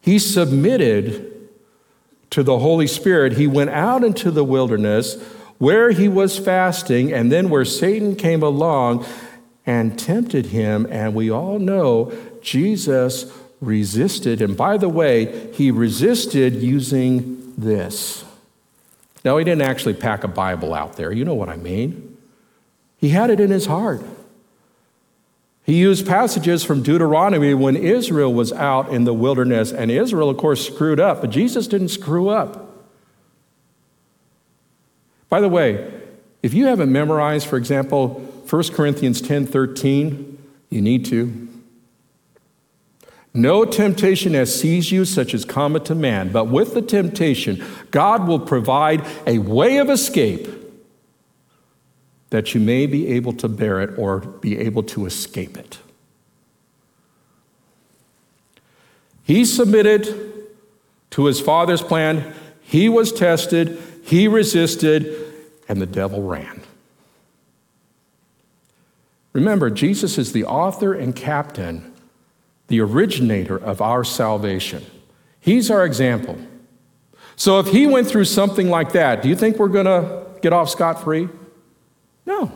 He 0.00 0.18
submitted 0.18 1.34
to 2.30 2.42
the 2.42 2.58
Holy 2.58 2.86
Spirit, 2.86 3.34
he 3.34 3.46
went 3.46 3.70
out 3.70 4.04
into 4.04 4.30
the 4.30 4.44
wilderness 4.44 5.20
where 5.58 5.90
he 5.90 6.08
was 6.08 6.38
fasting, 6.38 7.12
and 7.12 7.32
then 7.32 7.50
where 7.50 7.64
Satan 7.64 8.14
came 8.14 8.42
along 8.42 9.04
and 9.68 9.98
tempted 9.98 10.46
him. 10.46 10.86
And 10.90 11.14
we 11.14 11.30
all 11.30 11.58
know 11.58 12.10
Jesus 12.40 13.30
resisted. 13.60 14.40
And 14.40 14.56
by 14.56 14.78
the 14.78 14.88
way, 14.88 15.52
he 15.52 15.70
resisted 15.70 16.54
using 16.54 17.52
this. 17.58 18.24
Now, 19.26 19.36
he 19.36 19.44
didn't 19.44 19.62
actually 19.62 19.92
pack 19.92 20.24
a 20.24 20.28
Bible 20.28 20.72
out 20.72 20.96
there. 20.96 21.12
You 21.12 21.26
know 21.26 21.34
what 21.34 21.50
I 21.50 21.56
mean. 21.56 22.16
He 22.96 23.10
had 23.10 23.28
it 23.28 23.40
in 23.40 23.50
his 23.50 23.66
heart. 23.66 24.00
He 25.64 25.76
used 25.76 26.06
passages 26.06 26.64
from 26.64 26.82
Deuteronomy 26.82 27.52
when 27.52 27.76
Israel 27.76 28.32
was 28.32 28.54
out 28.54 28.88
in 28.88 29.04
the 29.04 29.12
wilderness, 29.12 29.70
and 29.70 29.90
Israel, 29.90 30.30
of 30.30 30.38
course, 30.38 30.66
screwed 30.66 30.98
up, 30.98 31.20
but 31.20 31.28
Jesus 31.28 31.66
didn't 31.66 31.88
screw 31.88 32.30
up. 32.30 32.86
By 35.28 35.42
the 35.42 35.48
way, 35.50 35.92
if 36.42 36.54
you 36.54 36.64
haven't 36.66 36.90
memorized, 36.90 37.46
for 37.46 37.58
example, 37.58 38.27
1 38.48 38.62
Corinthians 38.68 39.20
10 39.20 39.46
13. 39.46 40.38
You 40.70 40.80
need 40.80 41.04
to. 41.06 41.48
No 43.34 43.64
temptation 43.64 44.34
has 44.34 44.58
seized 44.58 44.90
you 44.90 45.04
such 45.04 45.34
as 45.34 45.44
common 45.44 45.84
to 45.84 45.94
man, 45.94 46.32
but 46.32 46.46
with 46.46 46.74
the 46.74 46.82
temptation, 46.82 47.64
God 47.90 48.26
will 48.26 48.40
provide 48.40 49.06
a 49.26 49.38
way 49.38 49.78
of 49.78 49.90
escape 49.90 50.48
that 52.30 52.54
you 52.54 52.60
may 52.60 52.86
be 52.86 53.06
able 53.08 53.32
to 53.34 53.48
bear 53.48 53.80
it 53.80 53.98
or 53.98 54.20
be 54.20 54.58
able 54.58 54.82
to 54.84 55.06
escape 55.06 55.56
it. 55.56 55.78
He 59.22 59.44
submitted 59.44 60.46
to 61.10 61.26
his 61.26 61.40
father's 61.40 61.82
plan. 61.82 62.34
He 62.62 62.88
was 62.88 63.12
tested, 63.12 63.80
he 64.04 64.26
resisted, 64.26 65.14
and 65.68 65.80
the 65.80 65.86
devil 65.86 66.22
ran. 66.22 66.62
Remember, 69.38 69.70
Jesus 69.70 70.18
is 70.18 70.32
the 70.32 70.44
author 70.44 70.92
and 70.92 71.14
captain, 71.14 71.94
the 72.66 72.80
originator 72.80 73.56
of 73.56 73.80
our 73.80 74.02
salvation. 74.02 74.84
He's 75.38 75.70
our 75.70 75.84
example. 75.84 76.36
So 77.36 77.60
if 77.60 77.68
he 77.68 77.86
went 77.86 78.08
through 78.08 78.24
something 78.24 78.68
like 78.68 78.90
that, 78.94 79.22
do 79.22 79.28
you 79.28 79.36
think 79.36 79.58
we're 79.58 79.68
going 79.68 79.86
to 79.86 80.26
get 80.42 80.52
off 80.52 80.70
scot 80.70 81.04
free? 81.04 81.28
No. 82.26 82.50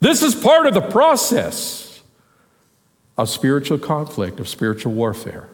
This 0.00 0.24
is 0.24 0.34
part 0.34 0.66
of 0.66 0.74
the 0.74 0.80
process 0.80 2.02
of 3.16 3.28
spiritual 3.28 3.78
conflict, 3.78 4.40
of 4.40 4.48
spiritual 4.48 4.92
warfare. 4.92 5.48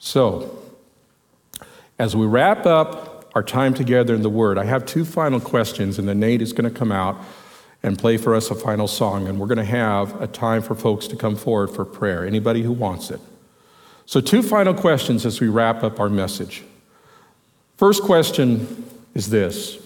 So, 0.00 0.58
as 2.00 2.16
we 2.16 2.26
wrap 2.26 2.66
up 2.66 3.13
our 3.34 3.42
time 3.42 3.74
together 3.74 4.14
in 4.14 4.22
the 4.22 4.30
Word, 4.30 4.58
I 4.58 4.64
have 4.64 4.86
two 4.86 5.04
final 5.04 5.40
questions, 5.40 5.98
and 5.98 6.08
then 6.08 6.20
Nate 6.20 6.40
is 6.40 6.52
going 6.52 6.72
to 6.72 6.76
come 6.76 6.92
out 6.92 7.20
and 7.82 7.98
play 7.98 8.16
for 8.16 8.34
us 8.34 8.50
a 8.50 8.54
final 8.54 8.88
song, 8.88 9.28
and 9.28 9.38
we're 9.38 9.46
going 9.46 9.58
to 9.58 9.64
have 9.64 10.20
a 10.22 10.26
time 10.26 10.62
for 10.62 10.74
folks 10.74 11.06
to 11.08 11.16
come 11.16 11.36
forward 11.36 11.70
for 11.70 11.84
prayer, 11.84 12.24
anybody 12.24 12.62
who 12.62 12.72
wants 12.72 13.10
it. 13.10 13.20
So, 14.06 14.20
two 14.20 14.42
final 14.42 14.72
questions 14.72 15.26
as 15.26 15.40
we 15.40 15.48
wrap 15.48 15.82
up 15.82 15.98
our 15.98 16.08
message. 16.08 16.62
First 17.76 18.02
question 18.02 18.88
is 19.14 19.30
this 19.30 19.78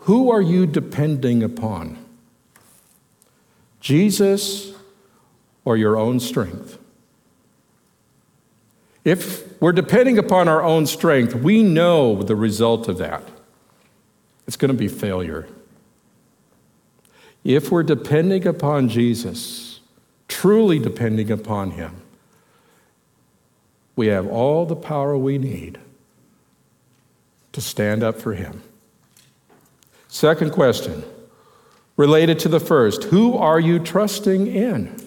Who 0.00 0.30
are 0.30 0.42
you 0.42 0.66
depending 0.66 1.42
upon? 1.42 2.04
Jesus 3.80 4.72
or 5.64 5.76
your 5.76 5.96
own 5.96 6.18
strength? 6.18 6.78
If 9.04 9.45
we're 9.60 9.72
depending 9.72 10.18
upon 10.18 10.48
our 10.48 10.62
own 10.62 10.86
strength, 10.86 11.34
we 11.34 11.62
know 11.62 12.22
the 12.22 12.36
result 12.36 12.88
of 12.88 12.98
that. 12.98 13.22
It's 14.46 14.56
going 14.56 14.70
to 14.70 14.76
be 14.76 14.88
failure. 14.88 15.48
If 17.42 17.70
we're 17.70 17.82
depending 17.82 18.46
upon 18.46 18.88
Jesus, 18.88 19.80
truly 20.28 20.78
depending 20.78 21.30
upon 21.30 21.72
Him, 21.72 22.02
we 23.94 24.08
have 24.08 24.26
all 24.26 24.66
the 24.66 24.76
power 24.76 25.16
we 25.16 25.38
need 25.38 25.78
to 27.52 27.60
stand 27.60 28.02
up 28.02 28.20
for 28.20 28.34
Him. 28.34 28.62
Second 30.08 30.52
question 30.52 31.04
related 31.96 32.38
to 32.40 32.48
the 32.48 32.60
first 32.60 33.04
Who 33.04 33.36
are 33.36 33.60
you 33.60 33.78
trusting 33.78 34.46
in? 34.46 35.05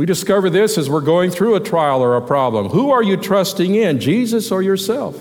We 0.00 0.06
discover 0.06 0.48
this 0.48 0.78
as 0.78 0.88
we're 0.88 1.02
going 1.02 1.30
through 1.30 1.56
a 1.56 1.60
trial 1.60 2.00
or 2.00 2.16
a 2.16 2.22
problem. 2.22 2.70
Who 2.70 2.90
are 2.90 3.02
you 3.02 3.18
trusting 3.18 3.74
in, 3.74 4.00
Jesus 4.00 4.50
or 4.50 4.62
yourself? 4.62 5.14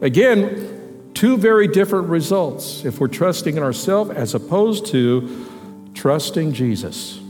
Again, 0.00 1.12
two 1.14 1.36
very 1.36 1.68
different 1.68 2.08
results 2.08 2.84
if 2.84 2.98
we're 2.98 3.06
trusting 3.06 3.56
in 3.56 3.62
ourselves 3.62 4.10
as 4.10 4.34
opposed 4.34 4.86
to 4.86 5.46
trusting 5.94 6.52
Jesus. 6.52 7.20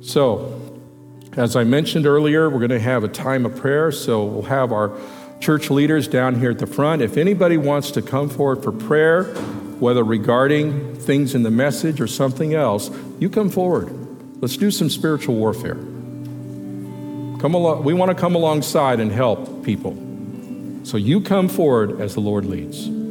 So, 0.00 0.58
as 1.36 1.54
I 1.54 1.64
mentioned 1.64 2.06
earlier, 2.06 2.48
we're 2.48 2.60
going 2.60 2.70
to 2.70 2.80
have 2.80 3.04
a 3.04 3.08
time 3.08 3.44
of 3.44 3.54
prayer, 3.54 3.92
so 3.92 4.24
we'll 4.24 4.44
have 4.44 4.72
our 4.72 4.98
church 5.40 5.68
leaders 5.68 6.08
down 6.08 6.36
here 6.36 6.52
at 6.52 6.58
the 6.58 6.66
front. 6.66 7.02
If 7.02 7.18
anybody 7.18 7.58
wants 7.58 7.90
to 7.90 8.00
come 8.00 8.30
forward 8.30 8.62
for 8.62 8.72
prayer, 8.72 9.34
whether 9.84 10.02
regarding 10.02 10.94
things 10.96 11.34
in 11.34 11.42
the 11.42 11.50
message 11.50 12.00
or 12.00 12.06
something 12.06 12.54
else, 12.54 12.90
you 13.18 13.28
come 13.28 13.50
forward. 13.50 13.90
Let's 14.40 14.56
do 14.56 14.70
some 14.70 14.88
spiritual 14.88 15.34
warfare. 15.34 15.74
Come 15.74 17.52
along, 17.52 17.84
we 17.84 17.92
want 17.92 18.10
to 18.10 18.14
come 18.14 18.34
alongside 18.34 18.98
and 18.98 19.12
help 19.12 19.62
people. 19.62 19.92
So 20.84 20.96
you 20.96 21.20
come 21.20 21.50
forward 21.50 22.00
as 22.00 22.14
the 22.14 22.20
Lord 22.20 22.46
leads. 22.46 23.03